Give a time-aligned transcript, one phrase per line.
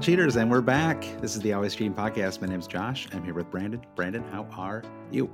[0.00, 1.02] Cheaters, and we're back.
[1.20, 2.40] This is the Always Cheating Podcast.
[2.42, 3.08] My name's Josh.
[3.12, 3.80] I'm here with Brandon.
[3.94, 5.30] Brandon, how are you?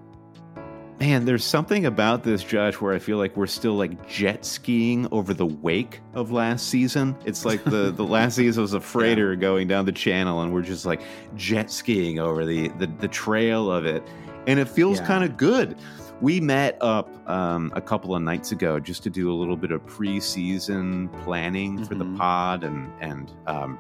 [1.01, 5.09] Man, there's something about this, Josh, where I feel like we're still like jet skiing
[5.11, 7.17] over the wake of last season.
[7.25, 9.41] It's like the, the last season was a freighter yeah.
[9.41, 11.03] going down the channel, and we're just like
[11.35, 14.07] jet skiing over the the, the trail of it,
[14.47, 15.07] and it feels yeah.
[15.07, 15.77] kind of good.
[16.21, 19.73] We met up um, a couple of nights ago just to do a little bit
[19.73, 21.85] of preseason planning mm-hmm.
[21.85, 22.17] for the mm-hmm.
[22.17, 23.79] pod, and and um,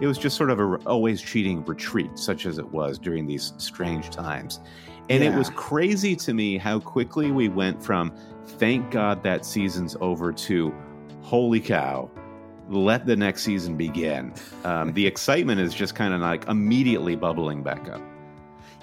[0.00, 3.52] it was just sort of a always cheating retreat, such as it was during these
[3.58, 4.60] strange times.
[5.08, 5.32] And yeah.
[5.34, 8.14] it was crazy to me how quickly we went from
[8.44, 10.74] thank God that season's over to
[11.22, 12.10] holy cow,
[12.68, 14.32] let the next season begin.
[14.64, 18.00] Um, the excitement is just kind of like immediately bubbling back up.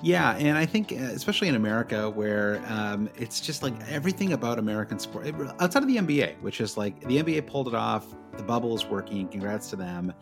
[0.01, 4.57] Yeah, and I think uh, especially in America, where um, it's just like everything about
[4.59, 5.27] American sport
[5.59, 8.85] outside of the NBA, which is like the NBA pulled it off, the bubble is
[8.85, 9.27] working.
[9.27, 10.13] Congrats to them.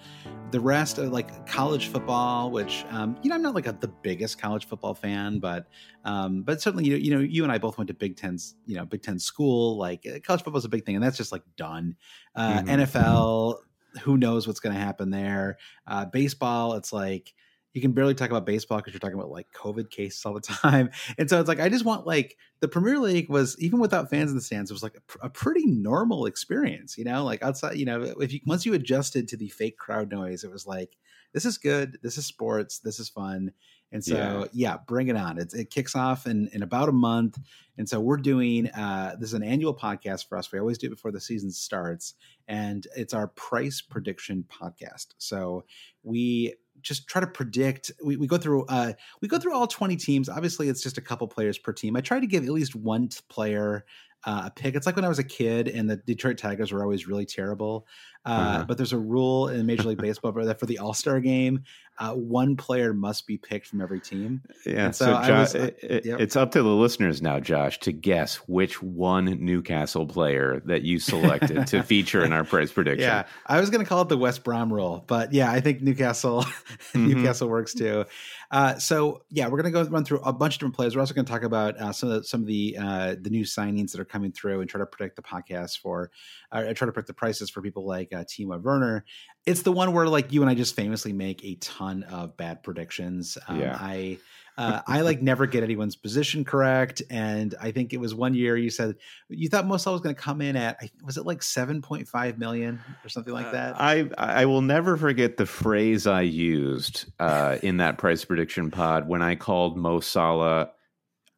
[0.50, 3.88] The rest of like college football, which um, you know I'm not like a, the
[3.88, 5.68] biggest college football fan, but
[6.06, 8.56] um, but certainly you know you know you and I both went to Big Ten's
[8.66, 9.78] you know Big Ten school.
[9.78, 11.96] Like uh, college football is a big thing, and that's just like done.
[12.36, 12.82] Uh, mm-hmm.
[12.82, 13.58] NFL,
[14.02, 15.58] who knows what's going to happen there?
[15.86, 17.34] Uh, baseball, it's like
[17.78, 20.42] you can barely talk about baseball because you're talking about like COVID cases all the
[20.42, 20.90] time.
[21.20, 24.32] And so it's like, I just want like the Premier League was even without fans
[24.32, 27.78] in the stands, it was like a, a pretty normal experience, you know, like outside,
[27.78, 30.98] you know, if you, once you adjusted to the fake crowd noise, it was like,
[31.34, 32.00] this is good.
[32.02, 32.80] This is sports.
[32.80, 33.52] This is fun.
[33.92, 35.38] And so, yeah, yeah bring it on.
[35.38, 37.38] It, it kicks off in, in about a month.
[37.78, 40.52] And so we're doing, uh, this is an annual podcast for us.
[40.52, 42.16] We always do it before the season starts
[42.48, 45.08] and it's our price prediction podcast.
[45.20, 45.66] So
[46.02, 46.56] we
[46.88, 47.92] just try to predict.
[48.04, 50.30] We, we go through uh, we go through all twenty teams.
[50.30, 51.96] Obviously, it's just a couple players per team.
[51.96, 53.86] I try to give at least one player
[54.24, 54.76] uh, a pick.
[54.76, 57.88] It's like when I was a kid and the Detroit Tigers were always really terrible.
[58.26, 58.66] Uh, uh-huh.
[58.68, 61.64] But there's a rule in Major League Baseball that for the All Star game,
[62.00, 64.42] uh, one player must be picked from every team.
[64.66, 66.20] Yeah, so, so Josh, was, uh, it, yep.
[66.20, 71.00] it's up to the listeners now, Josh, to guess which one Newcastle player that you
[71.00, 73.08] selected to feature in our prize prediction.
[73.08, 75.82] Yeah, I was going to call it the West Brom rule, but yeah, I think
[75.82, 77.08] Newcastle mm-hmm.
[77.08, 78.06] Newcastle works too.
[78.50, 80.96] Uh, so yeah, we're going to go run through a bunch of different players.
[80.96, 83.30] We're also going to talk about uh, some of the, some of the uh, the
[83.30, 86.12] new signings that are coming through and try to predict the podcast for.
[86.52, 89.04] I uh, try to predict the prices for people like uh, Timo Werner.
[89.48, 92.62] It's the one where like you and I just famously make a ton of bad
[92.62, 93.38] predictions.
[93.48, 93.78] Um, yeah.
[93.80, 94.20] I
[94.58, 98.58] uh, I like never get anyone's position correct, and I think it was one year
[98.58, 98.96] you said
[99.30, 102.38] you thought Mo was going to come in at was it like seven point five
[102.38, 103.76] million or something like that.
[103.76, 108.70] Uh, I I will never forget the phrase I used uh, in that price prediction
[108.70, 110.72] pod when I called Mo Salah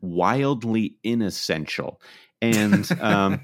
[0.01, 2.01] wildly inessential.
[2.41, 3.41] And um,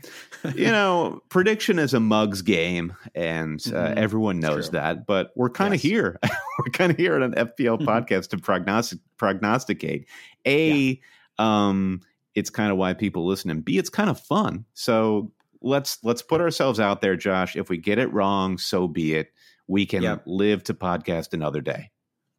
[0.55, 3.97] you know, prediction is a mugs game, and uh, mm-hmm.
[3.97, 5.05] everyone knows that.
[5.05, 5.91] But we're kind of yes.
[5.91, 6.19] here.
[6.59, 7.87] we're kind of here at an FPL mm-hmm.
[7.87, 10.07] podcast to prognostic, prognosticate.
[10.45, 10.95] A, yeah.
[11.39, 12.01] um,
[12.35, 14.65] it's kind of why people listen, and B, it's kind of fun.
[14.73, 15.31] So
[15.61, 17.55] let's let's put ourselves out there, Josh.
[17.55, 19.31] If we get it wrong, so be it.
[19.67, 20.21] We can yep.
[20.27, 21.89] live to podcast another day.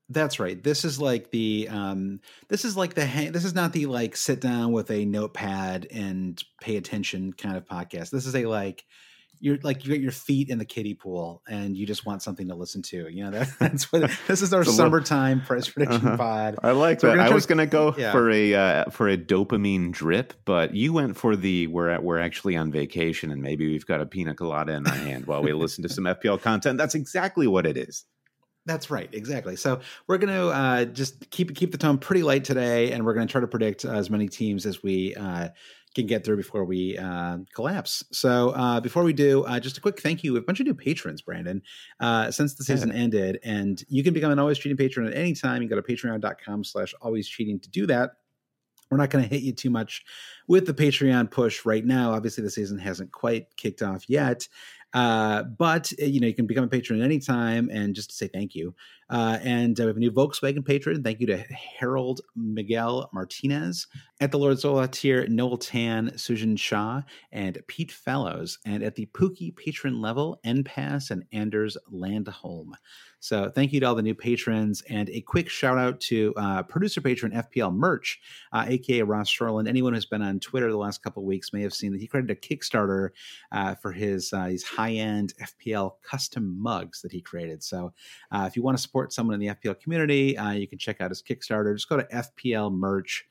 [0.08, 0.62] That's right.
[0.62, 4.17] This is like the um this is like the hang- this is not the like
[4.17, 8.11] sit down with a notepad and pay attention kind of podcast.
[8.11, 8.85] This is a like
[9.41, 12.49] you're like you got your feet in the kiddie pool and you just want something
[12.49, 13.08] to listen to.
[13.08, 16.17] You know that, that's what this is our summertime price prediction uh-huh.
[16.17, 16.56] pod.
[16.62, 17.19] I like so that.
[17.19, 18.12] I was going to go yeah.
[18.12, 22.20] for a uh, for a dopamine drip, but you went for the we're at, we're
[22.20, 25.52] actually on vacation and maybe we've got a pina colada in our hand while we
[25.52, 26.79] listen to some FPL content.
[26.79, 28.05] That's exactly what it is.
[28.67, 29.55] That's right, exactly.
[29.55, 33.15] So we're going to uh, just keep keep the tone pretty light today, and we're
[33.15, 35.51] going to try to predict uh, as many teams as we uh,
[35.95, 38.05] can get through before we uh, collapse.
[38.11, 40.37] So uh, before we do, uh, just a quick thank you.
[40.37, 41.63] A bunch of new patrons, Brandon,
[42.31, 42.97] since the season yeah.
[42.97, 45.62] ended, and you can become an always cheating patron at any time.
[45.62, 48.11] You go to patreon.com/slash always cheating to do that.
[48.91, 50.05] We're not going to hit you too much
[50.47, 52.12] with the Patreon push right now.
[52.12, 54.47] Obviously, the season hasn't quite kicked off yet.
[54.97, 58.09] Uh, but uh, you know, you can become a patron at any time and just
[58.09, 58.75] to say thank you.
[59.11, 61.03] Uh, and uh, we have a new Volkswagen patron.
[61.03, 63.89] Thank you to Harold Miguel Martinez
[64.21, 68.59] at the Lord Zola tier, Noel Tan, Sujan Shah, and Pete Fellows.
[68.65, 72.73] And at the Pookie patron level, NPass and Anders Landholm.
[73.21, 76.63] So thank you to all the new patrons, and a quick shout out to uh,
[76.63, 78.21] producer patron FPL Merch,
[78.53, 79.69] uh, aka Ross Shorland.
[79.69, 82.31] Anyone who's been on Twitter the last couple weeks may have seen that he created
[82.31, 83.11] a Kickstarter
[83.53, 87.62] uh, for his uh, high end FPL custom mugs that he created.
[87.62, 87.93] So
[88.31, 91.00] uh, if you want to support someone in the FPL community, uh, you can check
[91.00, 91.75] out his Kickstarter.
[91.75, 93.27] Just go to FPL Merch,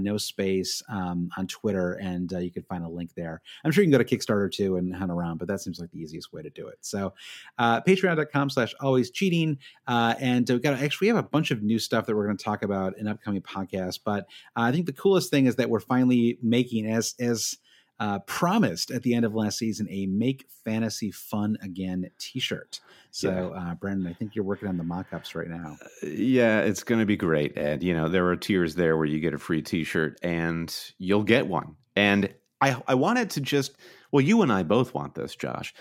[0.00, 3.40] no space um, on Twitter, and you can find a link there.
[3.64, 5.90] I'm sure you can go to Kickstarter too and hunt around, but that seems like
[5.90, 6.78] the easiest way to do it.
[6.80, 7.14] So
[7.58, 9.58] Patreon.com/slash always cheating.
[9.86, 12.36] Uh, and we've got actually we have a bunch of new stuff that we're going
[12.36, 13.98] to talk about in upcoming podcasts.
[14.02, 14.24] But
[14.56, 17.58] uh, I think the coolest thing is that we're finally making as as
[18.00, 22.80] uh, promised at the end of last season a make fantasy fun again t-shirt.
[23.10, 23.70] So yeah.
[23.70, 25.76] uh, brandon i think you're working on the mock-ups right now.
[25.82, 27.82] Uh, yeah it's going to be great ed.
[27.82, 31.46] You know there are tiers there where you get a free t-shirt and you'll get
[31.46, 31.76] one.
[31.96, 33.76] And i i wanted to just
[34.12, 35.74] well you and i both want this josh.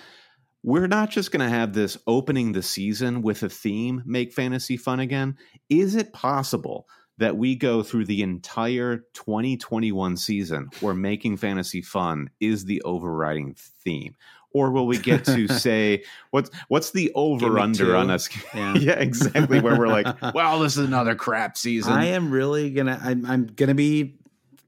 [0.63, 4.75] We're not just going to have this opening the season with a theme make fantasy
[4.75, 5.37] fun again.
[5.69, 6.87] Is it possible
[7.17, 13.55] that we go through the entire 2021 season where making fantasy fun is the overriding
[13.55, 14.15] theme?
[14.53, 18.29] Or will we get to say what's what's the over under on us?
[18.53, 18.75] Yeah.
[18.75, 18.93] yeah.
[18.93, 19.59] exactly.
[19.59, 21.93] Where we're like, well, this is another crap season.
[21.93, 22.99] I am really gonna.
[23.03, 24.17] I'm, I'm gonna be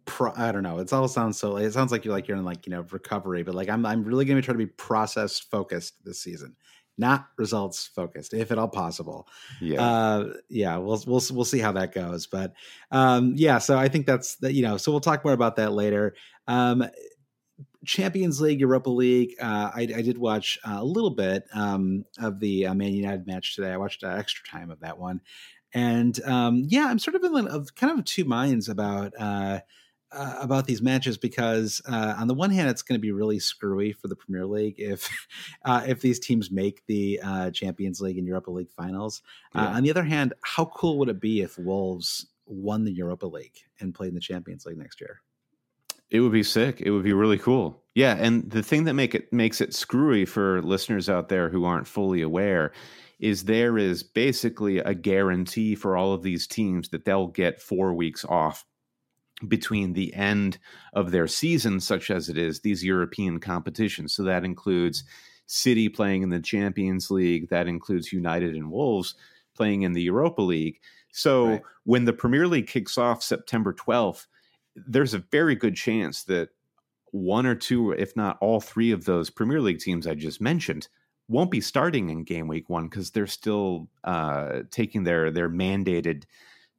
[0.10, 0.80] pro, I don't know.
[0.80, 1.58] It all sounds so.
[1.58, 4.04] It sounds like you're like you're in like you know recovery, but like I'm I'm
[4.04, 6.56] really going to try to be process focused this season,
[7.00, 9.28] not results focused, if at all possible.
[9.62, 10.78] Yeah, uh, yeah.
[10.78, 12.54] We'll we'll we'll see how that goes, but
[12.92, 13.58] um, yeah.
[13.58, 14.54] So I think that's that.
[14.54, 16.16] You know, so we'll talk more about that later.
[16.48, 16.86] Um,
[17.86, 19.36] Champions League, Europa League.
[19.42, 23.56] Uh, I, I, did watch a little bit um, of the uh, Man United match
[23.56, 23.72] today.
[23.72, 25.22] I watched uh, extra time of that one,
[25.74, 29.14] and um, yeah, I'm sort of in of kind of two minds about
[30.12, 33.40] uh, about these matches because uh, on the one hand, it's going to be really
[33.40, 35.10] screwy for the Premier League if
[35.66, 39.22] uh, if these teams make the uh, Champions League and Europa League finals.
[39.56, 39.78] Uh, yeah.
[39.78, 43.58] on the other hand, how cool would it be if Wolves won the Europa League
[43.80, 45.22] and played in the Champions League next year?
[46.10, 46.82] It would be sick.
[46.82, 47.84] It would be really cool.
[47.94, 51.66] Yeah, and the thing that make it makes it screwy for listeners out there who
[51.66, 52.72] aren't fully aware
[53.20, 57.94] is there is basically a guarantee for all of these teams that they'll get 4
[57.94, 58.66] weeks off
[59.48, 60.58] between the end
[60.94, 64.14] of their season, such as it is, these European competitions.
[64.14, 65.04] So that includes
[65.46, 69.16] City playing in the Champions League, that includes United and Wolves
[69.56, 70.80] playing in the Europa League.
[71.12, 71.62] So right.
[71.86, 74.28] when the Premier League kicks off September 12th,
[74.76, 76.50] there's a very good chance that
[77.12, 80.88] one or two, if not all three of those Premier League teams I just mentioned,
[81.28, 86.24] won't be starting in game week one because they're still uh, taking their their mandated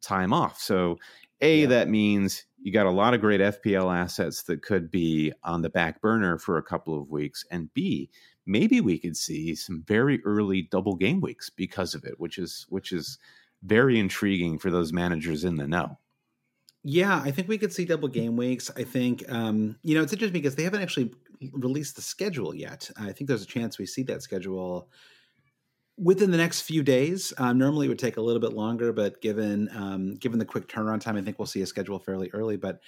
[0.00, 0.60] time off.
[0.60, 0.98] So
[1.40, 1.66] a, yeah.
[1.68, 5.70] that means you got a lot of great FPL assets that could be on the
[5.70, 7.44] back burner for a couple of weeks.
[7.50, 8.10] And B,
[8.46, 12.66] maybe we could see some very early double game weeks because of it, which is
[12.68, 13.18] which is
[13.62, 15.98] very intriguing for those managers in the know.
[16.82, 18.70] Yeah, I think we could see double game weeks.
[18.76, 21.12] I think um, you know it's interesting because they haven't actually
[21.52, 22.90] released the schedule yet.
[22.98, 24.90] I think there's a chance we see that schedule
[26.00, 27.32] within the next few days.
[27.38, 30.68] Um, normally, it would take a little bit longer, but given um, given the quick
[30.68, 32.56] turnaround time, I think we'll see a schedule fairly early.
[32.56, 32.80] But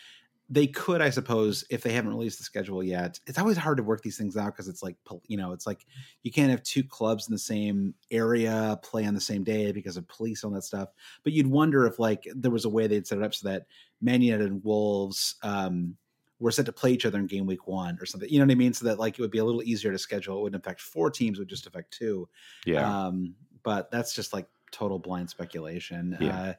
[0.48, 3.18] they could, I suppose, if they haven't released the schedule yet.
[3.26, 5.86] It's always hard to work these things out because it's like you know, it's like
[6.22, 9.96] you can't have two clubs in the same area play on the same day because
[9.96, 10.88] of police and that stuff.
[11.22, 13.66] But you'd wonder if like there was a way they'd set it up so that
[14.00, 15.36] Man United and Wolves.
[15.42, 15.96] Um,
[16.42, 18.28] were set to play each other in game week one or something.
[18.28, 18.72] You know what I mean?
[18.72, 20.38] So that like it would be a little easier to schedule.
[20.38, 22.28] It wouldn't affect four teams; it would just affect two.
[22.66, 23.06] Yeah.
[23.06, 26.16] Um, but that's just like total blind speculation.
[26.20, 26.42] Yeah.
[26.42, 26.52] Uh,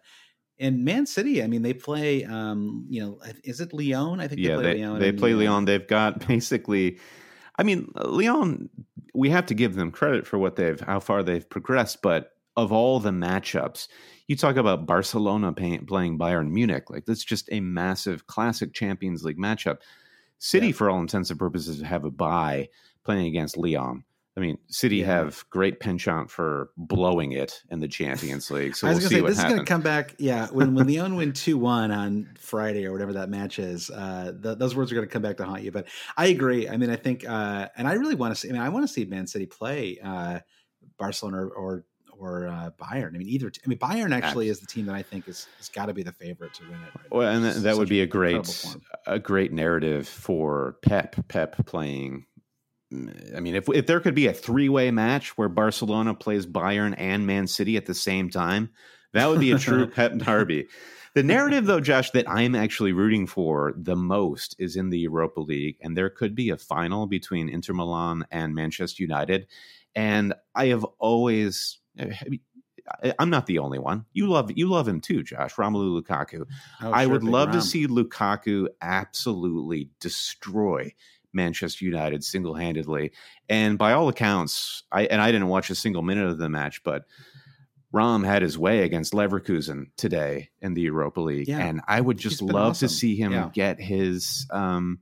[0.59, 2.23] and Man City, I mean, they play.
[2.23, 4.21] Um, you know, is it Lyon?
[4.21, 4.99] I think yeah, they play they, Lyon.
[4.99, 5.65] they play uh, Lyon.
[5.65, 6.99] They've got basically,
[7.57, 8.69] I mean, Lyon.
[9.15, 12.01] We have to give them credit for what they've, how far they've progressed.
[12.01, 13.87] But of all the matchups,
[14.27, 16.89] you talk about Barcelona pay, playing Bayern Munich.
[16.89, 19.77] Like that's just a massive classic Champions League matchup.
[20.39, 20.73] City, Yeah.
[20.73, 22.69] for all intents and purposes, have a bye
[23.05, 24.03] playing against Lyon.
[24.35, 25.05] I mean, City Yeah.
[25.05, 28.75] have great penchant for blowing it in the Champions League.
[28.75, 30.15] So I we'll was see gonna say what this is going to come back.
[30.17, 34.33] Yeah, when when Lyon win two one on Friday or whatever that match is, uh,
[34.41, 35.71] th- those words are going to come back to haunt you.
[35.71, 36.67] But I agree.
[36.67, 38.49] I mean, I think, uh, and I really want to see.
[38.49, 40.39] I mean, I want to see Man City play uh,
[40.97, 41.85] Barcelona or or,
[42.17, 43.15] or uh, Bayern.
[43.15, 43.49] I mean, either.
[43.49, 45.93] T- I mean, Bayern actually is the team that I think is has got to
[45.93, 46.95] be the favorite to win it.
[46.97, 47.35] right Well, now.
[47.35, 48.65] and that, that would be a great,
[49.07, 51.15] a great narrative for Pep.
[51.27, 52.25] Pep playing.
[53.35, 56.93] I mean, if if there could be a three way match where Barcelona plays Bayern
[56.97, 58.69] and Man City at the same time,
[59.13, 60.67] that would be a true Pep derby.
[61.15, 65.41] The narrative, though, Josh, that I'm actually rooting for the most is in the Europa
[65.41, 69.45] League, and there could be a final between Inter Milan and Manchester United.
[69.93, 71.77] And I have always,
[73.19, 74.05] I'm not the only one.
[74.13, 75.55] You love you love him too, Josh.
[75.55, 76.45] Romelu Lukaku.
[76.81, 80.93] Oh, I sure, would love to see Lukaku absolutely destroy
[81.31, 83.11] Manchester United single handedly.
[83.47, 86.83] And by all accounts, I and I didn't watch a single minute of the match,
[86.83, 87.05] but
[87.93, 91.59] Rom had his way against Leverkusen today in the Europa League, Yeah.
[91.59, 92.87] and I would just love awesome.
[92.89, 93.49] to see him Yeah.
[93.53, 94.99] get his um,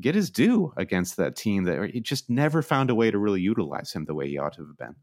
[0.00, 3.40] get his due against that team that he just never found a way to really
[3.40, 4.94] utilize him the way he ought to have been.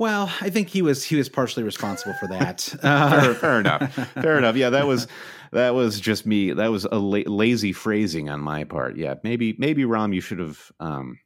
[0.00, 2.60] Well, I think he was he was partially responsible for that.
[2.80, 3.94] fair, Uh, fair enough.
[4.14, 4.56] Fair enough.
[4.56, 5.06] Yeah, that was
[5.52, 6.54] that was just me.
[6.54, 8.96] That was a la- lazy phrasing on my part.
[8.96, 11.18] Yeah, maybe maybe Rom, you should have um,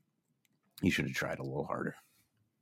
[0.82, 1.94] you should have tried a little harder.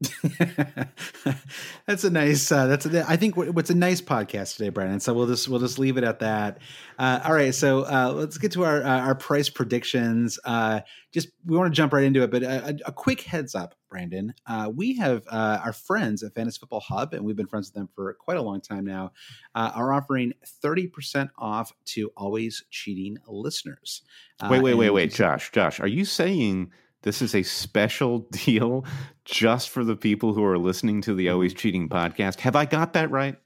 [1.86, 2.50] that's a nice.
[2.50, 5.00] Uh, that's a, I think what's a nice podcast today, Brandon.
[5.00, 6.58] So we'll just we'll just leave it at that.
[6.98, 10.38] Uh, all right, so uh, let's get to our uh, our price predictions.
[10.44, 10.80] Uh,
[11.12, 13.74] just we want to jump right into it, but a, a, a quick heads up,
[13.88, 14.34] Brandon.
[14.46, 17.74] Uh, we have uh, our friends at Fantasy Football Hub, and we've been friends with
[17.74, 19.12] them for quite a long time now.
[19.54, 24.02] Uh, are offering thirty percent off to always cheating listeners.
[24.40, 28.84] Uh, Wait, wait, wait, wait, Josh, Josh, are you saying this is a special deal
[29.24, 32.40] just for the people who are listening to the Always Cheating podcast?
[32.40, 33.36] Have I got that right?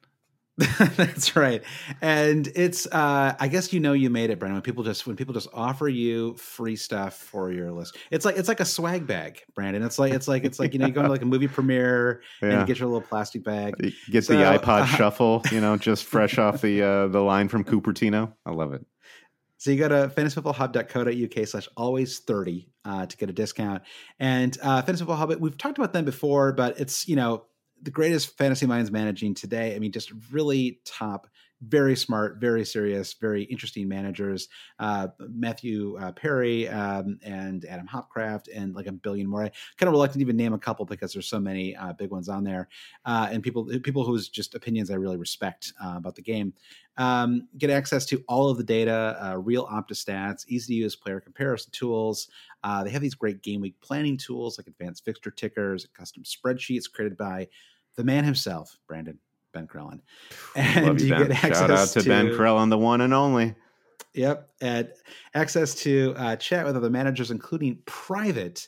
[0.96, 1.62] That's right.
[2.00, 4.54] And it's uh I guess you know you made it, Brandon.
[4.54, 7.98] When people just when people just offer you free stuff for your list.
[8.10, 9.82] It's like it's like a swag bag, Brandon.
[9.82, 12.22] It's like it's like it's like you know, you go to like a movie premiere
[12.40, 12.60] and Yeah.
[12.60, 13.74] you get your little plastic bag.
[13.80, 17.20] You Get So, the iPod uh, shuffle, you know, just fresh off the uh, the
[17.20, 18.32] line from Cupertino.
[18.46, 18.86] I love it.
[19.66, 23.82] So you go to fantasyfootballhub.co.uk slash always 30 uh, to get a discount.
[24.20, 27.46] And uh, Fantasy Football Hub, we've talked about them before, but it's, you know,
[27.82, 29.74] the greatest fantasy minds managing today.
[29.74, 31.26] I mean, just really top,
[31.68, 34.48] very smart, very serious, very interesting managers.
[34.78, 39.44] Uh, Matthew uh, Perry um, and Adam Hopcraft and like a billion more.
[39.44, 42.10] I kind of reluctant to even name a couple because there's so many uh, big
[42.10, 42.68] ones on there.
[43.04, 46.52] Uh, and people, people whose just opinions I really respect uh, about the game
[46.98, 50.96] um, get access to all of the data, uh, real Opta stats, easy to use
[50.96, 52.28] player comparison tools.
[52.64, 56.90] Uh, they have these great game week planning tools like advanced fixture tickers, custom spreadsheets
[56.90, 57.48] created by
[57.96, 59.18] the man himself, Brandon
[59.56, 60.00] Ben Crellin.
[60.54, 61.28] And Love you Ben.
[61.28, 63.54] get Shout out access to, Ben to- Crellin the one and only.
[64.14, 64.88] Yep, and
[65.34, 68.66] access to uh, chat with other managers, including private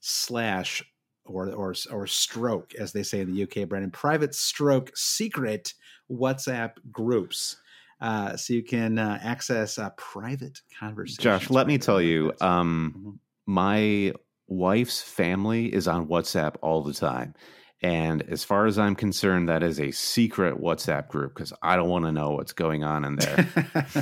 [0.00, 0.82] slash
[1.24, 5.74] or or or stroke, as they say in the UK, Brandon, private stroke secret
[6.10, 7.56] WhatsApp groups.
[8.00, 11.18] Uh, so you can uh, access uh, private conversations.
[11.22, 14.12] Josh, let me tell you, um, my
[14.48, 17.34] wife's family is on WhatsApp all the time.
[17.82, 21.88] And as far as I'm concerned, that is a secret WhatsApp group because I don't
[21.88, 23.48] want to know what's going on in there.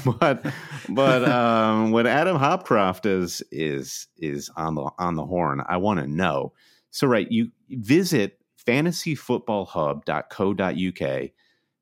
[0.18, 0.44] but
[0.88, 6.00] but um, when Adam Hopcroft is is is on the on the horn, I want
[6.00, 6.54] to know.
[6.90, 11.30] So right, you visit fantasyfootballhub.co.uk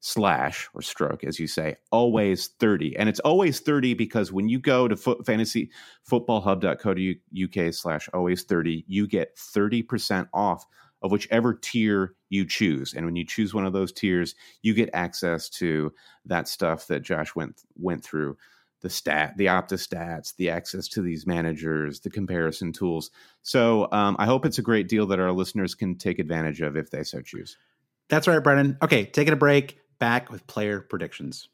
[0.00, 4.60] slash or stroke as you say always 30 and it's always 30 because when you
[4.60, 10.64] go to foot, fantasyfootballhub.co.uk slash always 30 you get 30% off
[11.06, 14.90] of whichever tier you choose and when you choose one of those tiers you get
[14.92, 15.92] access to
[16.24, 18.36] that stuff that josh went went through
[18.82, 23.10] the stat the opta stats the access to these managers the comparison tools
[23.42, 26.76] so um, i hope it's a great deal that our listeners can take advantage of
[26.76, 27.56] if they so choose
[28.08, 28.78] That's right, Brandon.
[28.82, 29.78] Okay, taking a break.
[29.98, 31.48] Back with player predictions.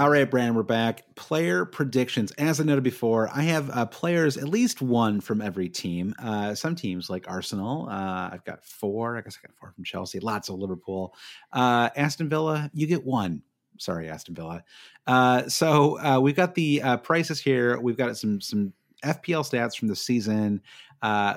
[0.00, 1.14] All right, Brandon, we're back.
[1.14, 2.32] Player predictions.
[2.38, 6.14] As I noted before, I have uh, players, at least one from every team.
[6.18, 9.18] Uh, some teams like Arsenal, uh, I've got four.
[9.18, 11.14] I guess I got four from Chelsea, lots of Liverpool.
[11.52, 13.42] Uh, Aston Villa, you get one.
[13.76, 14.64] Sorry, Aston Villa.
[15.06, 17.78] Uh, so uh, we've got the prices here.
[17.78, 18.72] We've got some some
[19.04, 20.62] FPL stats from the season.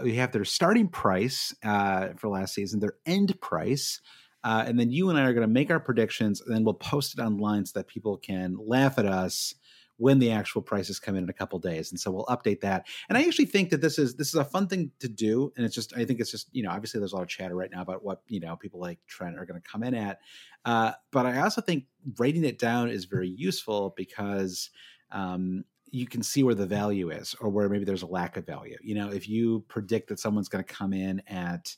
[0.01, 3.99] we have their starting price for last season, their end price.
[4.43, 6.73] Uh, and then you and I are going to make our predictions, and then we'll
[6.73, 9.55] post it online so that people can laugh at us
[9.97, 11.91] when the actual prices come in in a couple days.
[11.91, 12.87] And so we'll update that.
[13.09, 15.51] And I actually think that this is this is a fun thing to do.
[15.55, 17.55] And it's just I think it's just you know obviously there's a lot of chatter
[17.55, 20.19] right now about what you know people like Trent are going to come in at.
[20.65, 21.85] Uh, but I also think
[22.17, 24.69] writing it down is very useful because.
[25.11, 28.47] Um, you can see where the value is or where maybe there's a lack of
[28.47, 28.75] value.
[28.81, 31.75] You know, if you predict that someone's going to come in at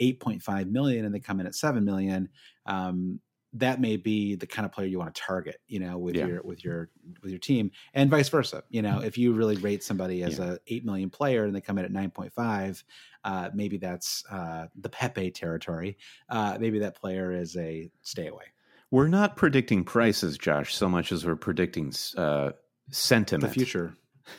[0.00, 2.28] 8.5 million and they come in at 7 million
[2.66, 3.20] um,
[3.54, 6.26] that may be the kind of player you want to target you know with yeah.
[6.26, 6.90] your with your
[7.22, 10.52] with your team and vice versa you know if you really rate somebody as yeah.
[10.52, 12.82] a 8 million player and they come in at 9.5
[13.24, 15.96] uh, maybe that's uh, the pepe territory
[16.28, 18.44] uh, maybe that player is a stay away
[18.90, 22.50] we're not predicting prices josh so much as we're predicting uh,
[22.90, 23.94] sentiment the future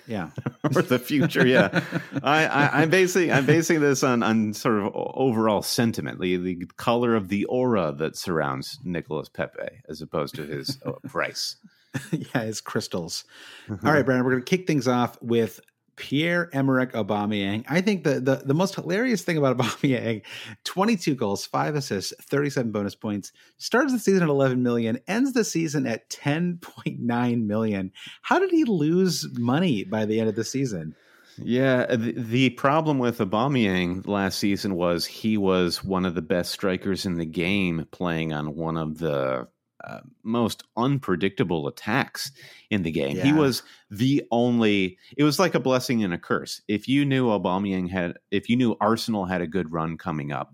[0.08, 0.30] yeah.
[0.76, 1.84] Or the future yeah.
[2.22, 6.66] I, I am basing i'm basing this on on sort of overall sentiment the, the
[6.78, 11.56] color of the aura that surrounds nicolas pepe as opposed to his uh, price.
[12.12, 13.24] Yeah his crystals.
[13.68, 13.88] Mm-hmm.
[13.88, 15.60] all right brandon we're going to kick things off with
[16.00, 17.66] Pierre Emerick Aubameyang.
[17.70, 20.24] I think the, the the most hilarious thing about Aubameyang:
[20.64, 23.32] 22 goals, five assists, 37 bonus points.
[23.58, 27.92] Starts the season at 11 million, ends the season at 10.9 million.
[28.22, 30.96] How did he lose money by the end of the season?
[31.38, 36.52] Yeah, the, the problem with Aubameyang last season was he was one of the best
[36.52, 39.48] strikers in the game, playing on one of the
[39.84, 42.32] uh, most unpredictable attacks
[42.70, 43.18] in the game.
[43.18, 43.24] Yeah.
[43.24, 44.98] He was the only.
[45.18, 46.62] It was like a blessing and a curse.
[46.68, 50.54] If you knew Aubameyang had, if you knew Arsenal had a good run coming up,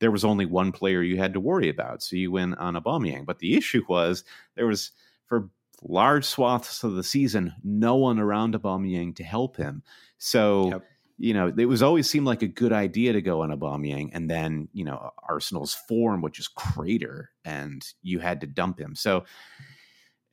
[0.00, 2.02] there was only one player you had to worry about.
[2.02, 3.26] So you went on Aubameyang.
[3.26, 4.24] But the issue was
[4.56, 4.90] there was
[5.26, 5.50] for
[5.82, 9.82] large swaths of the season no one around Aubameyang to help him.
[10.18, 10.70] So.
[10.70, 10.84] Yep
[11.18, 14.28] you know, it was always seemed like a good idea to go on Aubameyang, and
[14.28, 18.94] then you know Arsenal's form would just crater, and you had to dump him.
[18.94, 19.24] So,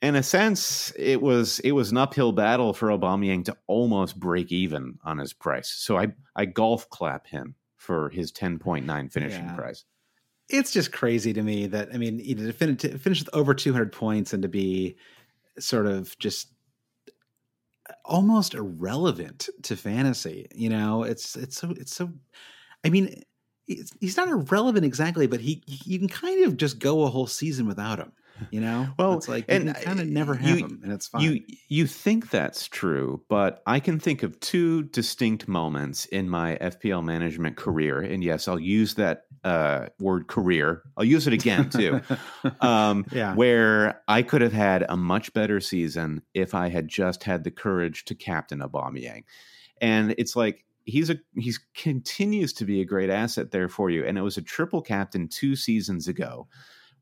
[0.02, 4.52] in a sense, it was it was an uphill battle for Aubameyang to almost break
[4.52, 5.70] even on his price.
[5.70, 9.56] So I I golf clap him for his ten point nine finishing yeah.
[9.56, 9.86] price.
[10.50, 13.72] It's just crazy to me that I mean, to finish, to finish with over two
[13.72, 14.98] hundred points and to be
[15.60, 16.48] sort of just
[18.06, 20.48] almost irrelevant to fantasy.
[20.54, 22.12] You know, it's it's so it's so.
[22.84, 23.24] I mean,
[23.66, 27.68] he's not irrelevant exactly, but he you can kind of just go a whole season
[27.68, 28.12] without him.
[28.50, 31.22] You know, well, it's like and kind of never have you, him, and it's fine.
[31.22, 36.58] You you think that's true, but I can think of two distinct moments in my
[36.60, 40.84] FPL management career, and yes, I'll use that uh, word career.
[40.98, 42.02] I'll use it again too.
[42.62, 47.24] um, yeah, where I could have had a much better season if I had just
[47.24, 49.24] had the courage to captain Aubameyang,
[49.80, 54.06] and it's like he's a he's continues to be a great asset there for you,
[54.06, 56.48] and it was a triple captain two seasons ago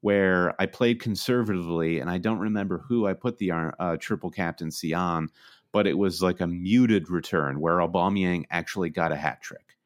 [0.02, 4.93] where I played conservatively, and I don't remember who I put the uh, triple captaincy
[4.93, 5.30] on,
[5.71, 9.78] but it was like a muted return where Aubameyang actually got a hat trick.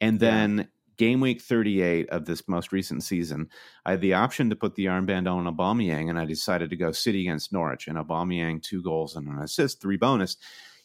[0.00, 0.68] And then.
[1.00, 3.48] Game week 38 of this most recent season,
[3.86, 6.92] I had the option to put the armband on Aubameyang, and I decided to go
[6.92, 10.36] City against Norwich, and Aubameyang two goals and an assist, three bonus.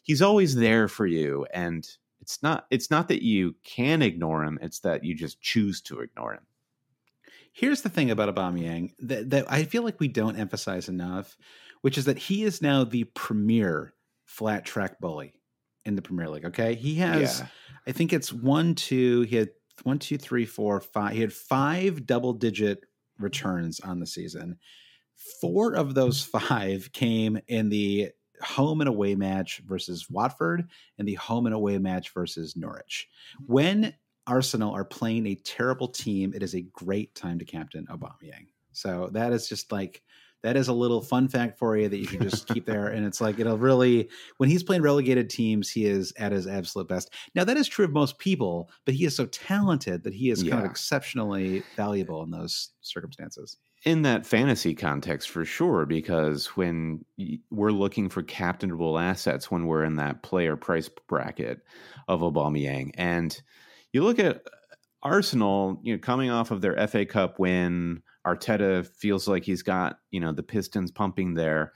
[0.04, 1.86] He's always there for you, and
[2.22, 6.00] it's not it's not that you can ignore him; it's that you just choose to
[6.00, 6.46] ignore him.
[7.52, 11.36] Here's the thing about Aubameyang that, that I feel like we don't emphasize enough,
[11.82, 15.34] which is that he is now the premier flat track bully
[15.84, 16.46] in the Premier League.
[16.46, 17.48] Okay, he has, yeah.
[17.86, 19.24] I think it's one, two.
[19.24, 19.50] He had
[19.84, 21.14] one, two, three, four, five.
[21.14, 22.86] He had five double digit
[23.20, 24.58] returns on the season.
[25.42, 28.12] Four of those five came in the
[28.42, 33.08] home and away match versus Watford and the home and away match versus Norwich.
[33.46, 33.94] When
[34.28, 38.48] Arsenal are playing a terrible team, it is a great time to captain Aubameyang.
[38.74, 40.02] So that is just like
[40.46, 42.88] that is a little fun fact for you that you can just keep there.
[42.88, 46.88] And it's like it'll really when he's playing relegated teams, he is at his absolute
[46.88, 47.12] best.
[47.34, 50.44] Now that is true of most people, but he is so talented that he is
[50.44, 50.52] yeah.
[50.52, 53.58] kind of exceptionally valuable in those circumstances.
[53.86, 57.04] In that fantasy context, for sure, because when
[57.50, 61.62] we're looking for captainable assets, when we're in that player price bracket
[62.08, 63.40] of Aubameyang, and
[63.94, 64.44] you look at
[65.02, 70.00] Arsenal, you know, coming off of their FA Cup win, Arteta feels like he's got,
[70.12, 71.74] you know, the Pistons pumping there.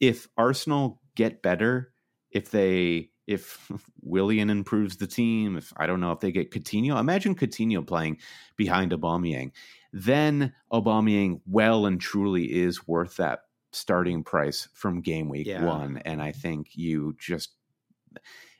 [0.00, 1.92] if Arsenal get better,
[2.30, 3.70] if they if
[4.02, 8.18] Willian improves the team, if I don't know if they get Coutinho, imagine Coutinho playing
[8.56, 9.52] behind Aubameyang,
[9.92, 13.40] then Aubameyang well and truly is worth that
[13.72, 15.64] starting price from game week yeah.
[15.64, 17.50] one, and I think you just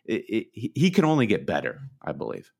[0.04, 2.52] it, it, he can only get better, I believe.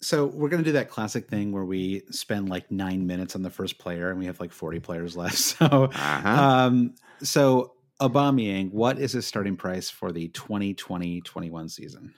[0.00, 3.42] So we're going to do that classic thing where we spend like nine minutes on
[3.42, 5.36] the first player, and we have like forty players left.
[5.58, 6.28] So, uh-huh.
[6.28, 12.14] um, so Aubameyang, what is his starting price for the 2020-21 season?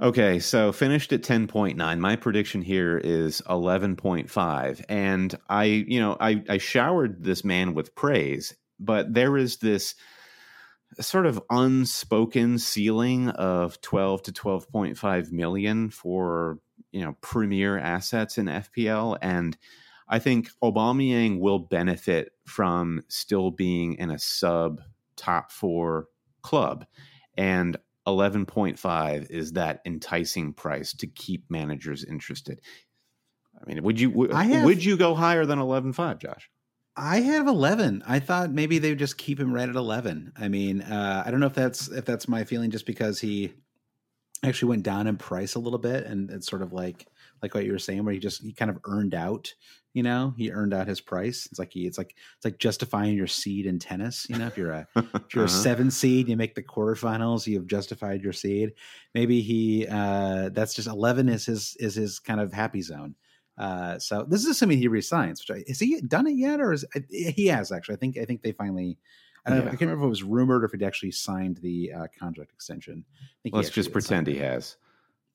[0.00, 1.98] Okay, so finished at 10.9.
[1.98, 4.84] My prediction here is 11.5.
[4.88, 9.94] And I, you know, I, I showered this man with praise, but there is this
[11.00, 16.58] sort of unspoken ceiling of 12 to 12.5 million for,
[16.96, 19.18] you know, premier assets in FPL.
[19.20, 19.54] And
[20.08, 24.80] I think Aubameyang will benefit from still being in a sub
[25.14, 26.06] top four
[26.40, 26.86] club.
[27.36, 32.62] And 11.5 is that enticing price to keep managers interested.
[33.60, 36.48] I mean, would you w- have, would you go higher than 11.5, Josh?
[36.96, 38.04] I have 11.
[38.06, 40.32] I thought maybe they would just keep him right at 11.
[40.38, 43.52] I mean, uh, I don't know if that's if that's my feeling just because he
[44.42, 47.06] actually went down in price a little bit and it's sort of like
[47.42, 49.54] like what you were saying where he just he kind of earned out
[49.96, 50.34] you know?
[50.36, 51.46] He earned out his price.
[51.50, 54.46] It's like he it's like it's like justifying your seed in tennis you know?
[54.46, 55.58] If you're a if you're uh-huh.
[55.58, 58.72] a seven seed you make the quarterfinals you've justified your seed.
[59.14, 63.14] Maybe he uh that's just 11 is his is his kind of happy zone.
[63.56, 66.74] Uh so this is assuming he resigns which I, has he done it yet or
[66.74, 67.94] is he has actually.
[67.94, 68.98] I think i think they finally
[69.46, 69.62] I, yeah.
[69.62, 72.52] I can't remember if it was rumored or if he'd actually signed the uh, contract
[72.52, 73.04] extension.
[73.50, 74.76] Let's just pretend he has.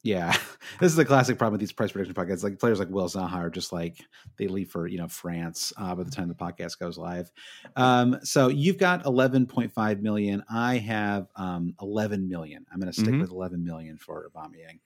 [0.04, 0.36] Yeah,
[0.80, 2.44] this is the classic problem with these price prediction podcasts.
[2.44, 4.04] Like players like Will Zaha are just like
[4.38, 7.32] they leave for you know France uh, by the time the podcast goes live.
[7.76, 10.44] Um, so you've got 11.5 million.
[10.50, 12.66] I have um, 11 million.
[12.72, 13.22] I'm going to stick mm-hmm.
[13.22, 14.80] with 11 million for Aubameyang.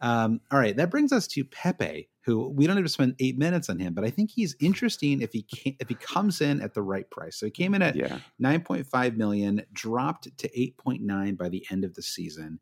[0.00, 3.38] Um, all right, that brings us to Pepe, who we don't have to spend eight
[3.38, 6.60] minutes on him, but I think he's interesting if he can, if he comes in
[6.60, 7.36] at the right price.
[7.36, 8.18] So he came in at yeah.
[8.42, 12.60] 9.5 million, dropped to 8.9 by the end of the season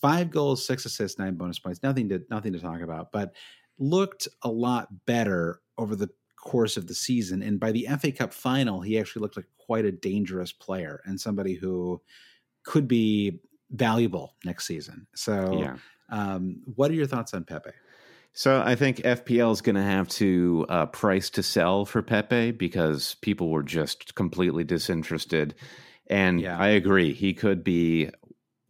[0.00, 1.82] five goals, six assists, nine bonus points.
[1.82, 3.34] Nothing to nothing to talk about, but
[3.78, 7.42] looked a lot better over the course of the season.
[7.42, 11.20] And by the FA Cup final, he actually looked like quite a dangerous player and
[11.20, 12.00] somebody who
[12.64, 15.06] could be valuable next season.
[15.14, 15.76] So, yeah.
[16.08, 17.70] Um, what are your thoughts on Pepe?
[18.32, 22.52] So I think FPL is going to have to uh, price to sell for Pepe
[22.52, 25.54] because people were just completely disinterested.
[26.08, 26.58] And yeah.
[26.58, 28.10] I agree, he could be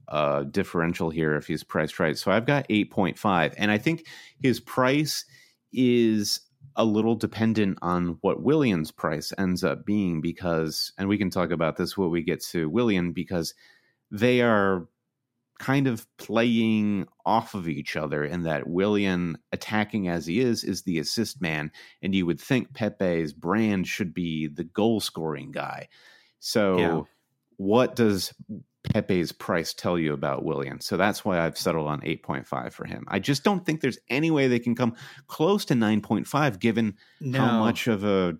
[0.08, 2.16] uh, differential here if he's priced right.
[2.16, 3.54] So I've got 8.5.
[3.58, 4.06] And I think
[4.42, 5.24] his price
[5.72, 6.40] is
[6.76, 11.50] a little dependent on what Willian's price ends up being because, and we can talk
[11.50, 13.52] about this when we get to Willian, because
[14.10, 14.88] they are
[15.58, 20.82] kind of playing off of each other in that Willian attacking as he is is
[20.82, 25.88] the assist man and you would think Pepe's brand should be the goal scoring guy.
[26.38, 27.00] So yeah.
[27.56, 28.32] what does
[28.84, 30.80] Pepe's price tell you about Willian.
[30.80, 33.04] So that's why I've settled on 8.5 for him.
[33.08, 34.94] I just don't think there's any way they can come
[35.26, 37.38] close to 9.5 given no.
[37.38, 38.36] how much of a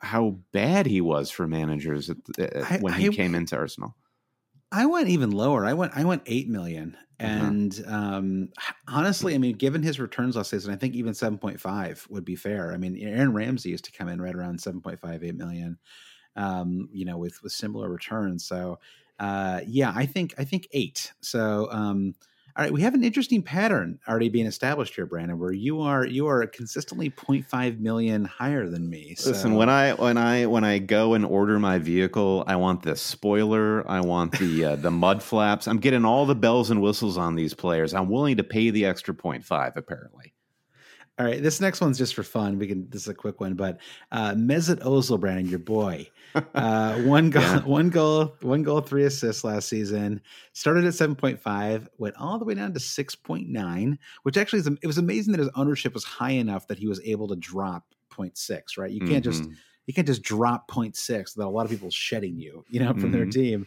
[0.00, 3.96] how bad he was for managers at, at, I, when he I, came into Arsenal.
[4.72, 5.64] I went even lower.
[5.64, 6.96] I went I went 8 million.
[7.20, 7.32] Uh-huh.
[7.32, 7.96] And uh-huh.
[7.96, 8.48] um,
[8.88, 12.72] honestly, I mean, given his returns last season, I think even 7.5 would be fair.
[12.72, 15.78] I mean, Aaron Ramsey used to come in right around 7.5, 8 million,
[16.34, 18.44] um, you know, with, with similar returns.
[18.44, 18.80] So
[19.18, 21.12] uh, yeah, I think I think eight.
[21.20, 22.14] So um,
[22.56, 26.06] all right, we have an interesting pattern already being established here, Brandon, where you are
[26.06, 29.16] you are consistently 0.5 million higher than me.
[29.16, 29.30] So.
[29.30, 32.94] Listen, when I when I when I go and order my vehicle, I want the
[32.94, 35.66] spoiler, I want the uh, the mud flaps.
[35.66, 37.92] I'm getting all the bells and whistles on these players.
[37.92, 40.32] I'm willing to pay the extra 0.5 apparently.
[41.18, 42.58] All right, this next one's just for fun.
[42.58, 42.88] We can.
[42.88, 43.78] This is a quick one, but
[44.12, 46.08] uh, Mesut Ozil, Brandon, your boy,
[46.54, 47.60] uh, one goal, yeah.
[47.64, 50.20] one goal, one goal, three assists last season.
[50.52, 54.36] Started at seven point five, went all the way down to six point nine, which
[54.36, 57.28] actually is it was amazing that his ownership was high enough that he was able
[57.28, 57.84] to drop
[58.16, 59.44] 0.6, Right, you can't mm-hmm.
[59.44, 59.44] just
[59.86, 63.04] you can't just drop 0.6 without a lot of people shedding you, you know, from
[63.04, 63.12] mm-hmm.
[63.12, 63.66] their team.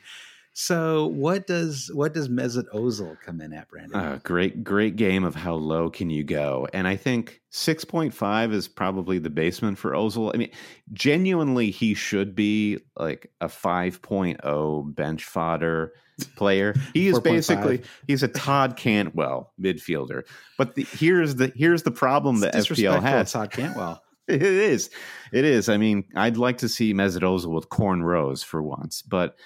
[0.60, 3.96] So what does what does Mesut Ozil come in at, Brandon?
[3.96, 6.68] Uh, great, great game of how low can you go?
[6.74, 10.34] And I think six point five is probably the basement for Ozil.
[10.34, 10.50] I mean,
[10.94, 15.94] genuinely, he should be like a 5.0 bench fodder
[16.36, 16.74] player.
[16.96, 20.24] He is basically he's a Todd Cantwell midfielder.
[20.58, 23.32] But the, here's the here's the problem that FPL has.
[23.32, 24.02] Todd Cantwell.
[24.28, 24.90] It is.
[25.32, 25.70] It is.
[25.70, 29.38] I mean, I'd like to see Mesut Ozil with cornrows for once, but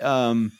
[0.00, 0.52] um,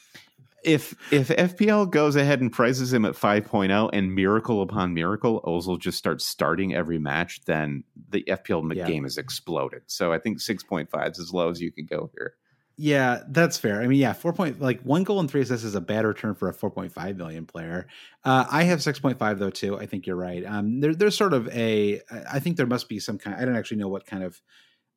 [0.67, 5.79] if if FPL goes ahead and prices him at 5.0 and miracle upon miracle, Ozil
[5.79, 8.87] just starts starting every match, then the FPL yeah.
[8.87, 9.83] game has exploded.
[9.87, 12.35] So I think 6.5 is as low as you can go here.
[12.79, 13.81] Yeah, that's fair.
[13.81, 16.35] I mean, yeah, four point like one goal and three assists is a bad return
[16.35, 17.87] for a four point five million player.
[18.23, 19.79] Uh, I have six point five though too.
[19.79, 20.45] I think you're right.
[20.45, 22.03] Um, there, there's sort of a.
[22.31, 23.35] I think there must be some kind.
[23.35, 24.39] I don't actually know what kind of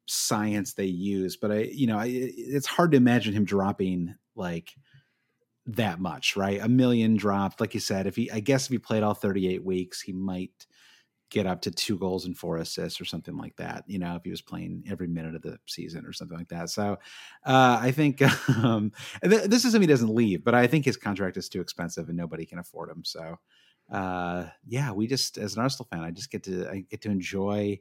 [0.07, 4.75] science they use, but I, you know, I, it's hard to imagine him dropping like
[5.67, 6.59] that much, right?
[6.61, 8.07] A million dropped, like you said.
[8.07, 10.65] If he, I guess, if he played all 38 weeks, he might
[11.29, 13.83] get up to two goals and four assists or something like that.
[13.85, 16.69] You know, if he was playing every minute of the season or something like that.
[16.71, 16.97] So
[17.45, 18.21] uh, I think
[18.57, 18.91] um,
[19.23, 19.81] th- this is him.
[19.81, 22.89] He doesn't leave, but I think his contract is too expensive and nobody can afford
[22.89, 23.03] him.
[23.05, 23.37] So
[23.91, 27.11] uh, yeah, we just as an Arsenal fan, I just get to I get to
[27.11, 27.79] enjoy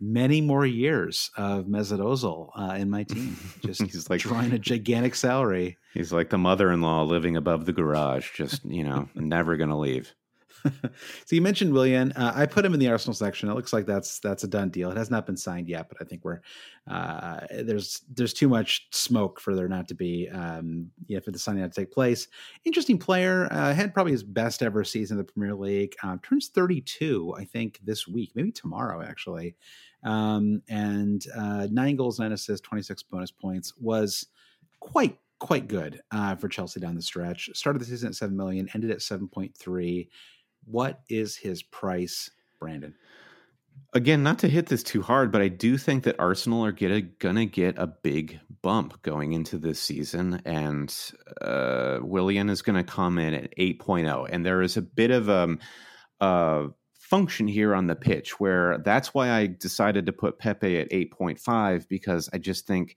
[0.00, 3.36] many more years of Mesut Ozil uh, in my team.
[3.64, 5.76] Just he's like drawing a gigantic salary.
[5.94, 10.14] He's like the mother-in-law living above the garage, just you know, never going to leave.
[10.64, 10.70] so
[11.30, 12.12] you mentioned Willian.
[12.12, 13.48] Uh, I put him in the Arsenal section.
[13.48, 14.90] It looks like that's that's a done deal.
[14.90, 16.40] It has not been signed yet, but I think we're
[16.88, 21.38] uh, there's there's too much smoke for there not to be um, yeah for the
[21.38, 22.28] signing to take place.
[22.64, 23.48] Interesting player.
[23.50, 25.94] Uh, had probably his best ever season in the Premier League.
[26.02, 29.56] Um, turns 32, I think, this week, maybe tomorrow actually.
[30.02, 34.26] Um, and uh, nine goals, nine assists, 26 bonus points was
[34.80, 37.50] quite quite good uh, for Chelsea down the stretch.
[37.54, 40.08] Started the season at seven million, ended at 7.3.
[40.64, 42.94] What is his price, Brandon?
[43.92, 47.18] Again, not to hit this too hard, but I do think that Arsenal are get
[47.18, 50.94] gonna get a big bump going into this season, and
[51.40, 55.58] uh, Willian is to come in at 8.0, and there is a bit of um,
[56.20, 56.66] uh,
[57.10, 61.88] function here on the pitch where that's why I decided to put Pepe at 8.5
[61.88, 62.96] because I just think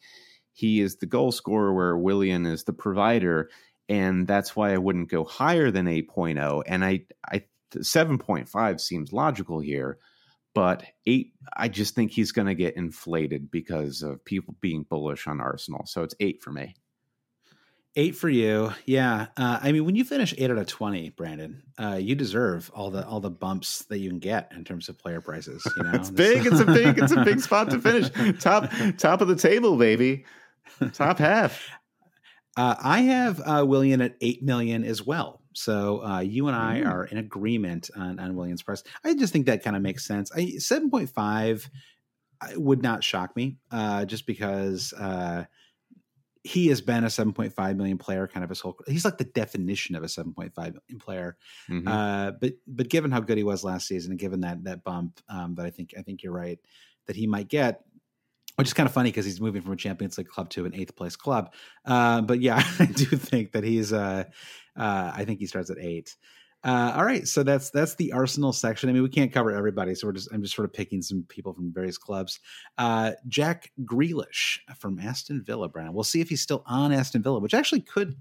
[0.54, 3.50] he is the goal scorer where Willian is the provider,
[3.90, 6.62] and that's why I wouldn't go higher than 8.0.
[6.68, 7.44] And I I
[7.76, 9.98] 7.5 seems logical here,
[10.54, 15.26] but eight, I just think he's going to get inflated because of people being bullish
[15.26, 15.88] on Arsenal.
[15.88, 16.76] So it's eight for me.
[17.96, 19.28] Eight for you, yeah.
[19.38, 22.90] Uh, I mean, when you finish eight out of twenty, Brandon, uh, you deserve all
[22.90, 25.64] the all the bumps that you can get in terms of player prices.
[25.78, 26.46] You know, it's big.
[26.48, 26.98] It's a big.
[26.98, 28.10] It's a big spot to finish.
[28.42, 30.26] top top of the table, baby.
[30.94, 31.70] Top half.
[32.56, 35.42] Uh, I have uh, Willian at eight million as well.
[35.54, 36.88] So uh, you and I mm.
[36.88, 38.84] are in agreement on, on Willian's price.
[39.04, 40.32] I just think that kind of makes sense.
[40.32, 41.68] I seven point five
[42.56, 45.46] would not shock me, uh, just because uh,
[46.44, 48.78] he has been a seven point five million player, kind of his whole.
[48.88, 51.38] He's like the definition of a seven point five million player.
[51.70, 51.88] Mm-hmm.
[51.88, 55.22] Uh, but but given how good he was last season, and given that that bump
[55.30, 56.60] um, that I think I think you're right
[57.08, 57.84] that he might get,
[58.56, 60.76] which is kind of funny because he's moving from a Champions League club to an
[60.76, 61.54] eighth place club.
[61.86, 63.94] Uh, but yeah, I do think that he's.
[63.94, 64.26] Uh,
[64.76, 66.16] uh, I think he starts at eight.
[66.64, 68.90] Uh, all right, so that's that's the Arsenal section.
[68.90, 71.26] I mean, we can't cover everybody, so we're just I'm just sort of picking some
[71.28, 72.40] people from various clubs.
[72.78, 75.94] Uh, Jack Grealish from Aston Villa, Brandon.
[75.94, 78.16] We'll see if he's still on Aston Villa, which actually could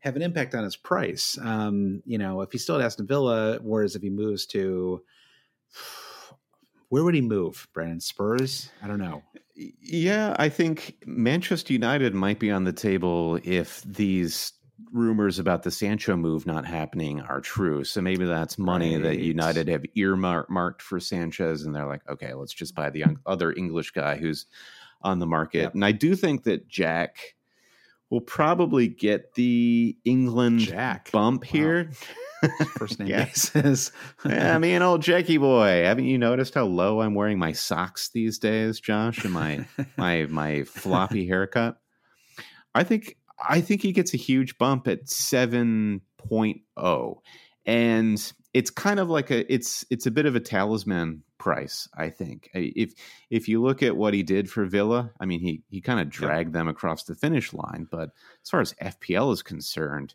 [0.00, 1.36] have an impact on his price.
[1.42, 5.02] Um, you know, if he's still at Aston Villa, whereas if he moves to
[6.90, 8.00] where would he move, Brandon?
[8.00, 8.70] Spurs?
[8.82, 9.22] I don't know.
[9.54, 14.52] Yeah, I think Manchester United might be on the table if these
[14.92, 17.84] rumors about the Sancho move not happening are true.
[17.84, 19.02] So maybe that's money right.
[19.02, 23.52] that United have earmarked for Sanchez, and they're like, okay, let's just buy the other
[23.52, 24.46] English guy who's
[25.02, 25.62] on the market.
[25.62, 25.74] Yep.
[25.74, 27.34] And I do think that Jack
[28.10, 31.10] will probably get the England Jack.
[31.12, 31.50] bump wow.
[31.50, 31.90] here.
[32.76, 33.24] First name yeah.
[33.26, 33.92] basis.
[34.24, 35.82] yeah, me and old Jackie boy.
[35.84, 39.66] Haven't you noticed how low I'm wearing my socks these days, Josh, and my
[39.96, 41.78] my my floppy haircut?
[42.74, 43.16] I think
[43.48, 47.16] I think he gets a huge bump at 7.0.
[47.66, 52.08] And it's kind of like a it's it's a bit of a talisman price, I
[52.08, 52.50] think.
[52.52, 52.94] If
[53.30, 56.10] if you look at what he did for Villa, I mean he he kind of
[56.10, 58.10] dragged them across the finish line, but
[58.42, 60.14] as far as FPL is concerned,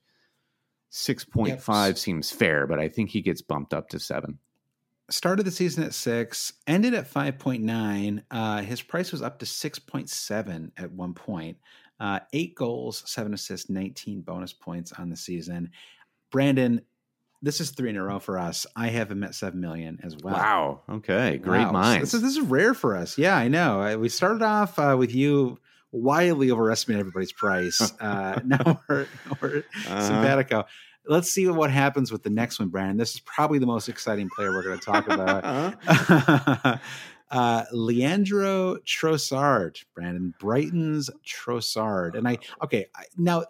[0.92, 1.98] 6.5 yep.
[1.98, 4.40] seems fair, but I think he gets bumped up to 7
[5.10, 8.24] started the season at six, ended at 5.9.
[8.32, 11.58] Uh, his price was up to 6.7 at one point.
[12.00, 15.72] Uh, eight goals, seven assists, 19 bonus points on the season.
[16.32, 16.82] Brandon,
[17.42, 18.66] this is three in a row for us.
[18.76, 20.34] I have him at seven million as well.
[20.34, 20.82] Wow.
[20.90, 21.38] Okay.
[21.38, 21.72] Great wow.
[21.72, 22.12] minds.
[22.12, 23.18] So this, is, this is rare for us.
[23.18, 23.98] Yeah, I know.
[23.98, 25.60] We started off uh, with you
[25.96, 27.94] wildly overestimating everybody's price.
[28.02, 29.08] Uh, now we're,
[29.42, 30.02] we're uh-huh.
[30.02, 30.66] simpatico.
[31.08, 32.98] Let's see what happens with the next one, Brandon.
[32.98, 35.80] This is probably the most exciting player we're going to talk about.
[37.32, 43.46] Uh, Leandro Trossard, Brandon Brighton's Trossard, and I okay I, now.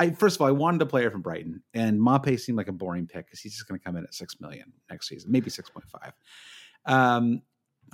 [0.00, 2.72] I first of all, I wanted a player from Brighton, and Maupay seemed like a
[2.72, 5.50] boring pick because he's just going to come in at six million next season, maybe
[5.50, 6.12] six point five.
[6.86, 7.42] Um,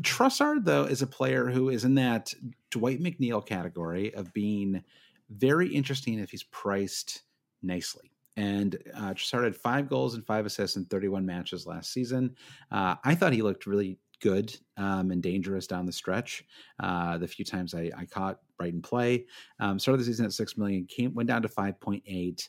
[0.03, 2.35] Trossard, though, is a player who is in that
[2.71, 4.83] Dwight McNeil category of being
[5.31, 7.23] very interesting if he's priced
[7.63, 8.11] nicely.
[8.37, 12.35] And uh, Trossard had five goals and five assists in 31 matches last season.
[12.71, 16.45] Uh, I thought he looked really good um, and dangerous down the stretch.
[16.81, 19.27] Uh, the few times I, I caught Brighton play,
[19.61, 22.49] um, started the season at six million, came went down to 5.8.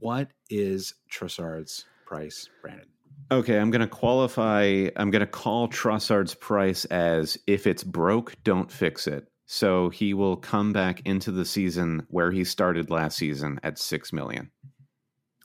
[0.00, 2.88] What is Trossard's price, Brandon?
[3.30, 4.88] Okay, I'm going to qualify.
[4.96, 9.28] I'm going to call Trossard's price as if it's broke, don't fix it.
[9.46, 14.12] So he will come back into the season where he started last season at six
[14.12, 14.50] million.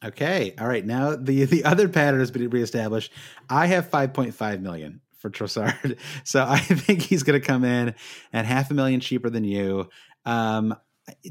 [0.03, 0.86] Okay, all right.
[0.86, 3.12] Now the the other pattern has been reestablished.
[3.49, 7.95] I have 5.5 million for Trossard, so I think he's going to come in
[8.34, 9.89] at half a million cheaper than you.
[10.25, 10.75] Um,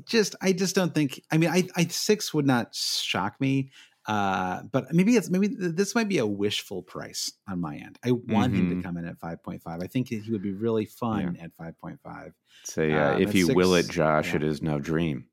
[0.06, 1.22] just I just don't think.
[1.30, 3.70] I mean, I, I six would not shock me.
[4.08, 7.98] Uh, but maybe it's maybe this might be a wishful price on my end.
[8.02, 8.40] I want mm-hmm.
[8.54, 8.80] him to mm-hmm.
[8.80, 9.60] come in at 5.5.
[9.66, 11.44] I think he would be really fun yeah.
[11.44, 12.32] at 5.5.
[12.64, 14.36] Say, uh, um, if you six, will it, Josh, yeah.
[14.36, 15.26] it is no dream.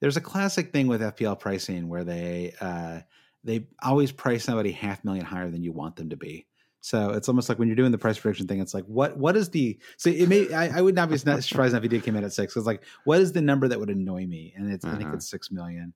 [0.00, 3.00] There's a classic thing with FPL pricing where they uh,
[3.44, 6.46] they always price somebody half million higher than you want them to be.
[6.84, 9.38] So it's almost like when you're doing the price prediction thing, it's like what what
[9.38, 12.14] is the so it may I, I would not be surprised if he did come
[12.14, 12.54] in at six.
[12.58, 14.52] It's like what is the number that would annoy me?
[14.54, 14.92] And it's uh-huh.
[14.92, 15.16] I think uh-huh.
[15.16, 15.94] it's six million.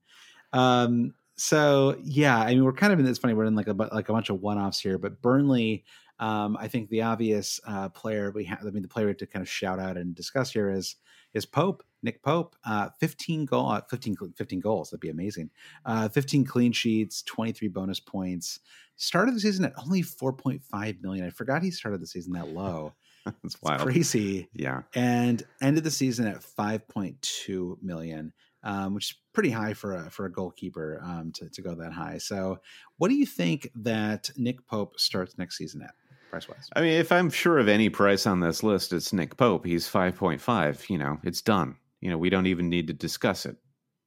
[0.55, 3.35] Um, so yeah, I mean, we're kind of in this funny.
[3.35, 5.85] We're in like a like a bunch of one offs here, but Burnley.
[6.21, 9.43] Um, I think the obvious uh, player we have, I mean, the player to kind
[9.43, 10.97] of shout out and discuss here is
[11.35, 12.57] is Pope, Nick Pope.
[12.65, 14.91] Uh, 15 goal, uh, 15, 15 goals.
[14.91, 15.51] That'd be amazing.
[15.85, 18.61] Uh, 15 clean sheets, 23 bonus points.
[18.97, 21.25] Started the season at only 4.5 million.
[21.27, 22.95] I forgot he started the season that low.
[23.43, 23.83] That's wild.
[23.83, 24.49] crazy.
[24.53, 24.83] Yeah.
[24.95, 28.33] And ended the season at 5.2 million
[28.63, 31.93] um, which is pretty high for a for a goalkeeper um, to to go that
[31.93, 32.19] high.
[32.19, 32.61] So,
[32.97, 35.95] what do you think that Nick Pope starts next season at?
[36.31, 39.39] Price wise, I mean, if I'm sure of any price on this list, it's Nick
[39.39, 39.65] Pope.
[39.65, 40.85] He's five point five.
[40.91, 41.77] You know, it's done.
[42.01, 43.57] You know, we don't even need to discuss it,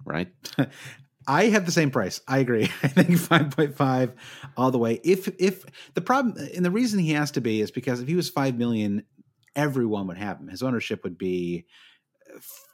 [0.06, 0.32] right?
[1.28, 2.20] I have the same price.
[2.28, 2.64] I agree.
[2.84, 4.14] I think 5.5
[4.58, 5.00] all the way.
[5.04, 8.16] If if the problem and the reason he has to be is because if he
[8.16, 9.04] was 5 million,
[9.56, 10.48] everyone would have him.
[10.48, 11.66] His ownership would be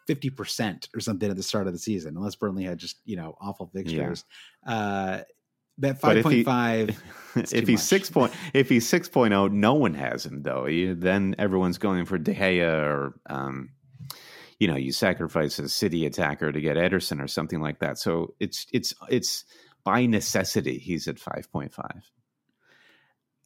[0.08, 3.36] 50% or something at the start of the season, unless Burnley had just, you know,
[3.42, 4.24] awful fixtures.
[4.66, 4.74] Yeah.
[4.74, 5.24] Uh,
[5.80, 10.42] that 5.5 if, he, if he's 6 point if he's 6.0 no one has him
[10.42, 13.70] though you, then everyone's going for De Gea or um,
[14.60, 18.34] you know you sacrifice a city attacker to get Ederson or something like that so
[18.40, 19.46] it's it's it's
[19.84, 21.72] by necessity he's at 5.5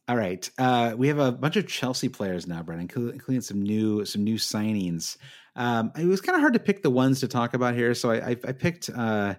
[0.08, 4.04] all right, uh, we have a bunch of Chelsea players now, Brennan, including some new
[4.04, 5.16] some new signings.
[5.54, 8.10] Um, it was kind of hard to pick the ones to talk about here, so
[8.10, 8.90] I, I, I picked.
[8.90, 9.36] Uh,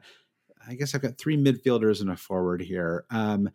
[0.65, 3.03] I guess I've got three midfielders and a forward here.
[3.09, 3.49] Um,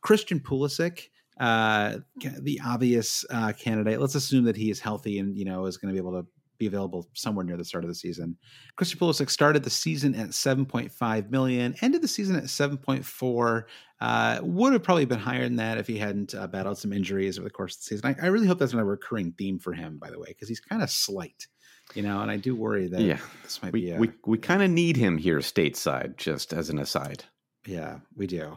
[0.00, 4.00] Christian Pulisic, uh, the obvious uh, candidate.
[4.00, 6.28] Let's assume that he is healthy and you know is going to be able to
[6.58, 8.36] be available somewhere near the start of the season.
[8.76, 13.62] Christian Pulisic started the season at 7.5 million, ended the season at 7.4.
[14.00, 17.38] Uh, would have probably been higher than that if he hadn't uh, battled some injuries
[17.38, 18.16] over the course of the season.
[18.20, 20.48] I, I really hope that's not a recurring theme for him, by the way, because
[20.48, 21.46] he's kind of slight,
[21.94, 23.18] you know, and I do worry that yeah.
[23.42, 23.90] this might we, be.
[23.92, 27.24] A, we we kind of need him here stateside, just as an aside.
[27.68, 28.56] Yeah, we do.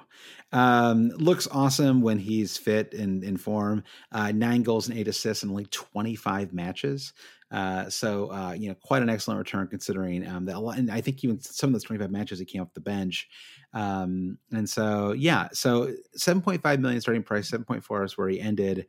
[0.54, 3.84] Um, looks awesome when he's fit and in form.
[4.12, 7.12] Uh, nine goals and eight assists in only 25 matches.
[7.52, 10.58] Uh, so uh, you know, quite an excellent return considering um, that.
[10.78, 13.28] And I think even some of those 25 matches he came off the bench.
[13.74, 18.88] Um, and so yeah, so 7.5 million starting price, 7.4 is where he ended.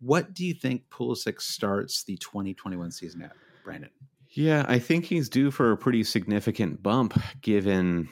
[0.00, 3.32] What do you think Pulisic starts the 2021 season at,
[3.64, 3.90] Brandon?
[4.30, 8.08] Yeah, I think he's due for a pretty significant bump given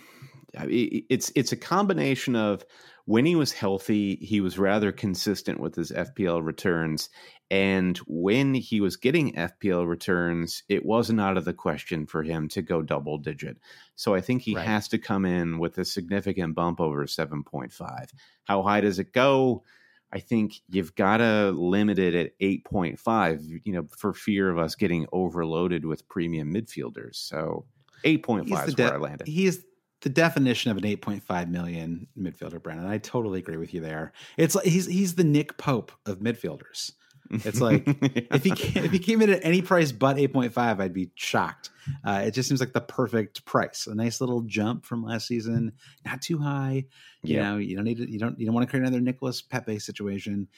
[0.54, 2.64] it's it's a combination of
[3.04, 7.10] when he was healthy, he was rather consistent with his FPL returns.
[7.50, 12.48] And when he was getting FPL returns, it wasn't out of the question for him
[12.50, 13.58] to go double digit.
[13.96, 14.66] So I think he right.
[14.66, 18.08] has to come in with a significant bump over 7.5.
[18.44, 19.64] How high does it go?
[20.12, 24.74] I think you've got to limit it at 8.5, you know, for fear of us
[24.74, 27.16] getting overloaded with premium midfielders.
[27.16, 27.64] So
[28.04, 29.26] 8.5 is where I landed.
[29.26, 29.64] He's
[30.02, 32.86] the definition of an 8.5 million midfielder, Brandon.
[32.86, 34.12] I totally agree with you there.
[34.36, 36.92] It's like he's he's the Nick Pope of midfielders.
[37.30, 38.22] It's like yeah.
[38.32, 41.70] if he came, if he came in at any price but 8.5, I'd be shocked.
[42.04, 43.86] Uh, it just seems like the perfect price.
[43.86, 45.72] A nice little jump from last season,
[46.04, 46.84] not too high.
[47.22, 47.42] You yeah.
[47.42, 49.78] know, you don't need to, you don't you don't want to create another Nicholas Pepe
[49.78, 50.48] situation.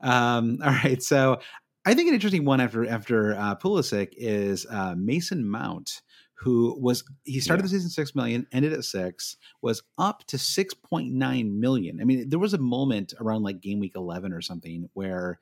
[0.00, 1.40] Um, all right, so
[1.86, 6.02] I think an interesting one after after uh, Pulisic is uh, Mason Mount,
[6.34, 7.66] who was he started yeah.
[7.66, 12.00] the season six million, ended at six, was up to six point nine million.
[12.00, 15.38] I mean, there was a moment around like game week eleven or something where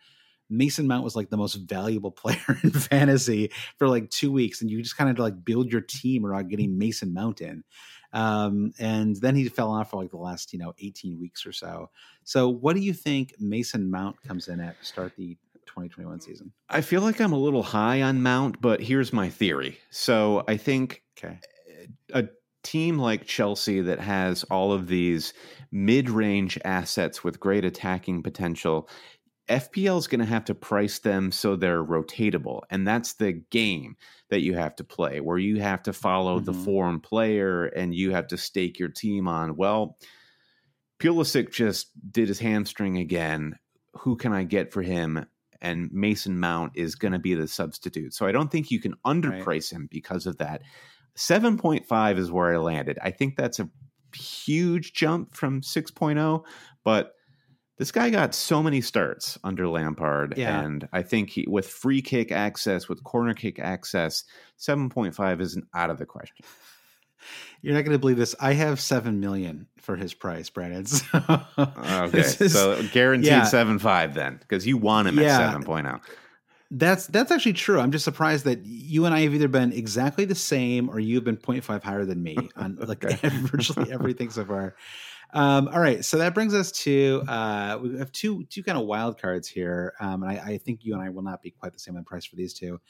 [0.51, 4.71] Mason Mount was like the most valuable player in fantasy for like two weeks, and
[4.71, 7.65] you just kind of like build your team around getting Mason Mount in.
[8.13, 11.53] Um, and then he fell off for like the last you know 18 weeks or
[11.53, 11.91] so.
[12.25, 15.37] So, what do you think Mason Mount comes in at to start the
[15.67, 16.53] 2021 season?
[16.69, 19.79] I feel like I'm a little high on Mount, but here's my theory.
[19.91, 21.39] So, I think okay.
[22.13, 22.29] a
[22.63, 25.35] team like Chelsea that has all of these
[25.71, 28.89] mid-range assets with great attacking potential
[29.49, 32.63] FPL is going to have to price them so they're rotatable.
[32.71, 33.97] And that's the game
[34.31, 36.47] that you have to play, where you have to follow mm-hmm.
[36.47, 39.99] the form player and you have to stake your team on, well,
[41.01, 43.59] Pulisic just did his hamstring again.
[43.99, 45.27] Who can I get for him?
[45.63, 48.13] And Mason Mount is going to be the substitute.
[48.13, 49.73] So I don't think you can underprice right.
[49.73, 50.63] him because of that.
[51.17, 52.99] 7.5 is where I landed.
[53.03, 53.71] I think that's a
[54.15, 56.45] huge jump from 6.0,
[56.85, 57.15] but
[57.79, 60.61] this guy got so many starts under Lampard, yeah.
[60.61, 64.25] and I think he, with free kick access, with corner kick access,
[64.57, 66.45] seven point five isn't out of the question.
[67.61, 68.35] You're not going to believe this.
[68.41, 70.85] I have seven million for his price, Brandon.
[70.87, 73.45] So okay, is, so guaranteed yeah.
[73.45, 75.51] seven five then, because you want him yeah.
[75.51, 76.01] at 7.0.
[76.75, 77.79] That's that's actually true.
[77.79, 81.23] I'm just surprised that you and I have either been exactly the same or you've
[81.23, 84.75] been 0.5 higher than me on like virtually everything so far.
[85.33, 88.85] Um, all right, so that brings us to uh, we have two two kind of
[88.85, 91.73] wild cards here, um, and I, I, think you and I will not be quite
[91.73, 92.81] the same on price for these two.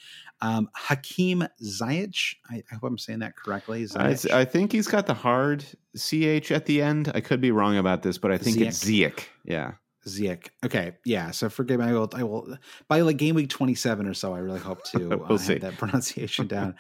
[0.40, 3.86] Um, Hakeem Ziyech, I, I, hope I'm saying that correctly.
[3.94, 5.64] I, I, think he's got the hard
[5.96, 7.12] ch at the end.
[7.14, 8.66] I could be wrong about this, but I think Ziyech.
[8.66, 9.24] it's Ziyech.
[9.44, 9.72] Yeah.
[10.06, 10.48] Ziyech.
[10.64, 11.30] Okay, yeah.
[11.30, 11.86] So forgive me.
[11.86, 12.10] I will.
[12.12, 12.56] I will.
[12.88, 15.60] By like game week twenty seven or so, I really hope to we'll uh, have
[15.60, 16.74] that pronunciation down.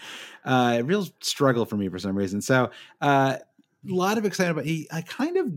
[0.44, 2.40] uh, a real struggle for me for some reason.
[2.40, 3.36] So uh,
[3.88, 5.52] a lot of excitement about he I kind of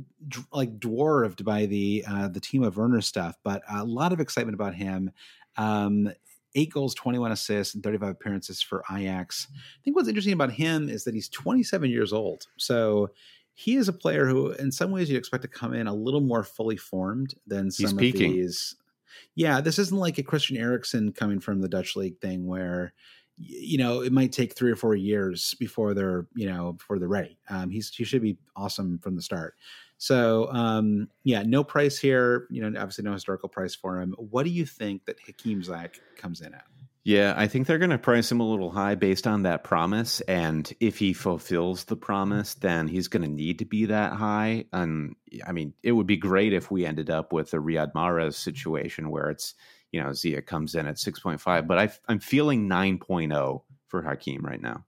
[0.51, 4.75] like dwarfed by the uh the Timo Werner stuff, but a lot of excitement about
[4.75, 5.11] him.
[5.57, 6.11] Um
[6.55, 9.47] eight goals, 21 assists, and 35 appearances for Ajax.
[9.53, 12.47] I think what's interesting about him is that he's 27 years old.
[12.57, 13.09] So
[13.53, 16.21] he is a player who, in some ways, you'd expect to come in a little
[16.21, 17.97] more fully formed than some of
[18.33, 18.75] these.
[19.35, 22.93] Yeah, this isn't like a Christian Eriksen coming from the Dutch league thing where
[23.37, 27.07] you know it might take three or four years before they're you know before they're
[27.07, 27.37] ready.
[27.49, 29.55] Um he's he should be awesome from the start.
[29.97, 34.15] So um yeah no price here you know obviously no historical price for him.
[34.17, 36.65] What do you think that hakeem ziyech comes in at
[37.05, 40.19] yeah i think they're going to price him a little high based on that promise
[40.21, 44.65] and if he fulfills the promise then he's going to need to be that high
[44.73, 45.15] and
[45.47, 49.09] i mean it would be great if we ended up with a riyad mahrez situation
[49.09, 49.55] where it's
[49.95, 54.61] you know, Zia comes in at 6.5, but I, I'm feeling 9.0 for Hakeem right
[54.61, 54.83] now.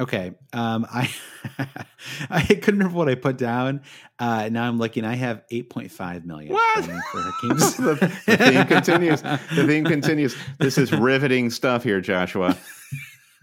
[0.00, 0.32] Okay.
[0.54, 1.10] Um, I
[2.30, 3.82] I couldn't remember what I put down.
[4.18, 5.04] Uh, now I'm looking.
[5.04, 6.84] I have 8.5 million what?
[6.86, 9.20] the, the theme continues.
[9.20, 10.36] The theme continues.
[10.58, 12.56] This is riveting stuff here, Joshua.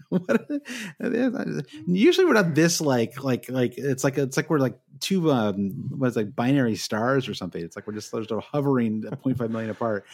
[0.08, 0.48] what
[1.86, 5.70] usually we're not this like like like it's like it's like we're like two um
[5.90, 7.62] what is like binary stars or something.
[7.62, 10.06] It's like we're just sort of hovering 0.5 million apart.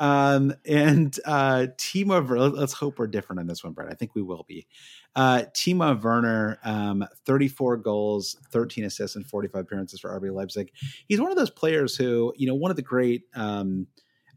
[0.00, 3.92] Um, and uh, Timo, let's hope we're different on this one, Brett.
[3.92, 4.66] I think we will be.
[5.14, 10.72] Uh, Timo Werner, um, 34 goals, 13 assists, and 45 appearances for RB Leipzig.
[11.06, 13.24] He's one of those players who, you know, one of the great.
[13.34, 13.86] Um,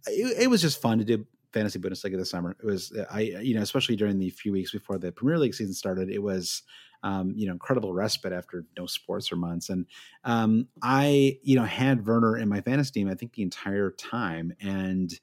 [0.05, 2.57] it, it was just fun to do fantasy Bundesliga this summer.
[2.61, 5.73] It was, I, you know, especially during the few weeks before the Premier League season
[5.73, 6.63] started, it was,
[7.03, 9.69] um, you know, incredible respite after no sports for months.
[9.69, 9.85] And
[10.25, 14.53] um, I, you know, had Werner in my fantasy team, I think the entire time.
[14.59, 15.13] And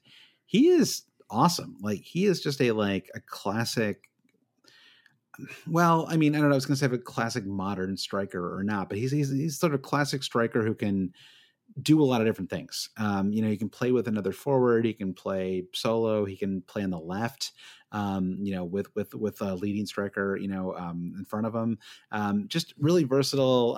[0.51, 1.77] he is awesome.
[1.81, 4.09] Like he is just a like a classic.
[5.65, 6.55] Well, I mean, I don't know.
[6.55, 9.57] I was going to say a classic modern striker or not, but he's he's he's
[9.57, 11.13] sort of classic striker who can
[11.81, 12.89] do a lot of different things.
[12.97, 14.83] Um, you know, he can play with another forward.
[14.83, 16.25] He can play solo.
[16.25, 17.53] He can play on the left.
[17.93, 21.55] Um, you know, with with with a leading striker, you know, um, in front of
[21.55, 21.79] him.
[22.11, 23.77] Um, just really versatile.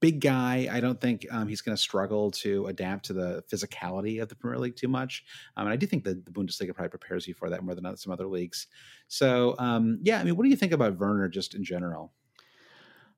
[0.00, 0.68] Big guy.
[0.70, 4.36] I don't think um, he's going to struggle to adapt to the physicality of the
[4.36, 5.24] Premier League too much.
[5.56, 7.96] Um, and I do think that the Bundesliga probably prepares you for that more than
[7.96, 8.66] some other leagues.
[9.08, 12.12] So, um, yeah, I mean, what do you think about Werner just in general?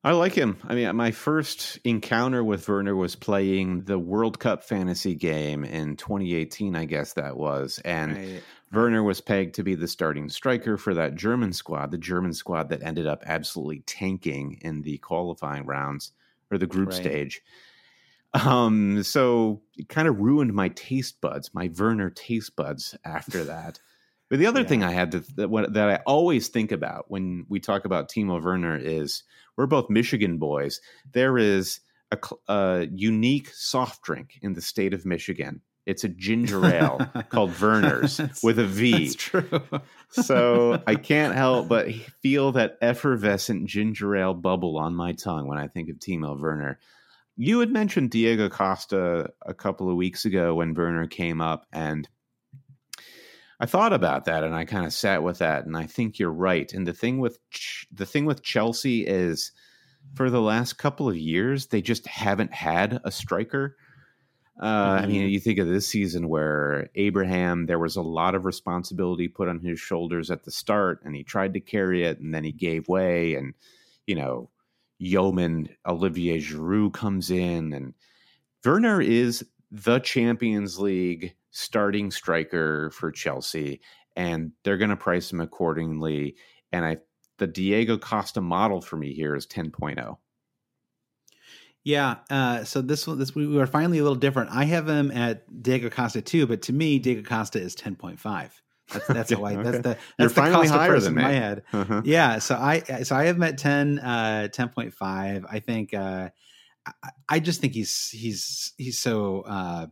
[0.03, 0.57] I like him.
[0.67, 5.95] I mean, my first encounter with Werner was playing the World Cup fantasy game in
[5.95, 7.79] 2018, I guess that was.
[7.85, 8.43] And right.
[8.73, 12.69] Werner was pegged to be the starting striker for that German squad, the German squad
[12.69, 16.13] that ended up absolutely tanking in the qualifying rounds
[16.51, 16.95] or the group right.
[16.97, 17.41] stage.
[18.33, 23.79] Um, so it kind of ruined my taste buds, my Werner taste buds after that.
[24.29, 24.67] But the other Yeah.
[24.67, 28.09] thing I had to that, what, that I always think about when we talk about
[28.09, 29.23] Timo Werner is
[29.57, 30.79] we're both Michigan boys.
[31.11, 31.81] There is
[32.11, 35.61] a, a unique soft drink in the state of Michigan.
[35.91, 38.91] It's a ginger ale called Vernors That's- with a V.
[39.05, 39.61] That's true.
[40.09, 45.57] so I can't help but feel that effervescent ginger ale bubble on my tongue when
[45.59, 46.79] I think of Timo Werner.
[47.37, 52.07] You had mentioned Diego Costa a couple of weeks ago when Werner came up, and
[53.59, 56.31] I thought about that and I kind of sat with that, and I think you're
[56.31, 56.71] right.
[56.73, 59.51] And the thing with Ch- the thing with Chelsea is,
[60.15, 63.77] for the last couple of years, they just haven't had a striker.
[64.61, 68.45] Uh, I mean, you think of this season where Abraham, there was a lot of
[68.45, 72.33] responsibility put on his shoulders at the start, and he tried to carry it, and
[72.33, 73.55] then he gave way, and
[74.05, 74.51] you know,
[74.99, 77.95] Yeoman Olivier Giroud comes in, and
[78.63, 83.81] Werner is the Champions League starting striker for Chelsea,
[84.15, 86.35] and they're going to price him accordingly.
[86.71, 86.97] And I,
[87.39, 89.61] the Diego Costa model for me here is oh.
[89.61, 90.17] 10.0.
[91.83, 92.17] Yeah.
[92.29, 94.51] Uh, so this one, this we were finally a little different.
[94.51, 98.19] I have him at Diego Costa too, but to me, Diego Costa is ten point
[98.19, 98.61] five.
[98.91, 99.53] That's that's how I.
[99.53, 99.63] Okay.
[99.63, 101.63] That's the that's You're the finally Costa higher price than in my head.
[101.73, 102.01] Uh-huh.
[102.05, 102.39] Yeah.
[102.39, 105.45] So I so I have him at 10, uh, 10.5.
[105.49, 105.93] I think.
[105.93, 106.29] Uh,
[106.85, 109.41] I, I just think he's he's he's so.
[109.41, 109.87] Uh,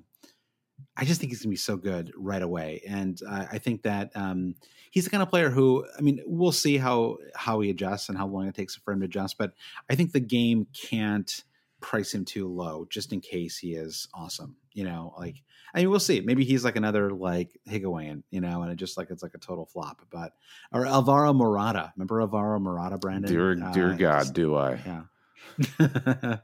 [0.95, 4.11] I just think he's gonna be so good right away, and uh, I think that
[4.15, 4.55] um,
[4.91, 8.17] he's the kind of player who, I mean, we'll see how how he adjusts and
[8.17, 9.37] how long it takes for him to adjust.
[9.37, 9.53] But
[9.89, 11.43] I think the game can't
[11.79, 14.55] price him too low, just in case he is awesome.
[14.73, 15.35] You know, like
[15.73, 16.21] I mean, we'll see.
[16.21, 19.39] Maybe he's like another like Higuain, you know, and it just like it's like a
[19.39, 20.01] total flop.
[20.09, 20.33] But
[20.71, 23.31] or Alvaro Morata, remember Alvaro Morata, Brandon?
[23.31, 24.79] Dear, dear Uh, God, do I?
[24.85, 25.01] yeah.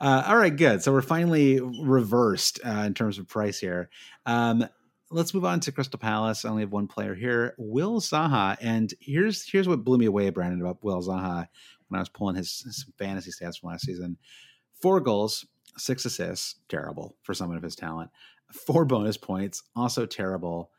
[0.00, 0.82] uh, all right, good.
[0.82, 3.90] So we're finally reversed uh, in terms of price here.
[4.26, 4.66] Um,
[5.10, 6.44] let's move on to Crystal Palace.
[6.44, 8.56] I only have one player here, Will Zaha.
[8.60, 11.48] And here's here's what blew me away, Brandon, about Will Zaha
[11.88, 14.16] when I was pulling his, his fantasy stats from last season.
[14.80, 18.10] Four goals, six assists, terrible for someone of his talent.
[18.52, 20.70] Four bonus points, also terrible.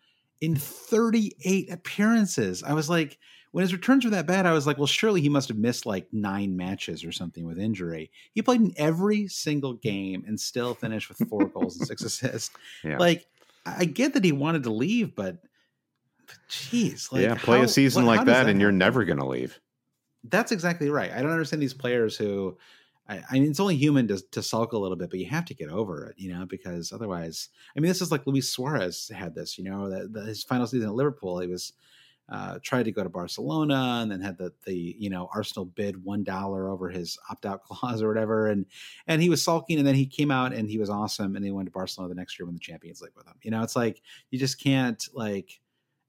[0.41, 3.17] In 38 appearances, I was like,
[3.51, 5.85] when his returns were that bad, I was like, well, surely he must have missed
[5.85, 8.09] like nine matches or something with injury.
[8.33, 12.49] He played in every single game and still finished with four goals and six assists.
[12.83, 12.97] Yeah.
[12.97, 13.25] Like,
[13.65, 15.37] I get that he wanted to leave, but
[16.49, 19.19] jeez, like, yeah, play how- a season what- like does that, and you're never going
[19.19, 19.59] to leave.
[20.23, 21.11] That's exactly right.
[21.11, 22.57] I don't understand these players who,
[23.07, 25.45] I, I mean, it's only human to, to sulk a little bit, but you have
[25.45, 29.11] to get over it, you know, because otherwise, I mean, this is like Luis Suarez
[29.13, 31.73] had this, you know, that that his final season at Liverpool, he was
[32.31, 36.01] uh, tried to go to Barcelona and then had the the you know Arsenal bid
[36.03, 38.65] one dollar over his opt out clause or whatever, and
[39.07, 41.51] and he was sulking, and then he came out and he was awesome, and he
[41.51, 43.35] went to Barcelona the next year, won the Champions League with him.
[43.41, 45.59] You know, it's like you just can't like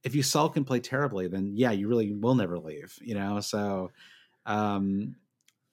[0.05, 2.97] if you sulk and play terribly, then yeah, you really will never leave.
[3.03, 3.90] You know, so
[4.47, 5.16] um,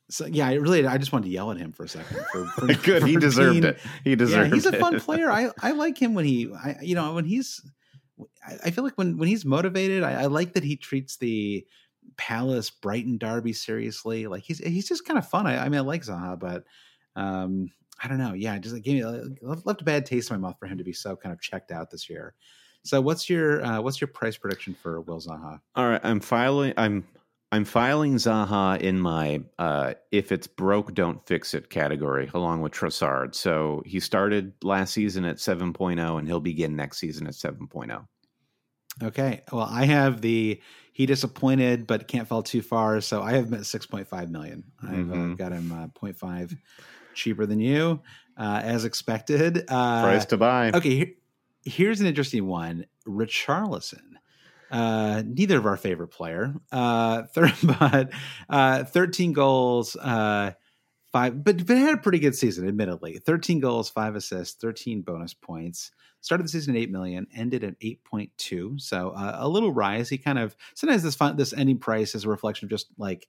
[0.10, 2.18] so yeah, I really I just wanted to yell at him for a second.
[2.32, 3.80] For, for Good, he for deserved being- it.
[4.04, 5.32] He deserved yeah, he's a fun player.
[5.32, 7.62] I I like him when he I you know when he's
[8.46, 11.66] I, I feel like when when he's motivated, I, I like that he treats the
[12.18, 14.28] Palace Brighton derby seriously.
[14.28, 15.48] Like he's he's just kind of fun.
[15.48, 16.64] I, I mean I like Zaha, but
[17.16, 18.34] um I don't know.
[18.34, 19.06] Yeah, it just gave me
[19.42, 21.42] left, left a bad taste in my mouth for him to be so kind of
[21.42, 22.34] checked out this year.
[22.84, 25.60] So what's your uh, what's your price prediction for Will Zaha?
[25.76, 26.74] All right, I'm filing.
[26.78, 27.06] I'm
[27.52, 32.74] I'm filing Zaha in my uh, if it's broke, don't fix it category, along with
[32.74, 33.34] Trossard.
[33.34, 37.52] So he started last season at 7.0, and he'll begin next season at oh.
[37.52, 38.06] 7.0.
[39.02, 39.42] Okay.
[39.52, 43.00] Well, I have the he disappointed but can't fall too far.
[43.02, 44.64] So I have him at 6.5 million.
[44.84, 45.38] I've uh, Mhm.
[45.38, 46.58] got him uh, 0.5
[47.16, 48.02] cheaper than you,
[48.38, 49.64] uh, as expected.
[49.70, 50.72] Uh, Price to buy.
[50.74, 50.96] okay.
[50.96, 51.12] Here,
[51.64, 54.09] here's an interesting one Richarlison.
[54.72, 56.54] Uh, neither of our favorite player.
[56.72, 58.12] Uh, third, but
[58.50, 60.52] uh, 13 goals, uh,
[61.12, 63.18] five, but, but had a pretty good season, admittedly.
[63.18, 65.92] 13 goals, five assists, 13 bonus points.
[66.22, 68.80] Started the season at 8 million, ended at 8.2.
[68.82, 70.10] So uh, a little rise.
[70.10, 73.28] He kind of, sometimes this fun, this ending price is a reflection of just like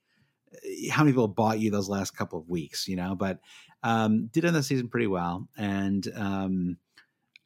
[0.90, 3.38] how many people bought you those last couple of weeks, you know, but
[3.82, 5.48] um, did end the season pretty well.
[5.56, 6.76] And um,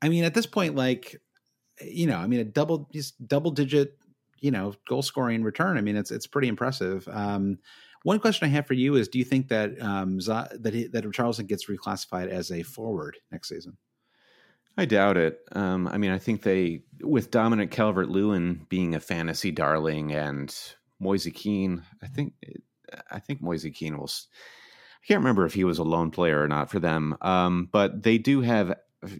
[0.02, 1.20] I mean, at this point, like,
[1.80, 3.98] you know, I mean, a double, just double digit,
[4.40, 5.78] you know, goal scoring return.
[5.78, 7.08] I mean, it's it's pretty impressive.
[7.10, 7.58] Um,
[8.02, 10.86] one question I have for you is: Do you think that um, Z- that he,
[10.88, 13.78] that Richarlison gets reclassified as a forward next season?
[14.76, 15.40] I doubt it.
[15.52, 20.54] Um, I mean, I think they, with Dominic Calvert Lewin being a fantasy darling and
[20.98, 22.34] Moise Kean, I think,
[23.10, 24.10] I think Moise Kean will.
[24.10, 28.02] I can't remember if he was a loan player or not for them, um, but
[28.02, 28.74] they do have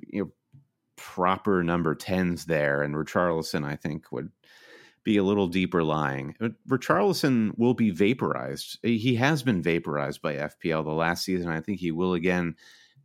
[0.09, 0.30] you know
[0.97, 4.30] proper number tens there, and Richarlison I think would
[5.05, 6.34] be a little deeper lying.
[6.40, 8.78] Uh, Richarlison will be vaporized.
[8.82, 11.51] He has been vaporized by FPL the last season.
[11.51, 12.57] I think he will again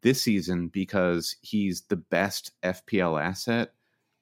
[0.02, 3.74] this season because he's the best FPL asset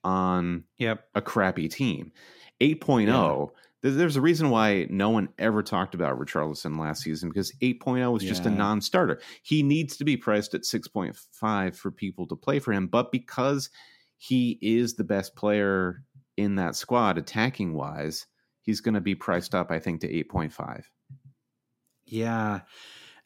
[0.03, 1.07] on yep.
[1.13, 2.11] a crappy team.
[2.59, 3.59] 8.0, yeah.
[3.91, 8.23] There's a reason why no one ever talked about Richarlison last season because 8.0 was
[8.23, 8.29] yeah.
[8.29, 9.21] just a non starter.
[9.43, 13.69] He needs to be priced at 6.5 for people to play for him, but because
[14.17, 16.03] he is the best player
[16.38, 18.25] in that squad, attacking wise,
[18.61, 20.83] he's going to be priced up, I think, to 8.5.
[22.05, 22.61] Yeah.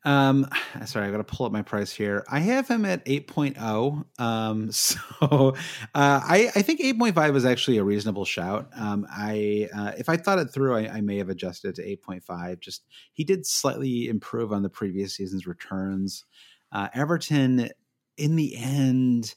[0.04, 0.48] Um,
[0.86, 2.26] sorry, I got to pull up my price here.
[2.30, 4.06] I have him at 8.0.
[4.20, 4.98] Um, so
[5.30, 5.54] uh,
[5.94, 8.70] I, I think 8.5 is actually a reasonable shout.
[8.76, 12.60] Um, I uh, if I thought it through, I, I may have adjusted to 8.5.
[12.60, 16.26] Just he did slightly improve on the previous season's returns.
[16.72, 17.70] Uh, Everton,
[18.18, 19.36] in the end,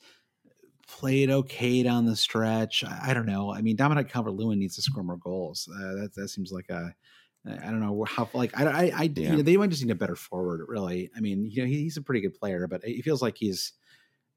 [0.87, 2.85] played okay down the stretch.
[2.85, 3.53] I, I don't know.
[3.53, 5.69] I mean, Dominic Calvert-Lewin needs to score more goals.
[5.75, 6.95] Uh, that that seems like a
[7.47, 9.31] I don't know how like I I, I yeah.
[9.31, 10.65] you know, they might just need a better forward.
[10.69, 13.73] Really, I mean, you know, he's a pretty good player, but he feels like he's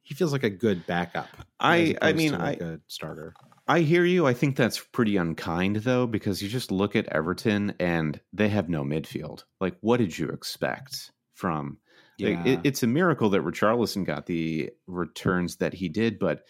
[0.02, 1.28] he feels like a good backup.
[1.60, 3.34] I I mean, I a starter.
[3.68, 4.26] I hear you.
[4.26, 8.70] I think that's pretty unkind though, because you just look at Everton and they have
[8.70, 9.44] no midfield.
[9.60, 11.78] Like, what did you expect from?
[12.18, 12.30] Yeah.
[12.30, 16.44] Like, it, it's a miracle that Richarlison got the returns that he did, but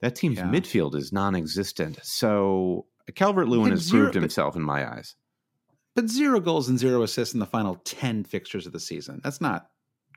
[0.00, 0.44] that team's yeah.
[0.44, 2.00] midfield is non-existent.
[2.02, 5.14] So Calvert Lewin has zero, proved himself in my eyes
[5.94, 9.20] but zero goals and zero assists in the final 10 fixtures of the season.
[9.22, 9.68] That's not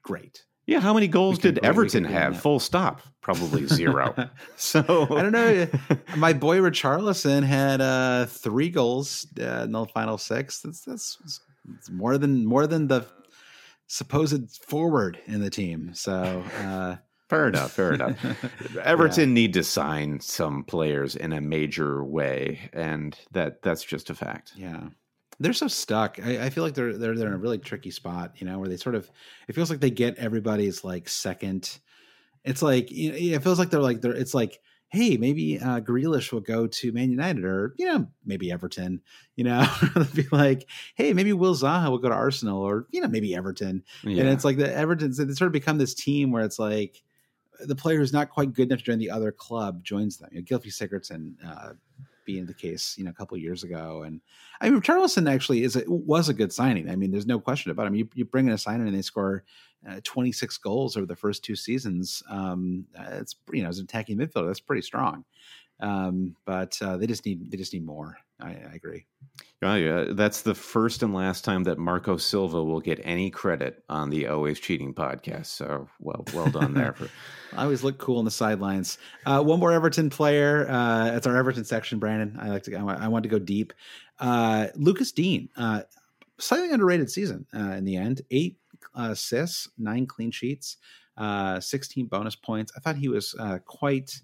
[0.03, 0.45] great.
[0.67, 2.39] Yeah, how many goals did Everton have?
[2.39, 3.01] Full stop.
[3.22, 4.15] Probably zero.
[4.55, 5.67] so I don't know.
[6.15, 10.61] My boy Richarlison had uh, three goals uh, in the final six.
[10.61, 11.17] That's that's,
[11.65, 13.05] that's more than more than the
[13.88, 15.91] supposed forward in the team.
[15.93, 16.97] So uh,
[17.28, 17.72] fair enough.
[17.72, 18.78] Fair enough.
[18.84, 19.34] Everton yeah.
[19.34, 24.53] need to sign some players in a major way, and that that's just a fact.
[24.55, 24.89] Yeah
[25.40, 26.20] they're so stuck.
[26.24, 28.70] I, I, feel like they're they're they're in a really tricky spot, you know, where
[28.70, 29.10] they sort of
[29.48, 31.80] it feels like they get everybody's like second.
[32.44, 34.60] It's like you know, it feels like they're like they're it's like
[34.92, 39.02] hey maybe uh, Grealish will go to Man United or you know maybe Everton,
[39.36, 39.66] you know,
[40.14, 43.84] be like hey maybe Will Zaha will go to Arsenal or you know maybe Everton,
[44.04, 44.22] yeah.
[44.22, 47.02] and it's like the Everton they sort of become this team where it's like
[47.66, 50.30] the player who's not quite good enough to join the other club joins them.
[50.32, 51.74] You know, Gylfi Sigurdsson uh,
[52.32, 54.04] being the case, you know, a couple years ago.
[54.04, 54.22] And
[54.62, 56.90] I mean, Richarlison actually is a, was a good signing.
[56.90, 57.88] I mean, there's no question about it.
[57.88, 59.44] I mean, you, you bring in a signing and they score
[59.90, 62.24] uh, 26 goals over the first two seasons.
[62.30, 65.26] Um, it's you know, as an attacking midfielder, that's pretty strong.
[65.82, 68.18] Um, but uh, they just need they just need more.
[68.40, 69.06] I, I agree.
[69.64, 73.84] Oh yeah, that's the first and last time that Marco Silva will get any credit
[73.90, 75.48] on the Always Cheating podcast.
[75.48, 76.94] So well, well done there.
[76.94, 77.10] For...
[77.58, 78.98] I always look cool on the sidelines.
[79.26, 80.70] Uh, one more Everton player.
[80.70, 82.38] Uh, it's our Everton section, Brandon.
[82.40, 82.76] I like to.
[82.76, 83.74] I want to go deep.
[84.20, 85.82] Uh, Lucas Digne, uh,
[86.38, 88.22] slightly underrated season uh, in the end.
[88.32, 88.58] Eight
[88.96, 90.78] assists, nine clean sheets,
[91.18, 92.72] uh, sixteen bonus points.
[92.76, 94.22] I thought he was quite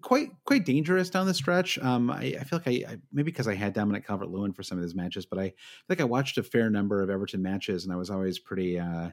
[0.00, 1.78] quite quite dangerous down the stretch.
[1.78, 4.62] Um, I, I, feel like I, I maybe because I had Dominic Calvert Lewin for
[4.62, 5.52] some of his matches, but I
[5.88, 9.10] think I watched a fair number of Everton matches, and I was always pretty uh,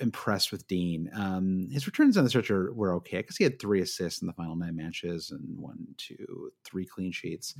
[0.00, 1.08] impressed with Digne.
[1.14, 4.26] Um, his returns on the stretch are, were okay because he had three assists in
[4.26, 7.54] the final nine matches and one, two, three clean sheets.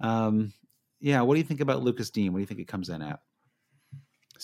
[0.00, 0.52] Um,
[1.00, 2.30] yeah, what do you think about Lucas Digne?
[2.30, 3.20] What do you think it comes in at?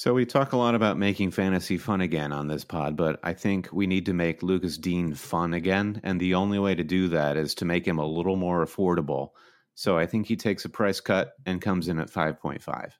[0.01, 3.35] So we talk a lot about making fantasy fun again on this pod, but I
[3.35, 7.09] think we need to make Lucas Digne fun again, and the only way to do
[7.09, 9.33] that is to make him a little more affordable.
[9.75, 12.93] So I think he takes a price cut and comes in at 5.5.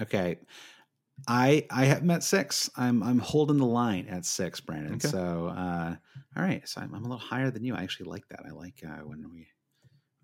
[0.00, 0.38] Okay.
[1.26, 2.70] I I have met six.
[2.76, 4.94] I'm I'm holding the line at six, Brandon.
[4.94, 5.08] Okay.
[5.08, 5.96] So uh,
[6.36, 6.68] all right.
[6.68, 7.74] So I'm, I'm, a little higher than you.
[7.74, 8.44] I actually like that.
[8.46, 9.48] I like uh, when we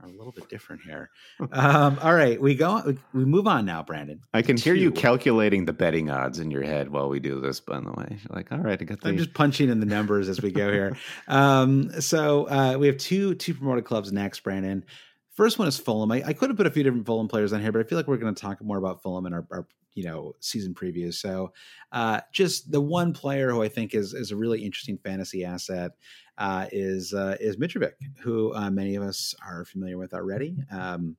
[0.00, 1.10] are a little bit different here.
[1.52, 2.96] Um, all right, we go.
[3.12, 4.20] We move on now, Brandon.
[4.34, 7.60] I can hear you calculating the betting odds in your head while we do this.
[7.60, 9.00] By the way, You're like, all right, I got.
[9.00, 9.08] The...
[9.08, 10.96] I'm just punching in the numbers as we go here.
[11.28, 14.84] um, so uh, we have two two promoted clubs next, Brandon.
[15.30, 16.10] First one is Fulham.
[16.12, 17.98] I, I, could have put a few different Fulham players on here, but I feel
[17.98, 19.66] like we're going to talk more about Fulham in our, our
[19.96, 21.14] you know season previews.
[21.14, 21.52] So
[21.90, 25.92] uh, just the one player who I think is is a really interesting fantasy asset
[26.38, 30.56] uh, is uh, is Mitrovic, who uh, many of us are familiar with already.
[30.70, 31.16] Um,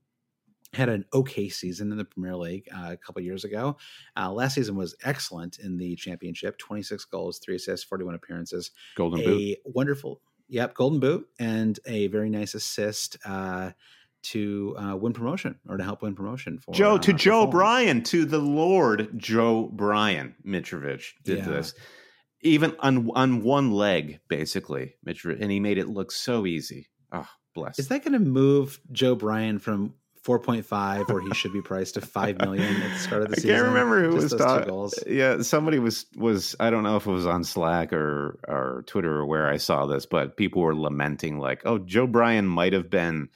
[0.74, 3.78] had an okay season in the Premier League uh, a couple years ago.
[4.18, 8.16] Uh, last season was excellent in the Championship: twenty six goals, three assists, forty one
[8.16, 8.72] appearances.
[8.96, 9.58] Golden a boot.
[9.66, 13.18] wonderful, yep, golden boot, and a very nice assist.
[13.26, 13.72] Uh,
[14.24, 18.04] to uh, win promotion or to help win promotion for Joe uh, to Joe Bryan
[18.06, 20.36] to the Lord Joe Bryan.
[20.46, 21.46] Mitrovic did Yeah.
[21.46, 21.74] this
[22.42, 26.88] even on on one leg basically, Mitrovic, and he made it look so easy.
[27.12, 27.80] Oh, bless.
[27.80, 29.94] Is that going to move Joe Bryan from
[30.28, 33.52] 4.5, where he should be priced, to 5 million at the start of the season.
[33.52, 35.16] I can't remember who Just was talking.
[35.16, 39.16] Yeah, somebody was was I don't know if it was on Slack or or Twitter
[39.16, 42.90] or where I saw this, but people were lamenting like, "Oh, Joe Bryan might have
[42.90, 43.30] been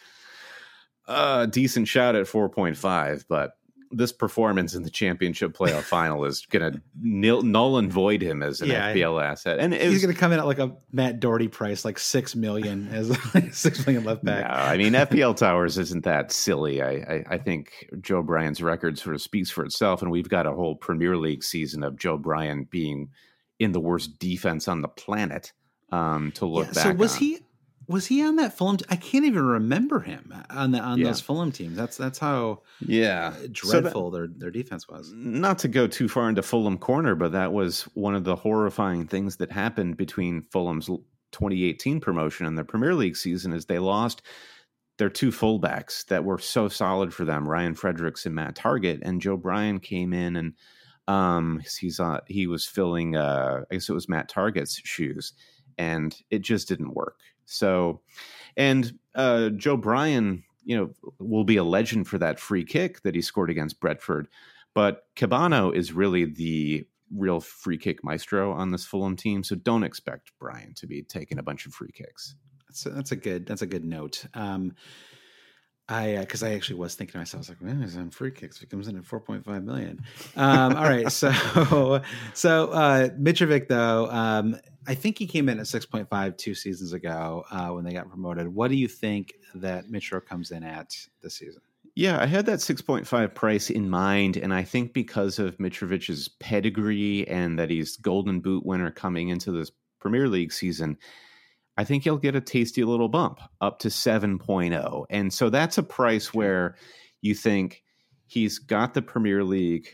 [1.07, 3.53] a decent shot at 4.5, but
[3.93, 8.41] this performance in the championship playoff final is going to nil, null and void him
[8.43, 8.93] as an Yeah.
[8.93, 11.83] FPL asset." And He's was, going to come in at like a Matt Doherty price,
[11.85, 14.45] like 6 million as like 6 million left no, back.
[14.49, 16.81] I mean FPL Towers isn't that silly.
[16.81, 20.45] I, I I think Joe Bryan's record sort of speaks for itself, and we've got
[20.47, 23.09] a whole Premier League season of Joe Bryan being
[23.59, 25.51] in the worst defense on the planet
[25.91, 26.83] um, to look Yeah, back.
[26.83, 27.19] so was on.
[27.19, 27.39] he
[27.87, 28.77] was he on that Fulham?
[28.77, 31.05] T- I can't even remember him on the on Yeah.
[31.07, 31.75] those Fulham teams.
[31.75, 35.11] That's that's how Yeah, So that- dreadful their their defense was.
[35.13, 39.07] not to go too far into Fulham corner, but that was one of the horrifying
[39.07, 40.87] things that happened between Fulham's
[41.31, 44.21] 2018 promotion and their Premier League season is they lost
[44.97, 49.21] their two fullbacks that were so solid for them, Ryan Fredericks and Matt Targett, and
[49.21, 50.53] Joe Bryan came in and
[51.07, 55.33] um he's uh he was filling uh I guess it was Matt Targett's shoes
[55.77, 57.17] and it just didn't work.
[57.51, 58.01] So
[58.57, 63.15] and uh Joe Bryan, you know, will be a legend for that free kick that
[63.15, 64.27] he scored against Brentford.
[64.73, 69.83] But Kebano is really the real free kick maestro on this Fulham team, so don't
[69.83, 72.35] expect Bryan to be taking a bunch of free kicks.
[72.67, 74.25] That's a, that's a good that's a good note.
[74.33, 74.73] Um,
[75.89, 78.31] I because I actually was thinking to myself, I was like, man, he's on free
[78.31, 78.57] kicks.
[78.57, 80.01] If he comes in at four point five million.
[80.35, 81.31] Um, all right, so
[82.33, 84.57] so uh, Mitrovic though, um,
[84.87, 87.93] I think he came in at six point five two seasons ago uh, when they
[87.93, 88.47] got promoted.
[88.47, 91.61] What do you think that Mitro comes in at this season?
[91.93, 97.27] Yeah, I had that 6.5 price in mind, and I think because of Mitrovic's pedigree
[97.27, 100.97] and that he's Golden Boot winner coming into this Premier League season,
[101.81, 105.05] I think he'll get a tasty little bump up to 7.0.
[105.09, 106.75] And so that's a price where
[107.21, 107.81] you think
[108.27, 109.87] he's got the Premier League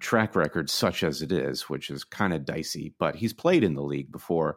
[0.00, 3.74] track record, such as it is, which is kind of dicey, but he's played in
[3.74, 4.56] the league before.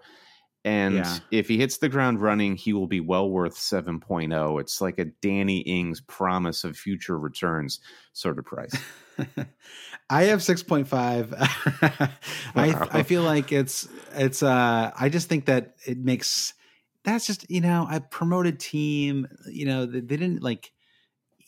[0.66, 1.20] And Yeah.
[1.30, 4.60] if he hits the ground running, he will be well worth 7.0.
[4.60, 7.80] It's like a Danny Ings promise of future returns
[8.14, 8.76] sort of price.
[10.10, 11.34] I have six point five.
[11.38, 12.10] I
[12.56, 12.90] Wow.
[12.92, 14.44] I feel like it's it's.
[14.44, 16.54] uh I just think that it makes
[17.04, 19.28] that's just you know a promoted team.
[19.48, 20.72] You know they, they didn't like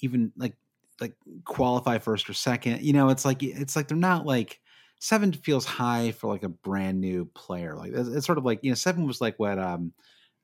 [0.01, 0.55] even like
[1.01, 2.81] like qualify first or second.
[2.83, 4.59] You know it's like it's like they're not like
[4.99, 7.75] seven feels high for like a brand new player.
[7.75, 9.93] Like it's, it's sort of like you know seven was like what um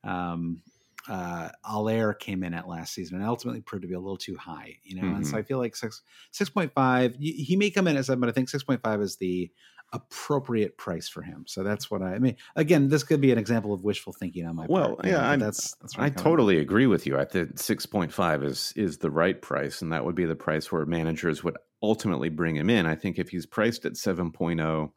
[0.02, 0.62] um
[1.08, 4.36] uh Haller came in at last season and ultimately proved to be a little too
[4.36, 5.12] high, you know.
[5.14, 5.38] And so Mhm.
[5.38, 7.16] I feel like six six point five.
[7.16, 9.52] He may come in at seven, but I think six point five is the
[9.92, 11.44] appropriate price for him.
[11.46, 12.36] So that's what I, I mean.
[12.56, 14.98] Again, this could be an example of wishful thinking on my Well, part.
[15.02, 17.18] know, yeah, that's that's I totally agree with you.
[17.18, 20.86] I think 6.5 is is the right price, and that would be the price where
[20.86, 22.86] managers would ultimately bring him in.
[22.86, 24.90] I think if he's priced at 7.0,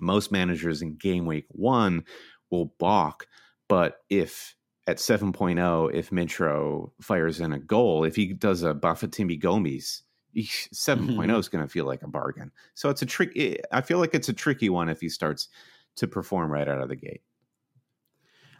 [0.00, 2.04] most managers in game week one
[2.50, 3.26] will balk.
[3.68, 4.54] But if
[4.86, 10.02] at 7.0, if Mitro fires in a goal, if he does a Bafetimbi Gomis,
[10.72, 12.50] 7 is going to feel like a bargain.
[12.74, 13.64] So it's a trick.
[13.72, 15.48] I feel like it's a tricky one if he starts
[15.96, 17.22] to perform right out of the gate.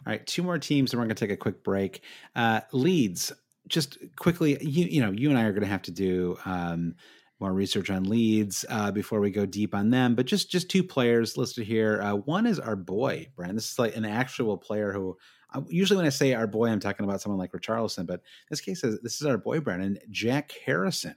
[0.05, 2.01] All right, two more teams, and we're going to take a quick break.
[2.35, 3.31] Uh, Leeds,
[3.67, 6.95] just quickly, you you know, you and I are going to have to do um,
[7.39, 10.15] more research on Leeds uh, before we go deep on them.
[10.15, 12.01] But just just two players listed here.
[12.01, 13.55] Uh, one is our boy, Brian.
[13.55, 15.17] This is like an actual player who.
[15.53, 18.49] uh, Usually, when I say our boy, I'm talking about someone like Richarlison, but in
[18.49, 21.15] this case, uh, this is our boy, Brandon Jack Harrison.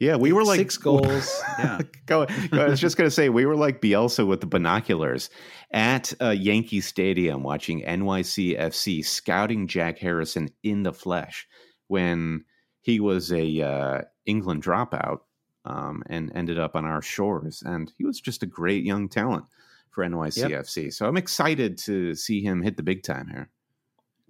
[0.00, 1.40] Yeah, we were like six goals.
[1.58, 4.46] yeah, go, go- I was just going to say we were like Bielsa with the
[4.48, 5.30] binoculars
[5.70, 11.46] at uh, Yankee Stadium watching NYCFC scouting Jack Harrison in the flesh
[11.86, 12.44] when
[12.80, 15.18] he was a uh, England dropout
[15.64, 19.44] um, and ended up on our shores, and he was just a great young talent
[19.90, 20.92] for NYC FC.
[20.92, 23.48] So I'm excited to see him hit the big time here.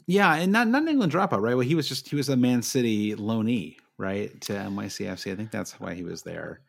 [0.06, 1.54] yeah, and not not an England dropout, right?
[1.54, 5.32] Well, he was just he was a Man City loanee, right, to NYCFC.
[5.32, 6.60] I think that's why he was there.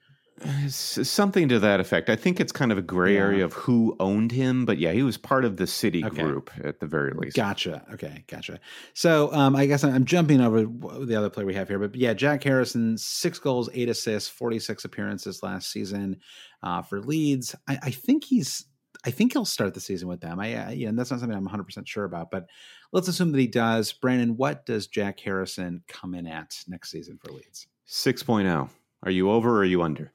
[0.68, 2.10] Something to that effect.
[2.10, 3.22] I think it's kind of a gray Yeah.
[3.22, 6.24] area of who owned him, but yeah, he was part of the city Okay.
[6.24, 7.36] group at the very least.
[7.36, 7.86] Gotcha.
[7.94, 8.60] Okay, gotcha.
[8.94, 10.66] So um, I guess I'm, jumping over
[11.06, 14.84] the other player we have here, but yeah, Jack Harrison, six goals, eight assists, 46
[14.86, 16.18] appearances last season
[16.62, 17.56] uh, for Leeds.
[17.68, 18.66] I, I think he's.
[19.06, 20.40] I think he'll start the season with them.
[20.40, 22.48] I, I yeah, and that's not something I'm 100 percent sure about, but
[22.92, 23.94] let's assume that he does.
[23.94, 27.68] Brandon, what does Jack Harrison come in at next season for Leeds?
[27.88, 28.68] 6.0.
[29.04, 30.12] Are you over or are you under?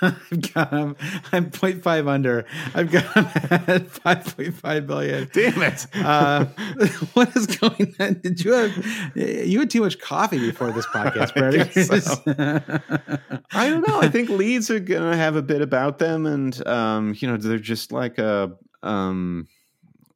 [0.00, 0.96] I've got him.
[1.32, 2.44] I'm 0.5 under.
[2.74, 5.28] I've got him at 5.5 billion.
[5.32, 5.86] Damn it!
[5.94, 6.44] Uh,
[7.14, 8.14] what is going on?
[8.14, 11.62] Did you have you had too much coffee before this podcast, Brady?
[12.30, 14.00] I, I don't know.
[14.00, 17.58] I think Leeds are gonna have a bit about them, and um, you know, they're
[17.58, 18.52] just like a
[18.84, 19.48] um,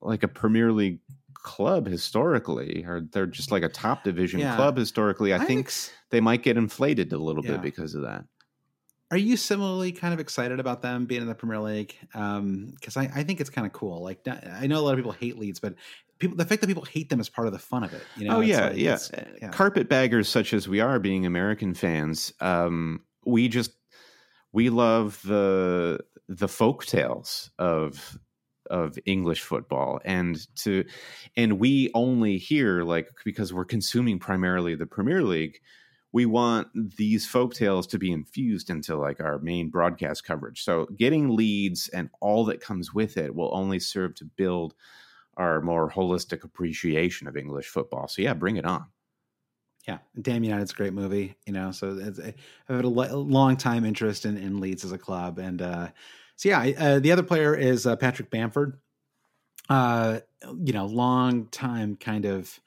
[0.00, 1.00] like a Premier League
[1.34, 4.54] club historically, or they're just like a top division yeah.
[4.54, 5.32] club historically.
[5.32, 7.52] I, I think, think they might get inflated a little yeah.
[7.52, 8.24] bit because of that.
[9.10, 11.96] Are you similarly kind of excited about them being in the Premier League?
[12.12, 14.02] Because um, I, I, think it's kind of cool.
[14.02, 15.74] Like I know a lot of people hate Leeds, but
[16.18, 18.02] people the fact that people hate them is part of the fun of it.
[18.16, 18.38] You know?
[18.38, 18.98] Oh yeah, like, yeah.
[19.40, 19.50] yeah.
[19.50, 23.72] Carpetbaggers such as we are, being American fans, um, we just
[24.52, 28.18] we love the the folk tales of
[28.70, 30.84] of English football and to
[31.36, 35.60] and we only hear like because we're consuming primarily the Premier League
[36.16, 40.64] we want these folk tales to be infused into like our main broadcast coverage.
[40.64, 44.72] So getting Leeds and all that comes with it will only serve to build
[45.36, 48.08] our more holistic appreciation of English football.
[48.08, 48.86] So yeah, bring it on.
[49.86, 51.70] Yeah, Damn United's a great movie, you know.
[51.70, 52.34] So I've
[52.66, 55.88] had a, long time interest in, in Leeds as a club, and uh,
[56.36, 58.78] so yeah, uh, the other player is uh, Patrick Bamford.
[59.68, 60.20] Uh,
[60.64, 62.58] you know, long time kind of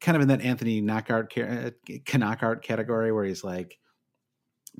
[0.00, 1.70] kind of in that Anthony Knockaert uh,
[2.18, 3.78] Knockaert category where he's like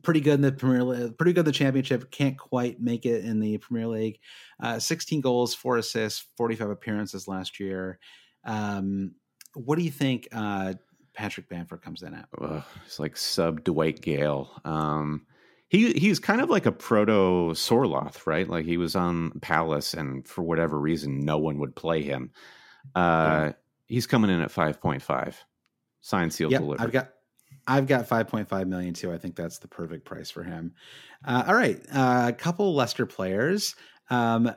[0.03, 3.25] pretty good in the Premier League, pretty good in the Championship, can't quite make it
[3.25, 4.19] in the Premier League.
[4.63, 7.99] Uh, 16 goals, four assists, 45 appearances last year.
[8.45, 9.15] Um,
[9.55, 10.75] what do you think uh,
[11.15, 12.29] Patrick Bamford comes in at?
[12.41, 14.51] Ugh, it's like sub Dwight Gayle.
[14.65, 15.27] Um,
[15.69, 18.49] he he's kind of like a proto Sorloth, right?
[18.49, 22.33] Like he was on Palace, and for whatever reason, no one would play him.
[22.95, 23.53] Uh, yeah.
[23.91, 25.37] He's coming in at five point five.
[26.01, 26.83] Signed, seal, yep, delivered.
[26.83, 27.11] I've got
[27.67, 29.13] I've got 5.5 million too.
[29.13, 30.73] I think that's the perfect price for him.
[31.25, 31.81] Uh, all right.
[31.93, 33.77] Uh, a couple Leicester players.
[34.09, 34.51] Um,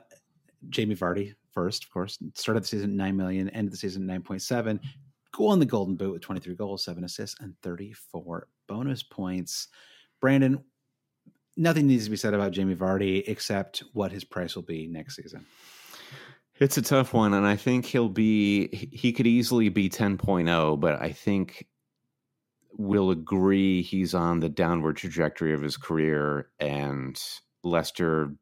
[0.70, 4.80] Jamie Vardy first, of course, started the season 9 million, ended the season 9.7.
[5.32, 9.68] Go on the golden boot with 23 goals, seven assists, and 34 bonus points.
[10.20, 10.62] Brandon,
[11.56, 15.16] nothing needs to be said about Jamie Vardy except what his price will be next
[15.16, 15.44] season.
[16.60, 18.68] It's a tough one, and I think he'll be.
[18.68, 21.66] He could easily be 10.0, but I think
[22.76, 26.48] we'll agree he's on the downward trajectory of his career.
[26.60, 27.20] And
[27.62, 28.34] Leicester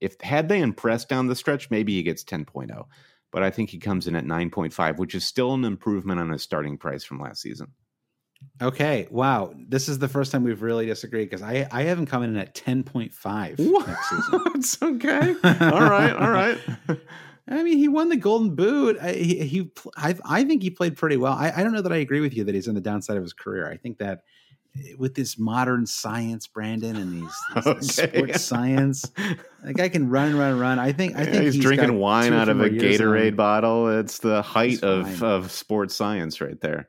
[0.00, 2.86] if had they impressed down the stretch, maybe he gets 10.0.
[3.32, 6.42] But I think he comes in at 9.5, which is still an improvement on his
[6.42, 7.68] starting price from last season.
[8.60, 9.06] Okay.
[9.10, 9.52] Wow.
[9.54, 12.54] This is the first time we've really disagreed because I, I haven't come in at
[12.54, 14.40] 10.5 next season.
[14.54, 15.34] it's okay.
[15.44, 16.12] All right.
[16.12, 16.58] All right.
[17.50, 18.96] I mean, he won the Golden Boot.
[19.00, 21.32] I, he, he I, I, think he played pretty well.
[21.32, 23.22] I, I, don't know that I agree with you that he's on the downside of
[23.24, 23.68] his career.
[23.68, 24.22] I think that
[24.76, 27.36] eh, with this modern science, Brandon, and these,
[27.80, 28.18] these okay.
[28.18, 29.02] sports science,
[29.64, 30.78] the guy can run, run, run.
[30.78, 31.16] I think.
[31.16, 33.98] I think yeah, he's, he's, drinking wine out of a Gatorade bottle.
[33.98, 36.88] It's the height of of sports science right there.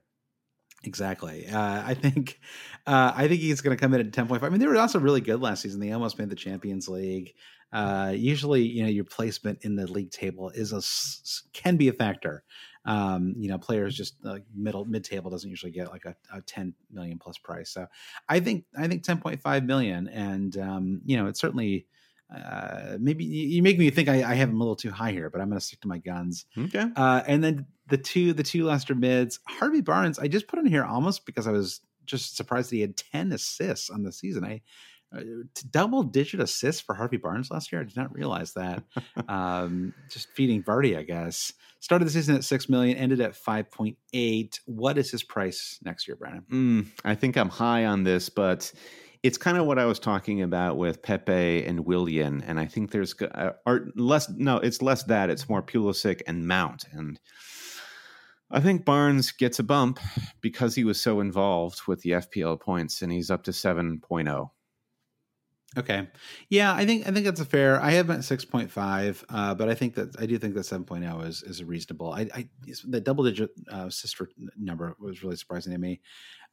[0.83, 1.47] Exactly.
[1.47, 2.39] Uh, I think.
[2.87, 4.47] Uh, I think he's going to come in at ten point five.
[4.47, 5.79] I mean, they were also really good last season.
[5.79, 7.35] They almost made the Champions League.
[7.71, 10.81] Uh, usually, you know, your placement in the league table is a
[11.53, 12.43] can be a factor.
[12.85, 16.41] Um, you know, players just like middle mid table doesn't usually get like a, a,
[16.41, 17.69] 10 million plus price.
[17.69, 17.85] So
[18.27, 21.85] I think I think 10.5 million, and um, you know, it's certainly
[22.35, 25.29] uh, maybe you make me think I, I, have him a little too high here,
[25.29, 26.45] but I'm going to stick to my guns.
[26.57, 26.85] Okay.
[26.95, 30.17] Uh, and then the two the two Leicester mids, Harvey Barnes.
[30.17, 33.31] I just put in here almost because I was just surprised that he had 10
[33.33, 34.43] assists on the season.
[34.43, 34.61] I
[35.15, 35.21] uh,
[35.69, 37.81] double digit assists for Harvey Barnes last year.
[37.81, 38.83] I did not realize that.
[39.27, 41.51] um, just feeding Vardy, I guess.
[41.81, 44.61] Started the season at six million, ended at five point eight.
[44.65, 46.45] What is his price next year, Brandon?
[46.49, 48.71] Mm, I think I'm high on this, but
[49.23, 52.91] it's kind of what I was talking about with Pepe and Willian, and I think
[52.91, 54.29] there's uh, or less.
[54.29, 55.29] No, it's less that.
[55.29, 57.19] It's more Pulisic and Mount, and
[58.51, 59.99] I think Barnes gets a bump
[60.41, 64.49] because he was so involved with the FPL points, and he's up to 7.0.
[65.77, 66.05] Okay.
[66.49, 67.81] Yeah, I think I think that's a fair.
[67.81, 70.65] I have at six point five, uh, but I think that I do think that
[70.65, 72.11] seven oh is is reasonable.
[72.11, 72.49] I, I
[72.85, 74.27] the double digit uh, sister
[74.57, 76.01] number was really surprising to me.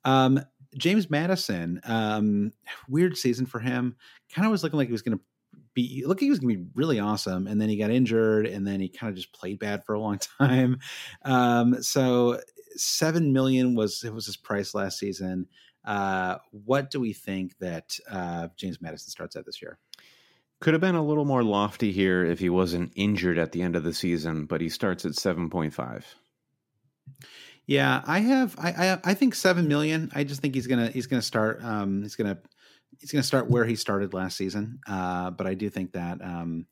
[0.05, 0.41] Um,
[0.77, 2.53] James Maddison, um,
[2.89, 3.97] weird season for him.
[4.33, 5.25] Kind of was looking like he was going to
[5.79, 8.67] be looking he was going to be really awesome, and then he got injured, and
[8.67, 10.79] then he kind of just played bad for a long time.
[11.25, 12.41] Um, so
[12.77, 15.47] seven million was it was his price last season.
[15.85, 19.79] Uh, what do we think that uh, James Maddison starts at this year?
[20.61, 23.77] Could have been a little more lofty here if he wasn't injured at the end
[23.77, 26.03] of the season, but he starts at 7.5.
[27.67, 28.57] Yeah, I have.
[28.59, 30.11] I, I I think seven million.
[30.15, 31.63] I just think he's gonna he's gonna start.
[31.63, 32.39] Um, he's gonna
[32.99, 34.81] he's gonna start where he started last season.
[34.87, 36.67] Uh, but I do think that um,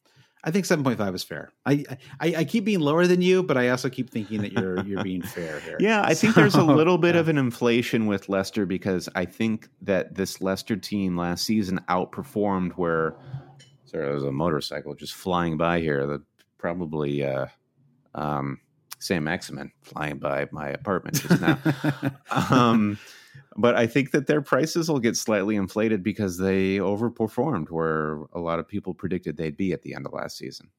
[0.44, 1.50] I think seven point five is fair.
[1.64, 1.84] I,
[2.20, 5.02] I I keep being lower than you, but I also keep thinking that you're you're
[5.02, 5.76] being fair here.
[5.80, 7.20] Yeah, I think there's a little bit yeah.
[7.20, 12.72] of an inflation with Leicester because I think that this Leicester team last season outperformed
[12.72, 13.16] where.
[13.84, 16.06] Sorry, there's a motorcycle just flying by here.
[16.06, 16.22] That
[16.58, 17.24] probably.
[17.24, 17.46] Uh,
[18.14, 18.60] um,
[18.98, 21.58] Saint Maximin flying by my apartment just now.
[22.50, 22.98] um,
[23.57, 28.41] but I think that their prices will get slightly inflated because they overperformed where a
[28.41, 30.70] lot of people predicted they'd be at the end of last season.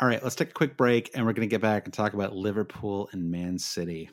[0.00, 2.14] All right, let's take a quick break and we're going to get back and talk
[2.14, 4.10] about Liverpool and Man City.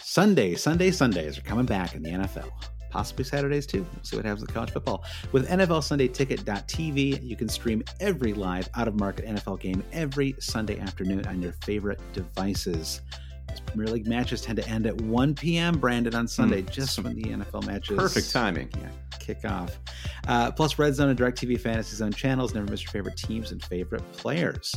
[0.00, 2.50] Sunday, Sunday, Sundays are coming back in the NFL
[2.96, 3.86] possibly Saturdays too.
[3.94, 5.04] We'll see what happens with college football.
[5.30, 10.34] With NFL Sunday Ticket.tv, you can stream every live out of market NFL game every
[10.40, 13.02] Sunday afternoon on your favorite devices.
[13.60, 15.78] Premier League matches tend to end at 1 p.m.
[15.78, 17.96] Brandon on Sunday, mm, just when the NFL matches.
[17.96, 18.68] Perfect timing.
[18.80, 18.88] Yeah,
[19.18, 19.78] kick off.
[20.28, 23.62] Uh, plus, Red Zone and DirecTV Fantasy Zone channels never miss your favorite teams and
[23.64, 24.74] favorite players.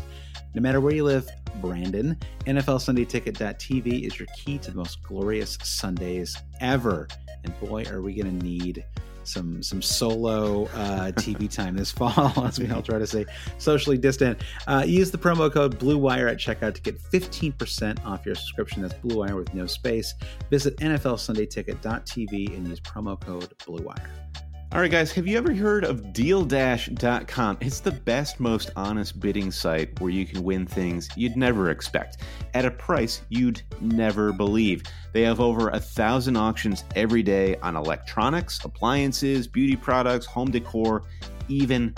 [0.53, 1.29] No matter where you live,
[1.61, 7.07] Brandon, NFL Sunday Ticket.tv is your key to the most glorious Sundays ever.
[7.43, 8.85] And boy, are we going to need
[9.29, 13.25] some some solo uh, TV time this fall, as we all try to say
[13.57, 14.39] socially distant.
[14.67, 18.81] Uh, use the promo code BlueWire at checkout to get 15% off your subscription.
[18.81, 20.13] That's Blue Wire with no space.
[20.49, 24.48] Visit NFLSundayTicket.tv and use promo code BlueWire.
[24.71, 27.57] All right, guys, have you ever heard of DealDash.com?
[27.59, 32.17] It's the best, most honest bidding site where you can win things you'd never expect
[32.53, 34.83] at a price you'd never believe.
[35.11, 41.01] They have over a thousand auctions every day on electronics, appliances, beauty products, home decor,
[41.47, 41.95] even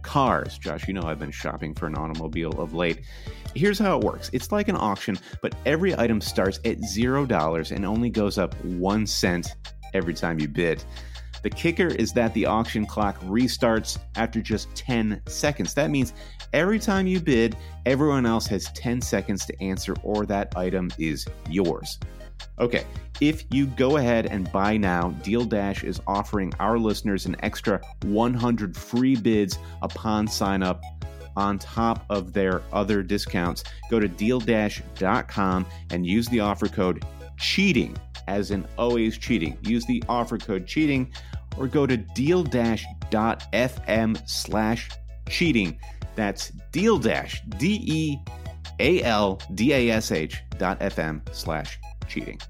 [0.00, 0.56] cars.
[0.56, 3.02] Josh, you know I've been shopping for an automobile of late.
[3.54, 7.84] Here's how it works it's like an auction, but every item starts at $0 and
[7.84, 9.56] only goes up one cent
[9.92, 10.82] every time you bid.
[11.44, 15.74] The kicker is that the auction clock restarts after just 10 seconds.
[15.74, 16.14] That means
[16.54, 21.26] every time you bid, everyone else has 10 seconds to answer, or that item is
[21.50, 21.98] yours.
[22.58, 22.86] Okay,
[23.20, 27.78] if you go ahead and buy now, Deal Dash is offering our listeners an extra
[28.04, 30.80] 100 free bids upon sign up
[31.36, 33.64] on top of their other discounts.
[33.90, 37.04] Go to dealdash.com and use the offer code
[37.36, 37.94] cheating
[38.28, 39.56] as in always cheating.
[39.62, 41.12] Use the offer code cheating
[41.58, 42.88] or go to deal-fm
[44.28, 44.90] slash
[45.28, 45.78] cheating.
[46.14, 48.18] That's deal dash D E
[48.80, 51.78] A L D A S H dot FM slash
[52.08, 52.40] cheating.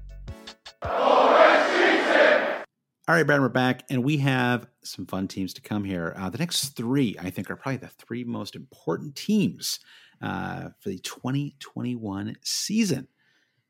[3.07, 6.15] All right, Brad, we're back, and we have some fun teams to come here.
[6.17, 9.79] Uh, the next three, I think, are probably the three most important teams
[10.23, 13.07] uh, for the 2021 season.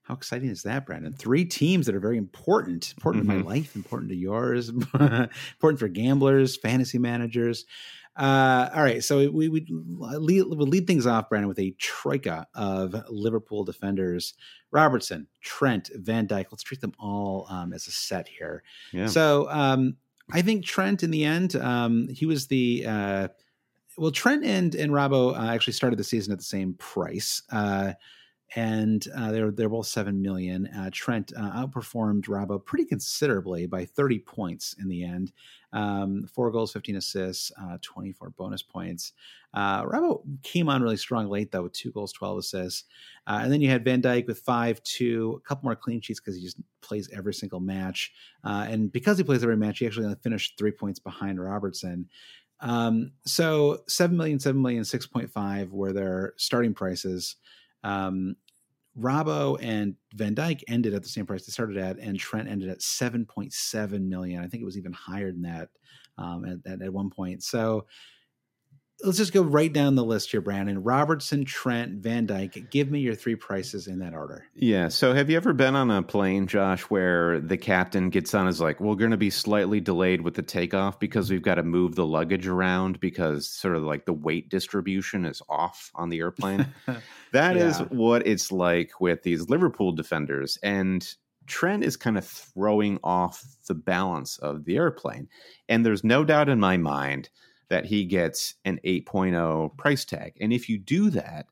[0.08, 1.14] How exciting is that, Brandon?
[1.14, 3.40] Three teams that are very important, important mm-hmm.
[3.40, 7.66] to my life, important to yours, important for gamblers, fantasy managers.
[8.16, 12.46] Uh, all right, so we would lead, we'll lead things off, Brandon, with a troika
[12.54, 14.36] of Liverpool defenders:
[14.72, 16.46] Robertson, Trent, Van Dijk.
[16.52, 18.64] Let's treat them all um, as a set here.
[18.94, 19.08] Yeah.
[19.08, 19.98] So um,
[20.32, 23.28] I think Trent, in the end, um, he was the uh,
[23.98, 24.12] well.
[24.12, 27.42] Trent and and Robbo uh, actually started the season at the same price.
[27.52, 27.94] Uh,
[28.56, 30.68] and uh, they're they're both seven million.
[30.68, 35.32] Uh, Trent uh, outperformed Robbo pretty considerably by thirty points in the end.
[35.74, 39.14] Um, four goals, fifteen assists, uh, twenty four bonus points.
[39.54, 42.84] Uh, Robbo came on really strong late though with two goals, twelve assists,
[43.28, 46.20] uh, and then you had Van Dijk with five, two, a couple more clean sheets
[46.20, 50.06] because he just plays every single match, and because he plays every match, he actually
[50.06, 52.08] only finished three points behind Robertson.
[52.62, 57.36] Um, so seven million, seven million, six point five were their starting prices.
[57.84, 58.36] Um,
[58.98, 62.70] Robbo and Van Dijk ended at the same price they started at, and Trent ended
[62.70, 64.44] at 7.7 million.
[64.44, 65.70] I think it was even higher than that
[66.18, 67.44] um, at, at, at one point.
[67.44, 67.86] So
[69.04, 70.82] let's just go right down the list here, Brandon.
[70.82, 72.70] Robertson, Trent, Van Dijk.
[72.72, 74.46] Give me your three prices in that order.
[74.56, 74.88] Yeah.
[74.88, 78.62] So have you ever been on a plane, Josh, where the captain gets on is
[78.62, 81.96] like, we're going to be slightly delayed with the takeoff because we've got to move
[81.96, 86.68] the luggage around because sort of like the weight distribution is off on the airplane.
[87.32, 87.68] That yeah.
[87.68, 90.58] is what it's like with these Liverpool defenders.
[90.64, 91.06] And
[91.48, 95.28] Trent is kind of throwing off the balance of the airplane.
[95.68, 97.30] And there's no doubt in my mind
[97.70, 100.34] that he gets an 8.0 price tag.
[100.40, 101.48] And if you do that,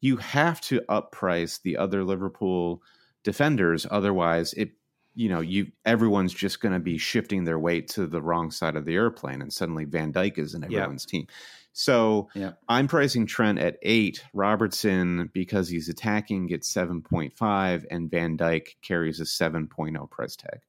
[0.00, 2.82] you have to up price the other Liverpool
[3.24, 3.86] defenders.
[3.90, 4.72] Otherwise, it
[5.18, 8.76] you know, you everyone's just going to be shifting their weight to the wrong side
[8.76, 11.26] of the airplane, and suddenly Van Dijk is in everyone's team.
[11.72, 12.28] So
[12.68, 14.22] I'm pricing Trent at eight.
[14.34, 20.60] Robertson, because he's attacking, gets 7.5, and Van Dijk carries a 7.0 price tag.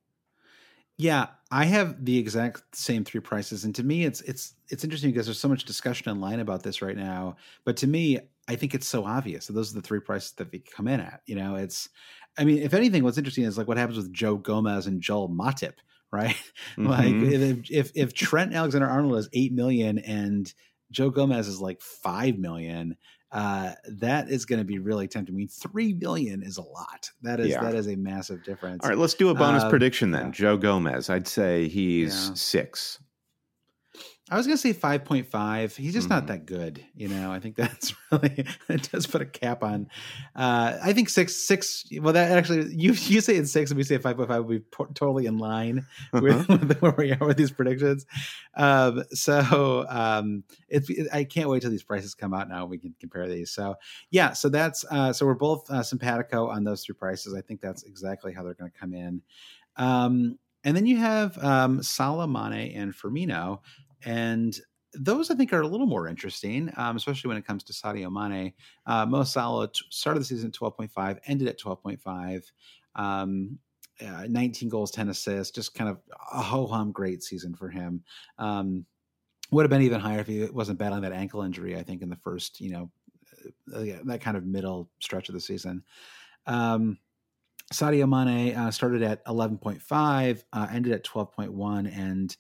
[0.98, 5.12] Yeah, I have the exact same three prices, and to me, it's it's it's interesting
[5.12, 7.36] because there's so much discussion online about this right now.
[7.66, 10.52] But to me, I think it's so obvious So those are the three prices that
[10.52, 11.22] they come in at.
[11.26, 11.90] You know, it's,
[12.38, 15.30] I mean, if anything, what's interesting is like what happens with Joe Gomez and Joel
[15.30, 15.74] Matip,
[16.12, 16.36] right?
[16.78, 16.88] Mm-hmm.
[16.88, 20.52] like if, if if Trent Alexander Arnold is eight million and
[20.90, 22.96] Joe Gomez is like five million,
[23.32, 25.36] uh, that is going to be really tempting.
[25.36, 27.12] I mean, three million is a lot.
[27.22, 27.62] That is yeah.
[27.62, 28.84] that is a massive difference.
[28.84, 30.28] All right, let's do a bonus uh, prediction then.
[30.28, 30.32] Yeah.
[30.32, 32.34] Joe Gomez, I'd say he's yeah.
[32.36, 33.00] six.
[34.30, 35.76] I was gonna say five point five.
[35.76, 36.16] He's just mm-hmm.
[36.16, 37.32] not that good, you know.
[37.32, 39.90] I think that's really it does put a cap on.
[40.36, 41.86] Uh, I think six six.
[42.02, 44.70] Well, that actually you you say it's six and we say five point five would
[44.70, 46.22] be totally in line uh-huh.
[46.22, 48.06] with, with, where we are with these predictions.
[48.56, 52.66] Um, so um, it, it, I can't wait till these prices come out now.
[52.66, 53.52] We can compare these.
[53.52, 53.76] So
[54.10, 57.34] yeah, so that's uh, so we're both uh, simpatico on those three prices.
[57.34, 59.22] I think that's exactly how they're going to come in.
[59.78, 63.60] Um, and then you have um, Salah, Mane, and Firmino
[64.06, 64.60] and
[64.94, 68.12] those I think are a little more interesting, um, especially when it comes to Sadio
[68.12, 68.54] Mane.
[68.86, 72.44] Uh, Mo Salah started the season at 12.5, ended at 12.5.
[72.96, 73.60] Um,
[74.06, 75.98] uh, 19 goals, 10 assists, just kind of
[76.32, 78.04] a ho hum great season for him.
[78.38, 78.86] Um,
[79.52, 82.10] would have been even higher if he wasn't battling that ankle injury, I think, in
[82.10, 82.92] the first, you know,
[83.74, 85.84] uh, that kind of middle stretch of the season.
[86.46, 86.98] Um,
[87.74, 92.36] Sadio Mane uh, started at 11.5, uh, ended at 12.1, and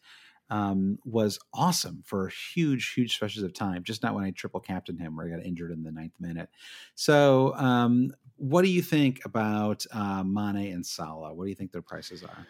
[0.50, 3.84] um, was awesome for huge, huge stretches of time.
[3.84, 6.50] Just not when I triple captained him, where I got injured in the ninth minute.
[6.96, 11.34] So, um, what do you think about uh, Mane and Salah?
[11.34, 12.48] What do you think their prices are?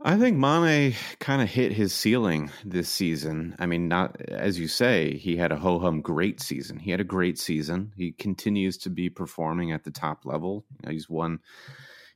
[0.00, 3.56] I think Mane kind of hit his ceiling this season.
[3.58, 6.78] I mean, not as you say, he had a ho hum great season.
[6.78, 7.92] He had a great season.
[7.96, 10.64] He continues to be performing at the top level.
[10.70, 11.40] You know, he's won,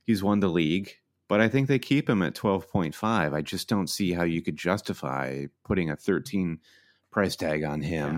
[0.05, 0.95] he's won the league
[1.33, 3.33] but I think they keep him at 12.5.
[3.33, 6.59] I just don't see how you could justify putting a 13
[7.09, 8.13] price tag on him.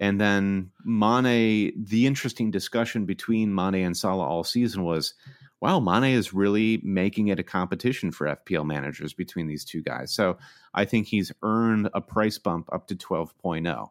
[0.00, 0.06] Yeah.
[0.08, 5.14] And then Mane, the interesting discussion between Mane and Salah all season was,
[5.60, 10.12] wow, Mane is really making it a competition for FPL managers between these two guys.
[10.12, 10.36] So
[10.74, 13.90] I think he's earned a price bump up to 12.0.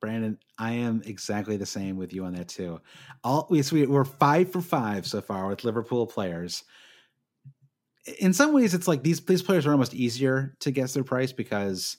[0.00, 2.80] Brandon, I am exactly the same with you on that too.
[3.22, 6.64] All we, so we, we're five for five so far with Liverpool players
[8.18, 11.32] in some ways it's like these these players are almost easier to guess their price
[11.32, 11.96] because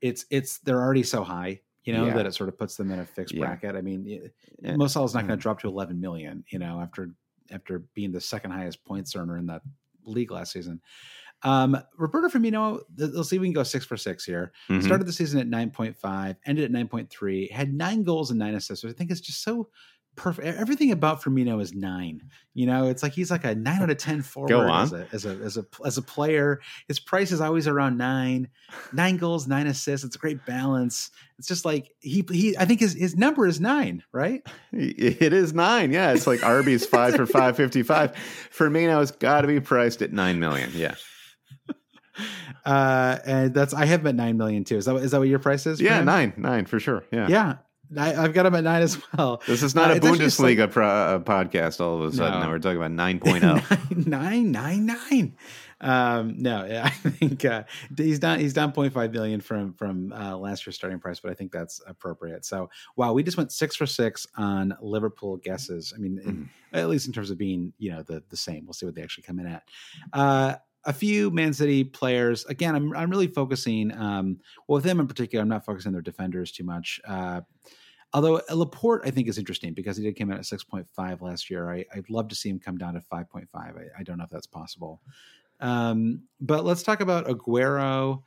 [0.00, 2.14] it's it's they're already so high you know yeah.
[2.14, 3.40] that it sort of puts them in a fixed yeah.
[3.40, 4.30] bracket i mean
[4.60, 4.76] yeah.
[4.76, 7.10] Mo Salah's not going to drop to 11 million you know after
[7.50, 9.62] after being the second highest points earner in that
[10.04, 10.80] league last season
[11.42, 14.52] um, Roberto Firmino, let's see if we can go six for six here.
[14.70, 14.84] Mm-hmm.
[14.86, 18.94] Started the season at 9.5, ended at 9.3, had nine goals and nine assists, which
[18.94, 19.68] I think is just so
[20.16, 20.58] perfect.
[20.58, 22.22] Everything about Firmino is nine.
[22.54, 24.70] You know, it's like he's like a nine out of ten forward.
[24.70, 26.60] As, a, as a as a as a player.
[26.88, 28.48] His price is always around nine,
[28.92, 30.04] nine goals, nine assists.
[30.04, 31.10] It's a great balance.
[31.38, 32.56] It's just like he he.
[32.56, 34.42] I think his his number is nine, right?
[34.72, 35.92] It is nine.
[35.92, 38.14] Yeah, it's like Arby's five for five fifty five.
[38.56, 40.70] Firmino's got to be priced at nine million.
[40.74, 40.94] Yeah.
[42.64, 44.76] Uh, and that's I have at nine million too.
[44.76, 45.80] Is that is that what your price is?
[45.80, 47.04] Yeah, nine, nine for sure.
[47.12, 47.56] Yeah, yeah.
[47.96, 49.42] I, have got him at nine as well.
[49.46, 51.80] This is not uh, a Bundesliga like, pro, uh, podcast.
[51.80, 52.48] All of a sudden, no.
[52.48, 54.06] we're talking about 9.0.
[54.06, 55.36] nine, nine, nine.
[55.80, 57.64] Um, no, I think uh,
[57.96, 58.40] he's down.
[58.40, 61.80] He's down 0.5 million from from uh, last year's starting price, but I think that's
[61.86, 62.44] appropriate.
[62.44, 65.92] So, wow, we just went six for six on Liverpool guesses.
[65.94, 66.28] I mean, mm.
[66.28, 68.66] in, at least in terms of being you know the the same.
[68.66, 69.62] We'll see what they actually come in at.
[70.12, 70.54] Uh,
[70.86, 72.44] a few Man City players.
[72.46, 73.92] Again, I'm I'm really focusing.
[73.92, 77.00] Um, well, with them in particular, I'm not focusing on their defenders too much.
[77.06, 77.42] Uh,
[78.14, 81.70] although Laporte, I think, is interesting because he did come out at 6.5 last year.
[81.70, 83.46] I, would love to see him come down to 5.5.
[83.54, 85.02] I, I don't know if that's possible.
[85.60, 88.22] Um, but let's talk about Aguero.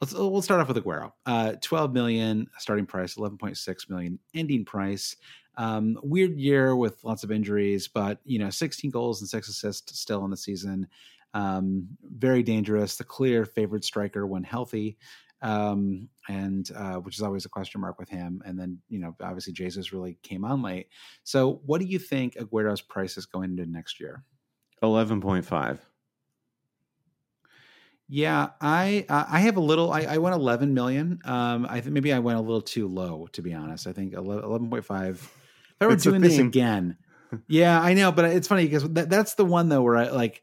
[0.00, 1.12] Let's we'll start off with Aguero.
[1.26, 5.16] Uh, 12 million starting price, 11.6 million ending price.
[5.56, 9.98] Um, weird year with lots of injuries, but you know, 16 goals and six assists
[9.98, 10.88] still in the season.
[11.34, 14.98] Um, very dangerous, the clear favorite striker when healthy,
[15.42, 18.42] um, and uh, which is always a question mark with him.
[18.44, 20.88] And then you know, obviously Jesus really came on late.
[21.24, 24.24] So, what do you think Aguero's price is going into next year?
[24.82, 25.84] Eleven point five.
[28.12, 29.92] Yeah, I uh, I have a little.
[29.92, 31.20] I, I went eleven million.
[31.24, 33.86] Um, I think maybe I went a little too low to be honest.
[33.86, 35.20] I think eleven point five.
[35.20, 36.96] If I were doing this again,
[37.46, 40.42] yeah, I know, but it's funny because that, that's the one though where I like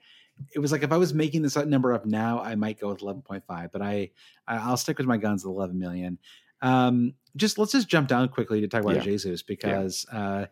[0.54, 3.00] it was like if I was making this number up now, I might go with
[3.00, 4.12] 11.5, but I,
[4.48, 6.20] I will stick with my guns at 11 million.
[6.62, 9.02] Um, just let's just jump down quickly to talk about yeah.
[9.02, 10.20] Jesus because yeah.
[10.20, 10.46] uh,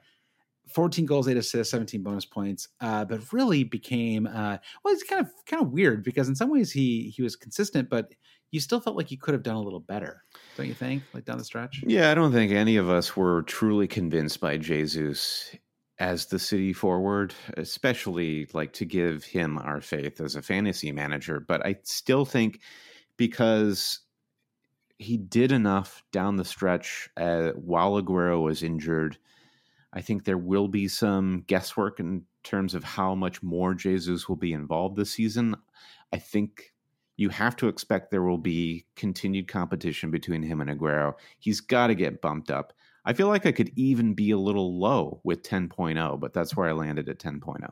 [0.67, 4.93] 14 goals, eight assists, 17 bonus points, uh, but really became uh, well.
[4.93, 8.13] It's kind of kind of weird because in some ways he he was consistent, but
[8.51, 10.23] you still felt like you could have done a little better,
[10.57, 11.03] don't you think?
[11.13, 11.83] Like down the stretch.
[11.85, 15.55] Yeah, I don't think any of us were truly convinced by Jesus
[15.97, 21.39] as the city forward, especially like to give him our faith as a fantasy manager.
[21.39, 22.59] But I still think
[23.17, 23.99] because
[24.97, 29.17] he did enough down the stretch uh, while Aguero was injured.
[29.93, 34.35] I think there will be some guesswork in terms of how much more Jesus will
[34.35, 35.55] be involved this season.
[36.13, 36.73] I think
[37.17, 41.13] you have to expect there will be continued competition between him and Aguero.
[41.39, 42.73] He's got to get bumped up.
[43.05, 46.67] I feel like I could even be a little low with 10.0, but that's where
[46.67, 47.71] I landed at 10.0.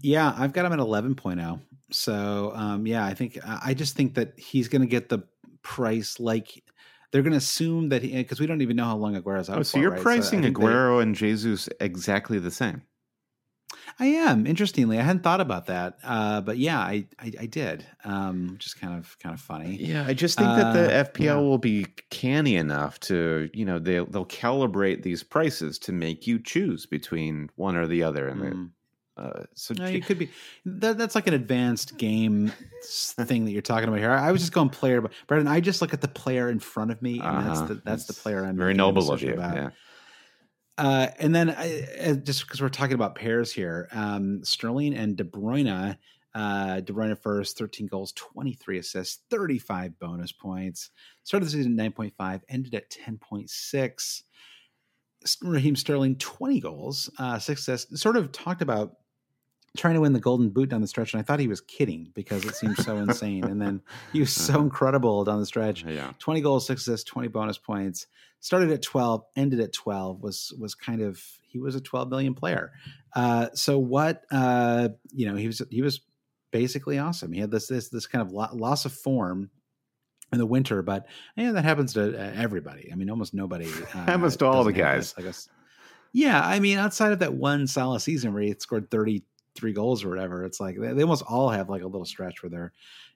[0.00, 1.60] Yeah, I've got him at 11.0.
[1.90, 5.20] So, um, yeah, I think I just think that he's going to get the
[5.62, 6.62] price like
[7.10, 9.58] they're going to assume that he because we don't even know how long Aguero's out.
[9.58, 10.00] Oh, so for, you're right?
[10.00, 12.82] pricing so Aguero they, and Jesus exactly the same.
[13.98, 14.46] I am.
[14.46, 17.86] Interestingly, I hadn't thought about that, uh, but yeah, I I, I did.
[18.04, 19.76] Um, just kind of kind of funny.
[19.76, 21.36] Yeah, I just think uh, that the uh, FPL yeah.
[21.36, 26.38] will be canny enough to you know they'll they'll calibrate these prices to make you
[26.38, 28.70] choose between one or the other, and mm.
[29.16, 30.28] Uh, so no, it could be
[30.64, 32.52] that, that's like an advanced game
[32.82, 34.10] thing that you're talking about here.
[34.10, 36.58] I, I was just going player, but Brandon, I just look at the player in
[36.58, 37.48] front of me, and uh-huh.
[37.48, 39.36] that's the that's, the player I'm very noble of you.
[39.38, 39.70] Yeah.
[40.76, 45.24] Uh, and then I, just because we're talking about pairs here, um, Sterling and De
[45.24, 45.96] Bruyne.
[46.34, 50.90] Uh, De Bruyne first, 13 goals, 23 assists, 35 bonus points.
[51.22, 54.22] Started the season at 9.5, ended at 10.6.
[55.42, 58.00] Raheem Sterling, 20 goals, uh, six assists.
[58.00, 58.96] Sort of talked about
[59.76, 62.10] trying to win the golden boot down the stretch and i thought he was kidding
[62.14, 63.44] because it seemed so insane.
[63.44, 63.82] And then
[64.12, 64.62] he was so uh-huh.
[64.62, 65.84] incredible down the stretch.
[65.84, 66.12] Yeah.
[66.18, 68.06] 20 goals 6 assists 20 bonus points.
[68.40, 72.34] Started at 12 ended at 12 was was kind of he was a 12 million
[72.34, 72.72] player.
[73.14, 76.00] Uh, so what uh, you know he was he was
[76.50, 77.32] basically awesome.
[77.32, 79.50] He had this this this kind of loss of form
[80.32, 81.06] in the winter but
[81.36, 82.90] yeah that happens to uh, everybody.
[82.92, 85.14] I mean almost nobody uh, happens to all the guys.
[85.16, 85.48] i guess.
[86.16, 89.24] Yeah, I mean, outside of that one solid season where he scored 30
[89.54, 90.44] three goals or whatever.
[90.44, 92.72] It's like they, they almost all have like a little stretch where they're,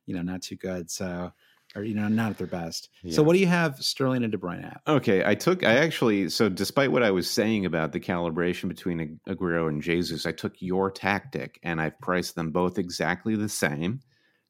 [0.07, 0.91] you know, not too good.
[0.91, 1.33] So,
[1.75, 2.89] or you know, not at their best.
[3.03, 3.15] Yeah.
[3.15, 4.81] So, what do you have Sterling and De Bruyne at?
[4.87, 9.21] Okay, I took I actually so despite what I was saying about the calibration between
[9.29, 14.01] Aguero and Jesus, I took your tactic and I've priced them both exactly the same.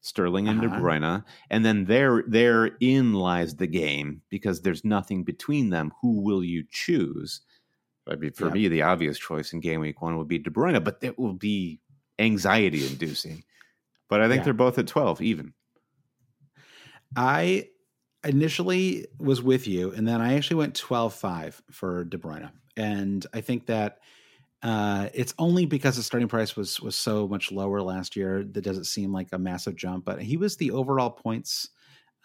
[0.01, 0.77] Sterling and uh-huh.
[0.77, 5.91] De Bruyne, and then there therein lies the game because there's nothing between them.
[6.01, 7.41] Who will you choose?
[8.09, 8.53] I mean, for yeah.
[8.53, 11.33] me, the obvious choice in game week one would be De Bruyne, but it will
[11.33, 11.79] be
[12.17, 13.43] anxiety inducing.
[14.09, 14.45] But I think yeah.
[14.45, 15.53] they're both at 12 even.
[17.15, 17.69] I
[18.23, 22.51] initially was with you, and then I actually went 12 5 for De Bruyne.
[22.75, 23.99] And I think that
[24.61, 28.63] uh, it's only because the starting price was was so much lower last year that
[28.63, 30.05] doesn't seem like a massive jump.
[30.05, 31.69] But he was the overall points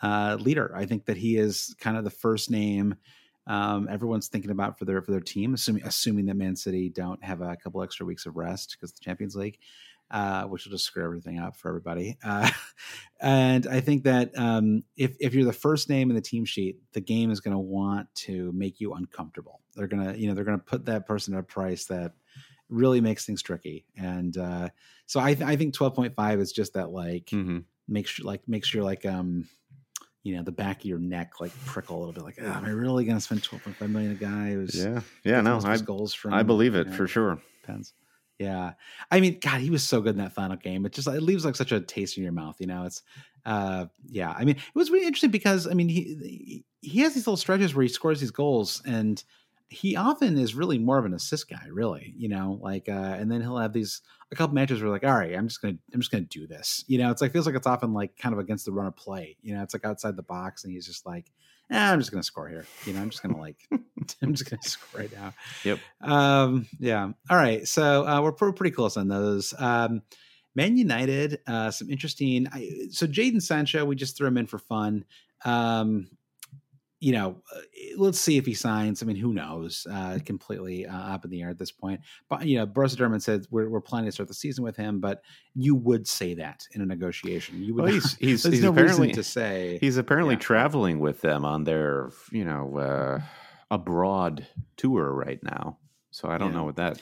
[0.02, 0.72] uh, leader.
[0.74, 2.96] I think that he is kind of the first name
[3.46, 7.22] um, everyone's thinking about for their for their team, assuming assuming that Man City don't
[7.22, 9.58] have a couple extra weeks of rest because the Champions League,
[10.10, 12.16] uh, which will just screw everything up for everybody.
[12.24, 12.48] Uh,
[13.20, 16.78] and I think that um, if if you're the first name in the team sheet,
[16.92, 19.60] the game is going to want to make you uncomfortable.
[19.74, 22.12] They're gonna you know they're gonna put that person at a price that
[22.70, 23.84] really makes things tricky.
[23.96, 24.70] And uh,
[25.06, 27.58] so I th- I think twelve point five is just that like mm-hmm.
[27.88, 29.48] make sure like make sure like um
[30.24, 32.64] you know the back of your neck like prickle a little bit like oh, am
[32.64, 35.00] i really going to spend 12.5 million a guy who's yeah.
[35.22, 37.38] Yeah no I, goals from i believe it you know, for sure.
[37.60, 37.92] depends.
[38.38, 38.72] Yeah.
[39.12, 40.84] I mean god he was so good in that final game.
[40.84, 42.84] It just it leaves like such a taste in your mouth you know?
[42.84, 43.02] It's
[43.46, 47.26] uh yeah i mean it was really interesting because i mean he he has these
[47.26, 49.22] little stretches where he scores these goals and
[49.68, 53.30] he often is really more of an assist guy, really, you know, like, uh, and
[53.30, 54.02] then he'll have these,
[54.34, 56.46] a couple matches where like, all right, I'm just going to, I'm just to do
[56.46, 56.84] this.
[56.86, 58.96] You know, it's like, feels like it's often like kind of against the run of
[58.96, 61.30] play, you know, it's like outside the box and he's just like,
[61.70, 62.66] eh, I'm just going to score here.
[62.84, 63.56] You know, I'm just going to like,
[64.22, 65.34] I'm just to score right now.
[65.64, 65.78] Yep.
[66.00, 67.10] Um, yeah.
[67.30, 67.66] All right.
[67.66, 69.54] So, uh, we're pretty close on those.
[69.58, 70.02] Um,
[70.54, 72.46] Man United, uh, some interesting.
[72.52, 75.04] I, so Jadon Sancho, we just threw him in for fun.
[75.44, 76.08] Um,
[77.00, 77.60] you know, uh,
[77.98, 79.02] let's see if he signs.
[79.02, 79.86] I mean, who knows?
[79.90, 82.00] Uh, completely uh, up in the air at this point.
[82.28, 85.00] But you know, Borussia Dortmund said we're, we're planning to start the season with him,
[85.00, 85.22] but
[85.54, 87.62] you would say that in a negotiation.
[87.62, 87.84] You would.
[87.84, 90.40] Well, he's, he's, he's no apparently to say he's apparently yeah.
[90.40, 93.20] traveling with them on their you know uh,
[93.70, 94.46] abroad
[94.76, 95.78] tour right now.
[96.10, 96.58] So I don't yeah.
[96.58, 97.00] know what that.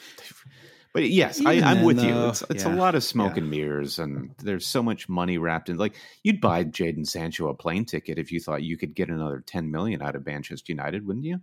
[0.93, 2.29] But yes, I, I'm then, with you.
[2.29, 3.43] It's, it's yeah, a lot of smoke yeah.
[3.43, 5.79] and mirrors, and there's so much money wrapped in.
[5.79, 9.43] Like you'd buy Jadon Sancho a plane ticket if you thought you could get another
[9.47, 11.41] 10 million out of Manchester United, wouldn't you?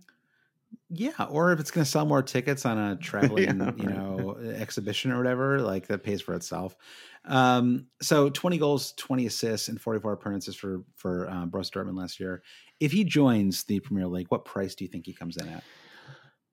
[0.88, 4.36] Yeah, or if it's going to sell more tickets on a traveling, Yeah, you know,
[4.36, 6.76] exhibition or whatever, like that pays for itself.
[7.24, 12.20] Um, so 20 goals, 20 assists, and 44 appearances for for um, Borussia Dortmund last
[12.20, 12.42] year.
[12.78, 15.64] If he joins the Premier League, what price do you think he comes in at?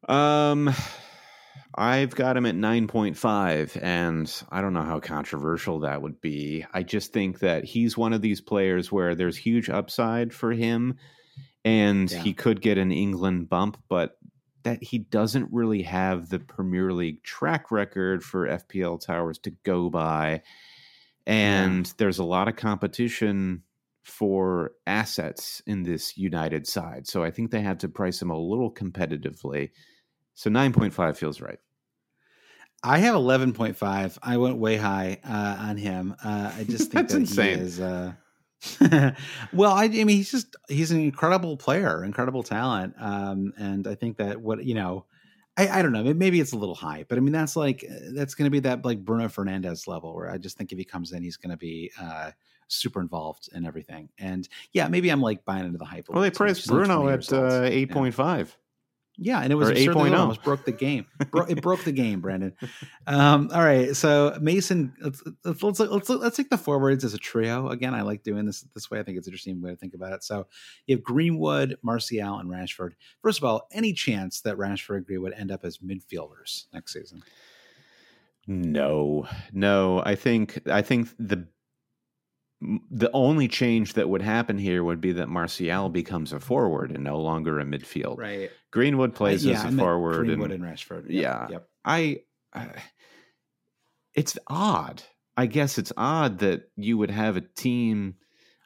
[0.09, 0.73] Um,
[1.75, 6.65] I've got him at 9.5, and I don't know how controversial that would be.
[6.73, 10.97] I just think that he's one of these players where there's huge upside for him,
[11.63, 12.23] and Yeah.
[12.23, 14.17] he could get an England bump, but
[14.63, 19.89] that he doesn't really have the Premier League track record for FPL Towers to go
[19.89, 20.41] by.
[21.25, 23.63] And there's a lot of competition
[24.03, 27.07] for assets in this United side.
[27.07, 29.71] So I think they have to price him a little competitively.
[30.37, 31.57] So 9.5 feels right.
[32.83, 34.19] I have 11.5.
[34.21, 36.15] I went way high uh, on him.
[36.23, 37.57] Uh, I just think That's that insane.
[37.57, 37.79] he is.
[37.79, 38.13] Uh,
[39.51, 43.95] well, I, I mean, he's just he's an incredible player, incredible talent, um, and I
[43.95, 45.05] think that what you know,
[45.57, 47.83] I, I don't know, maybe it's a little high, but I mean, that's like
[48.13, 50.85] that's going to be that like Bruno Fernandes level where I just think if he
[50.85, 52.29] comes in, he's going to be uh,
[52.67, 54.09] super involved in everything.
[54.19, 56.09] And yeah, maybe I'm like buying into the hype.
[56.09, 57.85] Well, they priced Bruno at uh, Yeah.
[57.87, 58.49] 8.5.
[59.19, 60.11] Yeah, and it was absurdly 8.0.
[60.11, 60.17] low.
[60.19, 61.07] Almost broke the game.
[61.31, 62.53] Bro- it broke the game, Brandon.
[63.07, 67.17] Um, all right, so Mason, let's let's, let's let's let's take the forwards as a
[67.17, 67.95] trio again.
[67.95, 68.99] I like doing this this way.
[68.99, 70.25] I think it's an interesting way to think about it.
[70.25, 70.47] So
[70.87, 72.91] you have Greenwood, Martial, and Rashford.
[73.21, 77.23] First of all, any chance that Rashford and Greenwood end up as midfielders next season?
[78.45, 80.01] No, no.
[80.05, 81.47] I think I think the
[82.59, 87.03] the only change that would happen here would be that Martial becomes a forward and
[87.03, 88.17] no longer a midfield.
[88.17, 88.49] Right.
[88.71, 90.25] Greenwood plays yeah, as a forward.
[90.25, 91.05] Greenwood and and Rashford.
[91.09, 91.47] Yep, Yeah.
[91.49, 91.69] Yep.
[91.85, 92.19] I,
[92.53, 92.69] I,
[94.15, 95.03] it's odd.
[95.35, 98.15] I guess it's odd that you would have a team,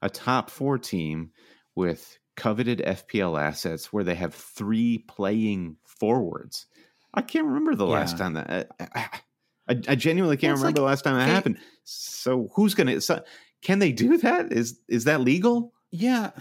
[0.01, 1.31] a top four team,
[1.75, 6.65] with coveted FPL assets where they have three playing forwards.
[7.13, 8.71] I can't remember the last time that.
[8.79, 8.85] I,
[9.67, 11.57] I, I genuinely can't Well, remember the last time that happened.
[11.83, 13.01] So who's gonna?
[13.01, 13.21] So,
[13.61, 14.51] can they do that?
[14.51, 15.73] Is is that legal?
[15.91, 16.31] Yeah.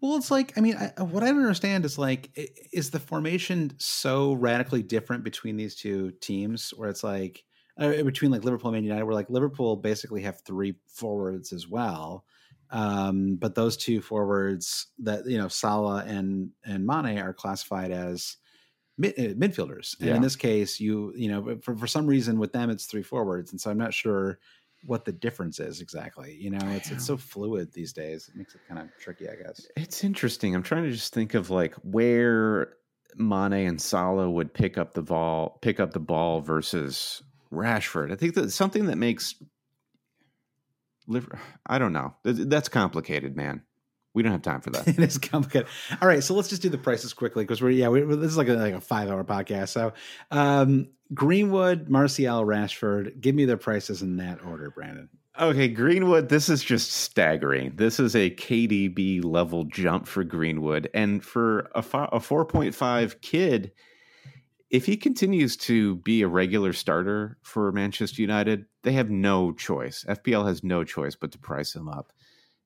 [0.00, 2.30] Well, it's like I mean, I, what I don't understand is like,
[2.72, 7.44] is the formation so radically different between these two teams, where it's like
[7.78, 11.68] uh, between like Liverpool and Man United, where like Liverpool basically have three forwards as
[11.68, 12.26] well,
[12.70, 18.36] um, but those two forwards that you know Salah and and Mane are classified as
[18.98, 20.14] mid, uh, midfielders, and Yeah.
[20.14, 23.50] in this case, you you know for for some reason with them it's three forwards,
[23.52, 24.38] and so I'm not sure
[24.86, 26.36] what the difference is exactly.
[26.38, 28.28] You know, it's it's so fluid these days.
[28.28, 29.66] It makes it kind of tricky, I guess.
[29.76, 30.54] It's interesting.
[30.54, 32.74] I'm trying to just think of like where
[33.16, 38.12] Mane and Salah would pick up the ball, pick up the ball versus Rashford.
[38.12, 39.34] I think that's something that makes.
[41.66, 42.14] I don't know.
[42.24, 43.62] That's complicated, man.
[44.14, 44.86] We don't have time for that.
[44.88, 45.68] it is complicated.
[46.00, 48.36] All right, so let's just do the prices quickly because we're yeah, we, this is
[48.36, 49.70] like a, like a five hour podcast.
[49.70, 49.92] So,
[50.30, 53.20] um, Greenwood, Martial, Rashford.
[53.20, 55.08] Give me their prices in that order, Brandon.
[55.38, 57.72] Okay, Greenwood, this is just staggering.
[57.74, 60.88] This is a KDB level jump for Greenwood.
[60.94, 63.72] And for a, fi- a 4.5 kid,
[64.70, 70.04] if he continues to be a regular starter for Manchester United, they have no choice.
[70.08, 72.12] FPL has no choice but to price him up.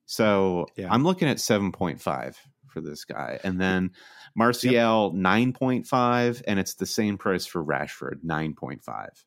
[0.09, 0.89] So Yeah.
[0.91, 2.35] I'm looking at 7.5
[2.67, 3.39] for this guy.
[3.43, 3.91] And then
[4.35, 6.41] Martial, 9.5.
[6.47, 9.23] And it's the same price for Rashford, 9.5.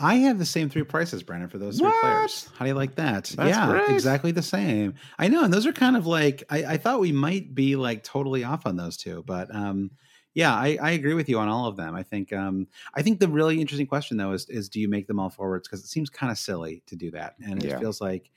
[0.00, 2.00] I have the same three prices, Brandon, for those three What?
[2.00, 2.48] players.
[2.56, 3.26] How do you like that?
[3.36, 3.88] That's yeah, great.
[3.90, 4.94] exactly the same.
[5.18, 8.02] I know, and those are kind of like I, I thought we might be like
[8.02, 9.90] totally off on those two, but um,
[10.32, 11.94] yeah, I, I agree with you on all of them.
[11.94, 15.06] I think um, I think the really interesting question though is is do you make
[15.06, 17.78] them all forwards because it seems kind of silly to do that, and it Yeah.
[17.78, 18.30] feels like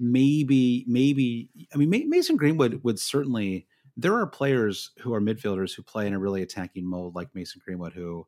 [0.00, 3.66] maybe maybe I mean Ma- Mason Greenwood would certainly.
[3.96, 7.60] There are players who are midfielders who play in a really attacking mode, like Mason
[7.62, 8.26] Greenwood, who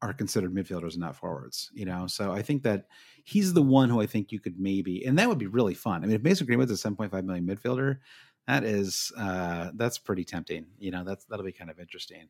[0.00, 1.70] are considered midfielders and not forwards.
[1.74, 2.86] You know, so I think that
[3.24, 6.02] he's the one who I think you could maybe, and that would be really fun.
[6.02, 7.98] I mean, if Mason Greenwood's a seven point five million midfielder,
[8.46, 10.66] that is uh, that's pretty tempting.
[10.78, 12.28] You know, that's that'll be kind of interesting.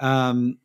[0.00, 0.58] Um,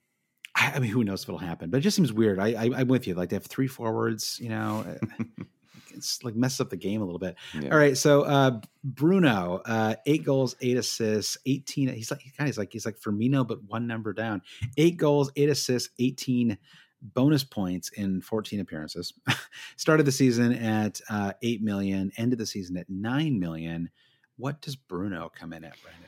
[0.56, 1.70] I, I mean, who knows if it'll happen?
[1.70, 2.40] But it just seems weird.
[2.40, 3.16] I, I I'm with you.
[3.16, 4.86] Like to have three forwards, you know.
[5.98, 7.36] It's like messes up the game a little bit.
[7.60, 7.72] Yeah.
[7.72, 11.90] All right, so uh, Bruno, uh, eight goals, eight assists, eighteen.
[11.90, 14.42] He's like he's like he's like Firmino, but one number down.
[14.78, 16.58] Eight goals, eight assists, eighteen
[17.02, 19.14] bonus points in fourteen appearances.
[19.78, 23.90] Started the season at uh, eight million, ended the season at nine million.
[24.38, 26.04] What does Bruno come in at, Brandon?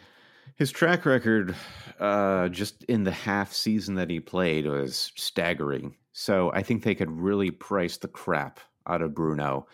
[0.56, 1.56] His track record,
[2.00, 5.96] uh, just in the half season that he played, was staggering.
[6.12, 8.60] So I think they could really price the crap
[8.90, 9.68] out of Bruno.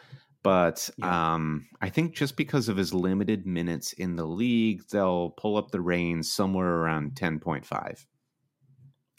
[0.43, 1.33] But yeah.
[1.33, 5.71] um, I think just because of his limited minutes in the league, they'll pull up
[5.71, 8.05] the reins somewhere around 10.5.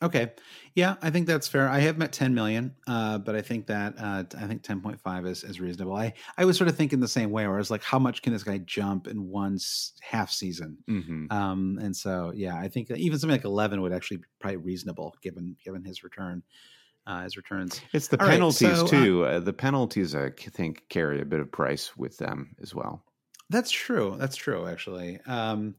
[0.03, 0.33] Okay,
[0.75, 1.71] yeah, I think that's fair.
[1.71, 5.43] I have met 10 million, uh, but I think that uh, I think 10.5 is,
[5.43, 5.97] is reasonable.
[5.97, 8.21] I, I was sort of thinking the same way, where I was like, how much
[8.21, 9.59] can this guy jump in one
[10.03, 10.77] half season?
[10.89, 11.33] Mm-hmm.
[11.33, 15.17] Um, and so, yeah, I think even something like 11 would actually be probably reasonable
[15.23, 16.43] given given his return.
[17.07, 17.81] Uh, his returns.
[17.93, 19.25] It's the All penalties right, so, uh, too.
[19.25, 23.05] Uh, the penalties, I think, carry a bit of price with them as well.
[23.49, 24.17] That's true.
[24.19, 25.21] That's true, actually.
[25.25, 25.77] Um,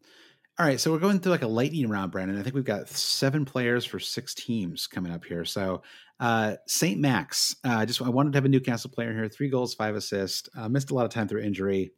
[0.57, 2.39] all right, so we're going through like a lightning round, Brandon.
[2.39, 5.43] I think we've got seven players for six teams coming up here.
[5.43, 5.83] So
[6.19, 9.27] uh, Saint Max, uh, just I wanted to have a Newcastle player here.
[9.27, 10.47] Three goals, five assists.
[10.57, 11.91] Uh, missed a lot of time through injury.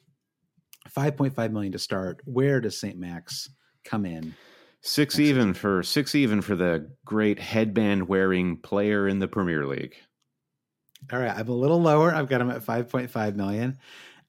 [0.89, 2.22] Five point five million to start.
[2.26, 3.49] Where does Saint Max
[3.85, 4.35] come in?
[4.81, 9.95] Six even for six even for the great headband wearing player in the Premier League.
[11.11, 12.14] All right, I'm a little lower.
[12.14, 13.77] I've got him at five point five million.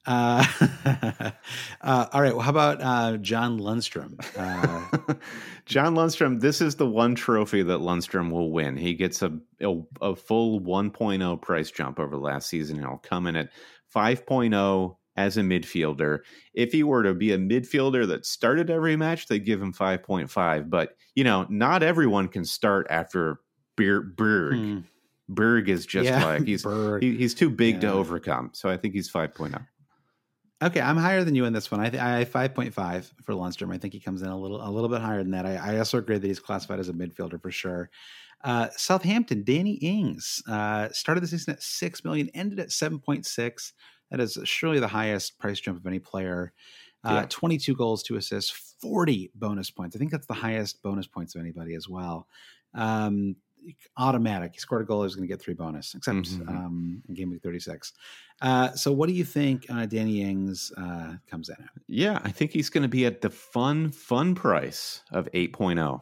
[0.05, 0.43] Uh,
[1.81, 2.33] uh, all right.
[2.33, 4.19] Well, how about uh, John Lundstram?
[4.35, 5.13] Uh,
[5.65, 6.41] John Lundstram.
[6.41, 8.77] This is the one trophy that Lundstram will win.
[8.77, 12.77] He gets a a, a full 1.0 price jump over last season.
[12.77, 13.51] And he'll come in at
[13.95, 16.19] 5.0 as a midfielder.
[16.53, 20.69] If he were to be a midfielder that started every match, they give him 5.5.
[20.69, 23.39] But you know, not everyone can start after
[23.75, 24.53] Berg.
[24.53, 24.79] Hmm.
[25.27, 26.65] Berg is just yeah, like he's
[26.99, 27.81] he, he's too big yeah.
[27.81, 28.51] to overcome.
[28.53, 29.65] So I think he's 5.0.
[30.63, 31.79] Okay, I'm higher than you in this one.
[31.79, 33.73] I th- I five point five for Lundstram.
[33.73, 35.45] I think he comes in a little a little bit higher than that.
[35.45, 37.89] I, I also agree that he's classified as a midfielder for sure.
[38.43, 43.25] Uh, Southampton, Danny Ings uh, started the season at six million, ended at seven point
[43.25, 43.73] six.
[44.11, 46.53] That is surely the highest price jump of any player.
[47.03, 47.25] Uh, yeah.
[47.29, 48.51] 22 goals, two assists,
[48.81, 49.95] 40 bonus points.
[49.95, 52.27] I think that's the highest bonus points of anybody as well.
[52.75, 53.37] Um,
[53.97, 54.53] automatic.
[54.53, 55.01] He scored a goal.
[55.01, 56.49] He was going to get three bonus, except mm-hmm.
[56.49, 57.93] um, in game week 36.
[58.41, 61.69] Uh, so, what do you think uh, Danny Ings uh, comes in at?
[61.87, 66.01] Yeah, I think he's going to be at the fun, fun price of 8.0.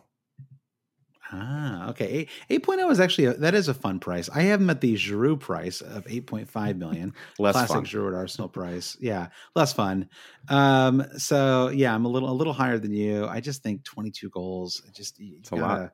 [1.31, 2.27] Ah, okay.
[2.49, 4.29] 8, 8.0 is actually, a, that is a fun price.
[4.33, 7.13] I have them at the Giroud price of 8.5 million.
[7.39, 7.85] less Classic fun.
[7.85, 8.97] Giroud Arsenal price.
[8.99, 10.09] Yeah, less fun.
[10.47, 13.25] Um, so yeah, I'm a little, a little higher than you.
[13.27, 14.81] I just think 22 goals.
[14.93, 15.91] Just, it's gotta, a lot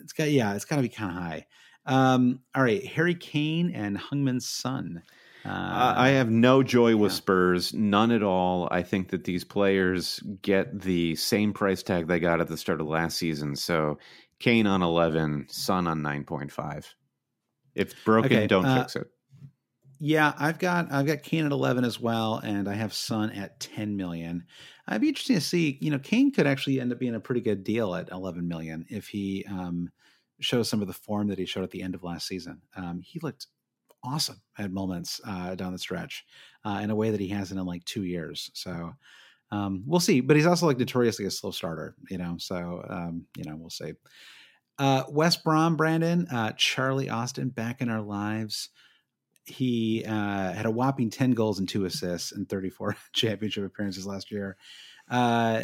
[0.00, 1.46] it's got yeah, it's got to be kind of high.
[1.84, 5.02] Um, all right, Harry Kane and Heung-min Son.
[5.44, 7.16] Uh, I have no joy with yeah.
[7.16, 8.68] Spurs, none at all.
[8.70, 12.80] I think that these players get the same price tag they got at the start
[12.80, 13.56] of last season.
[13.56, 13.98] So
[14.42, 16.92] Kane on eleven, Son on nine point five.
[17.74, 19.06] If broken, okay, don't uh, fix it.
[20.00, 23.60] Yeah, I've got I've got Kane at eleven as well, and I have Son at
[23.60, 24.44] ten million.
[24.88, 25.78] I'd be interested to see.
[25.80, 28.84] You know, Kane could actually end up being a pretty good deal at 11 million
[28.90, 29.90] if he um,
[30.40, 32.62] shows some of the form that he showed at the end of last season.
[32.76, 33.46] Um, he looked
[34.02, 36.24] awesome at moments uh, down the stretch
[36.64, 38.50] uh, in a way that he hasn't in like two years.
[38.54, 38.92] So
[39.52, 40.20] um, we'll see.
[40.20, 42.36] But he's also like notoriously a slow starter, you know.
[42.38, 43.92] So um, you know, we'll see.
[44.78, 45.04] Uh,
[45.44, 48.70] Brom, Brandon, uh, Charlie Austin back in our lives
[49.44, 54.30] he uh, had a whopping 10 goals and two assists in 34 championship appearances last
[54.30, 54.56] year.
[55.10, 55.62] Uh,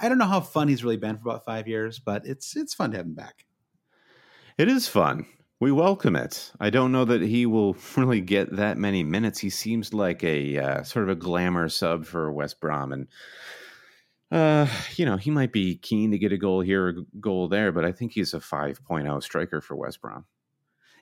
[0.00, 2.74] I don't know how fun he's really been for about five years, but it's it's
[2.74, 3.44] fun to have him back.
[4.56, 5.26] It is fun.
[5.60, 6.52] We welcome it.
[6.60, 9.40] I don't know that he will really get that many minutes.
[9.40, 13.08] He seems like a uh, sort of a glamour sub for West Brom, and
[14.30, 17.72] uh, you know he might be keen to get a goal here, a goal there,
[17.72, 20.26] but I think he's a 5.0 striker for West Brom.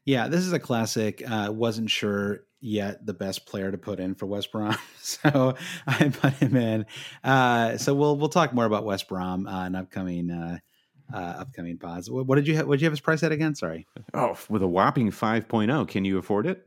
[0.06, 1.22] Yeah, this is a classic.
[1.28, 5.54] Uh, wasn't sure yet the best player to put in for West Brom, so
[5.86, 6.86] I put him in.
[7.22, 10.60] Uh, so we'll we'll talk more about West Brom uh, in upcoming
[11.12, 12.10] uh, upcoming pods.
[12.10, 13.54] What, what did you ha- what did you have his price at again?
[13.54, 13.86] Sorry.
[14.14, 16.66] Oh, with a whopping 5.0, can you afford it?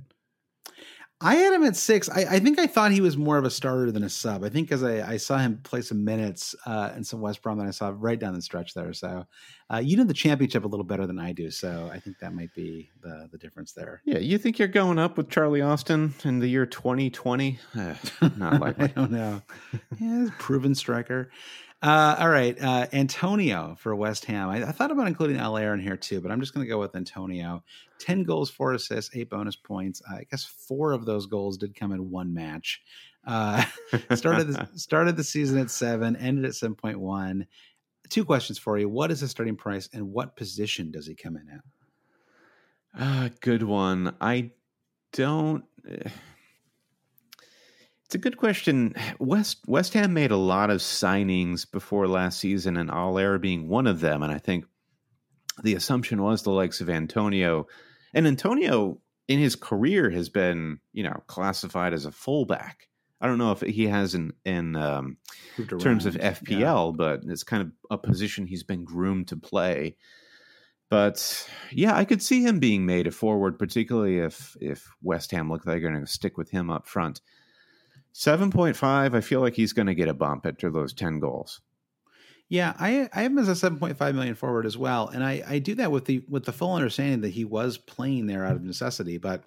[1.22, 2.08] I had him at six.
[2.08, 4.42] I, I, think I thought he was more of a starter than a sub.
[4.42, 7.58] I think because I, I, saw him play some minutes uh, in some West Brom
[7.58, 8.94] that I saw right down the stretch there.
[8.94, 9.26] So
[9.74, 11.52] uh, you know the championship a little better than I do.
[11.52, 14.02] So I think that might be the the difference there.
[14.06, 17.60] Yeah, you think you're going up with Charlie Austin in the year 2020?
[17.78, 17.96] Uh,
[18.38, 18.86] not likely.
[18.86, 19.42] I don't know.
[20.00, 21.32] yeah, proven striker.
[21.82, 24.50] Uh, all right, uh, Antonio for West Ham.
[24.50, 26.78] I, I, thought about including Haller in here too, but I'm just going to go
[26.78, 27.64] with Antonio.
[28.00, 30.02] Ten goals, four assists, eight bonus points.
[30.10, 32.82] I guess four of those goals did come in one match.
[33.26, 33.64] Uh,
[34.16, 37.48] started the, started the season at seven, ended at seven point one.
[38.10, 41.38] Two questions for you: What is the starting price, and what position does he come
[41.38, 41.62] in at?
[43.02, 44.16] Uh, good one.
[44.20, 44.52] I
[45.14, 45.64] don't.
[48.10, 48.96] It's a good question.
[49.20, 53.86] West West Ham made a lot of signings before last season, and Haller being one
[53.86, 54.24] of them.
[54.24, 54.66] And I think
[55.62, 57.68] the assumption was the likes of Antonio
[58.16, 62.88] And Antonio in his career has been, you know, classified as a fullback.
[63.22, 65.18] I don't know if he has in in um,
[65.80, 66.96] terms of FPL, yeah.
[66.98, 69.98] but it's kind of a position he's been groomed to play.
[70.90, 75.48] But yeah, I could see him being made a forward, particularly if if West Ham
[75.52, 77.22] look like they're going to stick with him up front.
[78.12, 81.20] Seven point five, I feel like he's going to get a bump after those ten
[81.20, 81.62] goals.
[82.48, 85.24] Yeah, I I have him as a seven point five million forward as well, and
[85.24, 88.46] I I do that with the with the full understanding that he was playing there
[88.46, 89.44] out of necessity, but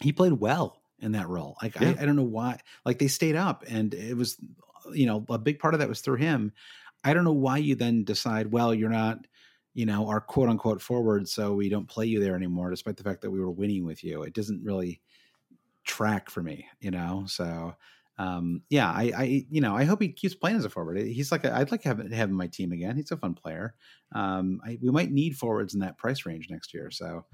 [0.00, 1.56] he played well in that role.
[1.62, 1.94] Like yeah.
[1.98, 4.38] I, I don't know why, like they stayed up, and it was
[4.92, 6.52] you know a big part of that was through him.
[7.04, 9.26] I don't know why you then decide, well, you're not
[9.74, 13.04] you know, our quote unquote forward, so we don't play you there anymore, despite the
[13.04, 14.22] fact that we were winning with you.
[14.22, 15.00] It doesn't really
[15.90, 17.24] track for me, you know.
[17.26, 17.74] So
[18.18, 20.98] um, yeah, I, I, you know, I hope he keeps playing as a forward.
[20.98, 22.96] He's like, i would like to have, have him my team again.
[22.96, 23.74] He's a fun player.
[24.14, 26.90] Um, I, we might need forwards in that price range next year.
[26.90, 27.24] So,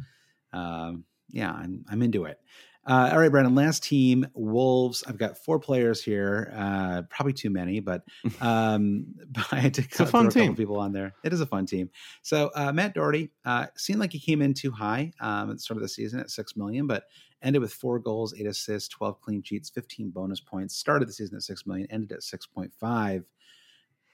[0.52, 2.38] um, yeah, I'm, I'm into it.
[2.86, 3.54] Uh, all right, Brandon.
[3.54, 5.02] Last team, Wolves.
[5.06, 6.52] I've got four players here.
[6.54, 8.02] Uh, probably too many, but,
[8.40, 10.54] um, but I had to it's a fun team.
[10.54, 11.12] people on there.
[11.24, 11.90] It is a fun team.
[12.22, 15.60] So uh, Matt Doherty uh, seemed like he came in too high um, at the
[15.60, 17.04] start of the season at six million, but
[17.42, 20.76] ended with four goals, eight assists, twelve clean sheets, fifteen bonus points.
[20.76, 23.24] Started the season at six million, ended at six point five.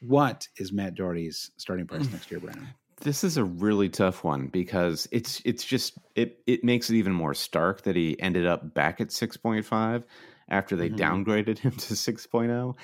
[0.00, 2.66] What is Matt Doherty's starting price next year, Brandon?
[3.02, 7.12] This is a really tough one because it's it's just it it makes it even
[7.12, 10.04] more stark that he ended up back at 6.5
[10.48, 10.96] after they mm-hmm.
[10.96, 12.74] downgraded him to 6.0.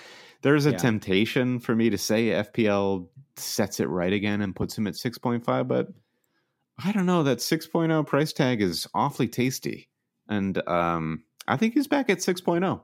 [0.43, 0.77] There's a yeah.
[0.77, 5.69] temptation for me to say FPL sets it right again and puts him at 6.5,
[5.69, 5.89] but
[6.85, 9.89] I don't know that 6.0 price tag is awfully tasty.
[10.29, 12.81] And um, I think he's back at 6.0.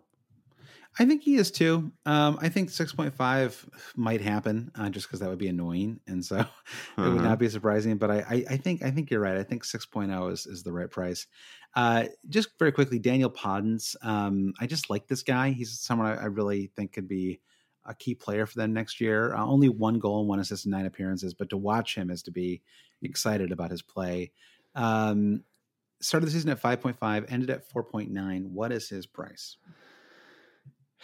[0.98, 1.90] I think he is too.
[2.06, 6.36] Um, I think 6.5 might happen uh, just because that would be annoying, and so
[6.36, 6.48] uh-huh.
[6.98, 7.36] it would not uh-huh.
[7.36, 7.96] be surprising.
[7.98, 9.36] But I, I, I, think I think you're right.
[9.36, 11.26] I think 6.0 is, is the right price.
[11.74, 13.96] Uh, just very quickly, Daniel Podence.
[14.04, 15.50] Um, I just like this guy.
[15.50, 17.40] He's someone I, I, really think could be
[17.84, 19.34] a key player for them next year.
[19.34, 22.22] Uh, only one goal and one assist in nine appearances, but to watch him is
[22.22, 22.62] to be
[23.02, 24.30] excited about his play.
[24.76, 25.42] Um,
[26.00, 28.46] started the season at 5.5, ended at 4.9.
[28.46, 29.56] What is his price?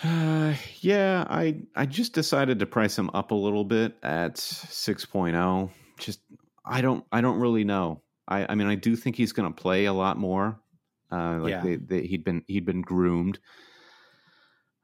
[0.03, 5.71] Uh, yeah, I I just decided to price him up a little bit at 6.0.
[5.99, 6.21] Just
[6.65, 8.03] I don't I don't really know.
[8.27, 10.59] I I mean I do think he's going to play a lot more.
[11.13, 11.63] Uh, like yeah.
[11.63, 13.41] they, they, he'd been he'd been groomed.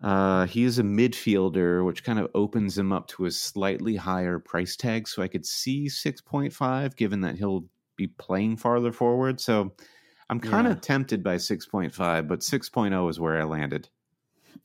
[0.03, 4.39] Uh, he is a midfielder, which kind of opens him up to a slightly higher
[4.39, 5.09] price tag.
[5.09, 7.65] So I could see 6.5, given that he'll
[7.97, 9.41] be playing farther forward.
[9.41, 9.73] So
[10.29, 10.73] I'm kind yeah.
[10.73, 13.89] of tempted by 6.5, but 6.0 is where I landed.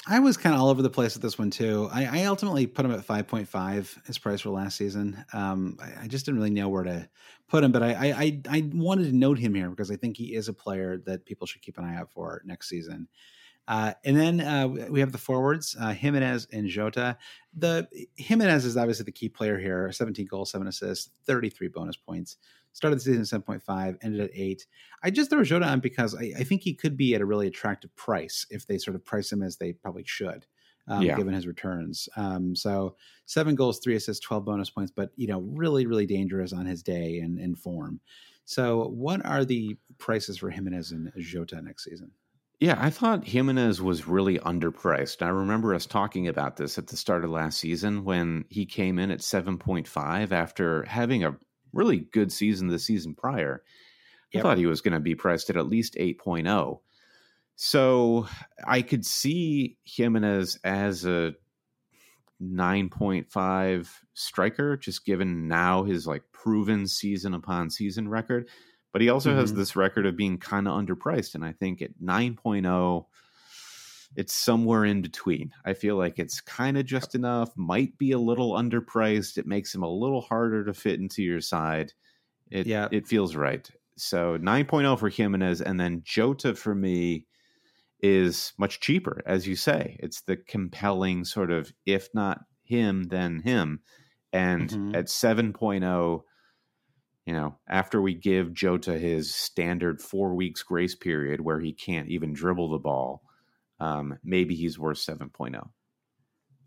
[0.07, 1.87] I was kind of all over the place with this one too.
[1.91, 5.23] I, I ultimately put him at 5.5 his price for last season.
[5.31, 7.07] Um, I, I, just didn't really know where to
[7.47, 10.33] put him, but I, I, I wanted to note him here because I think he
[10.33, 13.07] is a player that people should keep an eye out for next season.
[13.67, 17.17] Uh, and then uh, we have the forwards, uh, Jimenez and Jota.
[17.55, 19.91] The Jimenez is obviously the key player here.
[19.91, 22.37] 17 goals, seven assists, 33 bonus points.
[22.73, 24.65] Started the season at 7.5, ended at 8.
[25.03, 27.47] I just throw Jota on because I, I, think he could be at a really
[27.47, 30.45] attractive price if they sort of price him as they probably should.
[30.87, 31.15] Um, yeah.
[31.15, 32.09] given his returns.
[32.17, 32.95] Um, so
[33.27, 36.81] seven goals, three assists, 12 bonus points, but, you know, really, really dangerous on his
[36.81, 38.01] day and in form.
[38.45, 42.11] So what are the prices for Jimenez and Jota next season?
[42.61, 45.23] Yeah, I thought Jimenez was really underpriced.
[45.23, 48.99] I remember us talking about this at the start of last season when he came
[48.99, 51.37] in at 7.5 after having a
[51.73, 53.63] really good season the season prior.
[54.33, 54.39] Yep.
[54.39, 56.79] I thought he was going to be priced at at least 8.0.
[57.55, 58.27] So
[58.65, 61.33] I could see Jimenez as as a
[62.41, 68.49] 9.5 striker, just given now his like proven season upon season record.
[68.91, 69.39] But he also mm-hmm.
[69.39, 71.35] has this record of being kind of underpriced.
[71.35, 73.05] And I think at 9.0,
[74.15, 75.51] it's somewhere in between.
[75.65, 79.37] I feel like it's kind of just enough, might be a little underpriced.
[79.37, 81.93] It makes him a little harder to fit into your side.
[82.49, 82.89] It, yeah.
[82.91, 83.69] it feels right.
[83.95, 87.27] So 9.0 for Jimenez, and then Jota for me
[88.01, 89.97] is much cheaper, as you say.
[89.99, 93.81] It's the compelling sort of, if not him, then him.
[94.33, 94.95] And mm-hmm.
[94.95, 96.21] at 7.0,
[97.25, 102.09] you know, after we give Jota his standard four weeks grace period where he can't
[102.09, 103.21] even dribble the ball,
[103.81, 105.67] um, maybe he's worth 7.0.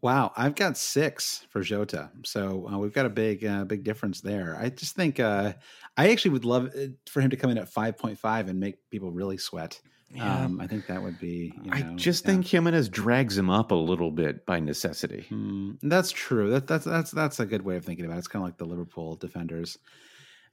[0.03, 4.21] Wow, I've got six for Jota, so uh, we've got a big, uh, big difference
[4.21, 4.55] there.
[4.61, 5.55] I just think uh,
[5.97, 8.61] I actually would love uh, for him to come in at five point five and
[8.61, 9.81] make people really sweat.
[10.15, 10.45] Yeah.
[10.45, 11.55] Um, I think that would be.
[11.63, 12.33] You know, I just yeah.
[12.33, 15.25] think Jimenez drags him up a little bit by necessity.
[15.31, 16.51] Mm, that's true.
[16.51, 18.19] That, that's that's that's a good way of thinking about it.
[18.19, 19.79] It's kind of like the Liverpool defenders.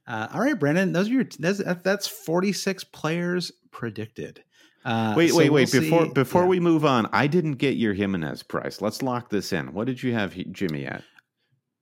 [0.06, 4.42] Uh, all right, Brandon, those are your that's, that's 46 players predicted.
[4.84, 5.72] Uh, wait, so wait, wait!
[5.72, 6.12] We'll before see.
[6.12, 6.48] before yeah.
[6.48, 8.80] we move on, I didn't get your Jimenez price.
[8.80, 9.72] Let's lock this in.
[9.72, 11.04] What did you have Jimmy at?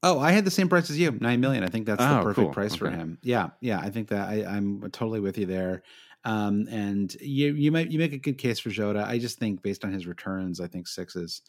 [0.02, 1.62] Oh, I had the same price as you, nine million.
[1.62, 2.54] I think that's oh, the perfect cool.
[2.54, 2.78] price okay.
[2.78, 3.18] for him.
[3.22, 5.82] Yeah, yeah, I think that I, I'm totally with you there.
[6.24, 9.04] Um, and you you might you make a good case for Jota.
[9.06, 11.42] I just think based on his returns, I think six is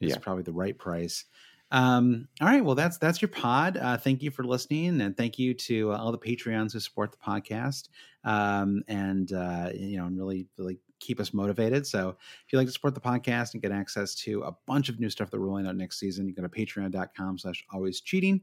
[0.00, 0.18] is yeah.
[0.18, 1.24] probably the right price.
[1.70, 3.76] Um, all right, well that's that's your pod.
[3.76, 7.12] Uh, thank you for listening, and thank you to uh, all the Patreons who support
[7.12, 7.88] the podcast.
[8.24, 11.86] Um, and uh, you know, and really really keep us motivated.
[11.86, 15.00] So if you'd like to support the podcast and get access to a bunch of
[15.00, 18.40] new stuff that we're rolling out next season, you go to patreon.com slash always cheating.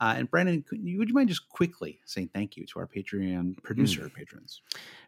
[0.00, 4.02] Uh, and Brandon, would you mind just quickly saying thank you to our Patreon producer
[4.02, 4.14] mm.
[4.14, 4.60] patrons?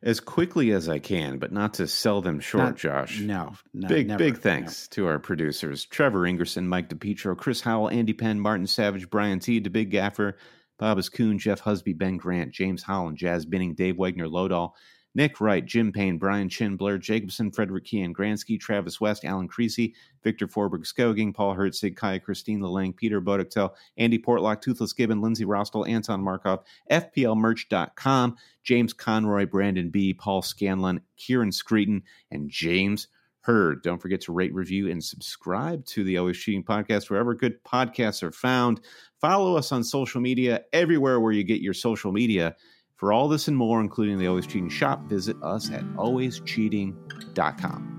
[0.02, 3.20] As quickly as I can, but not to sell them short, not, Josh.
[3.20, 4.94] No, no big never, big thanks no.
[4.94, 9.58] to our producers: Trevor Ingerson, Mike DePietro, Chris Howell, Andy Penn, Martin Savage, Brian T,
[9.58, 10.36] the Big Gaffer,
[10.78, 14.72] Bob Coon, Jeff Husby, Ben Grant, James Holland, Jazz Binning, Dave Wagner, Lodahl.
[15.16, 19.94] Nick Wright, Jim Payne, Brian Chin, Blair Jacobson, Frederick Kean, Gransky, Travis West, Alan Creasy,
[20.22, 25.46] Victor Forberg Skoging, Paul Hertzig, Kaya Christine Lelang, Peter Bodektel, Andy Portlock, Toothless Gibbon, Lindsay
[25.46, 33.08] Rostel, Anton Markov, FPLmerch.com, James Conroy, Brandon B., Paul Scanlon, Kieran Screeton, and James
[33.40, 33.82] Hurd.
[33.82, 38.22] Don't forget to rate, review, and subscribe to the Always Cheating Podcast wherever good podcasts
[38.22, 38.82] are found.
[39.18, 42.54] Follow us on social media, everywhere where you get your social media.
[42.96, 47.92] For all this and more, including the Always Cheating shop, visit us at alwayscheating.com.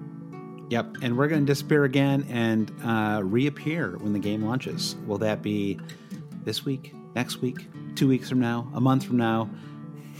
[0.69, 4.95] Yep, and we're going to disappear again and uh, reappear when the game launches.
[5.05, 5.79] Will that be
[6.43, 9.49] this week, next week, two weeks from now, a month from now?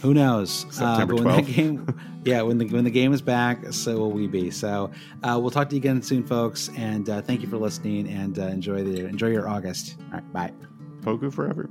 [0.02, 0.68] Who knows?
[0.70, 3.98] September uh, but when the game, yeah, when the when the game is back, so
[3.98, 4.52] will we be.
[4.52, 4.92] So
[5.24, 6.70] uh, we'll talk to you again soon, folks.
[6.78, 8.08] And uh, thank you for listening.
[8.08, 9.96] And uh, enjoy the enjoy your August.
[10.00, 10.54] All right, bye.
[11.02, 11.68] Poku forever.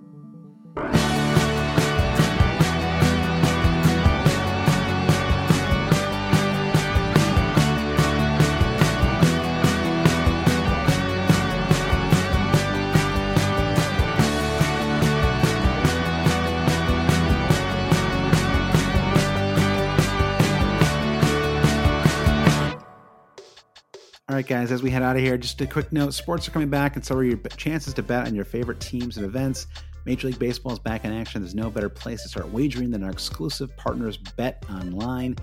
[24.50, 26.68] Right, guys, as we head out of here, just a quick note sports are coming
[26.68, 29.66] back, and so are your chances to bet on your favorite teams and events.
[30.04, 31.42] Major League Baseball is back in action.
[31.42, 35.34] There's no better place to start wagering than our exclusive partners, Bet Online.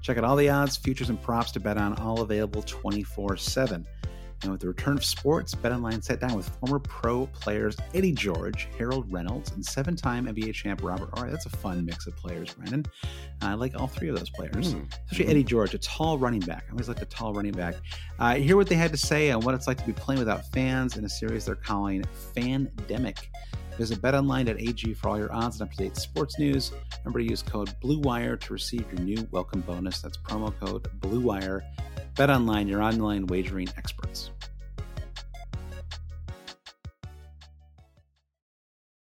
[0.00, 3.84] Check out all the odds, futures, and props to bet on, all available 24 7.
[4.42, 8.68] And with the return of sports, BetOnline sat down with former pro players Eddie George,
[8.76, 11.30] Harold Reynolds, and seven time NBA champ Robert Horry.
[11.30, 12.84] That's a fun mix of players, Brandon.
[13.40, 14.92] I like all three of those players, mm.
[15.04, 16.64] especially Eddie George, a tall running back.
[16.68, 17.76] I always like a tall running back.
[18.18, 20.46] Uh, hear what they had to say on what it's like to be playing without
[20.52, 22.04] fans in a series they're calling
[22.34, 23.18] Fandemic.
[23.78, 26.72] Visit betonline.ag for all your odds and up to date sports news.
[27.04, 30.02] Remember to use code BLUEWIRE to receive your new welcome bonus.
[30.02, 31.62] That's promo code BLUEWIRE.
[32.14, 34.31] BetOnline, your online wagering experts.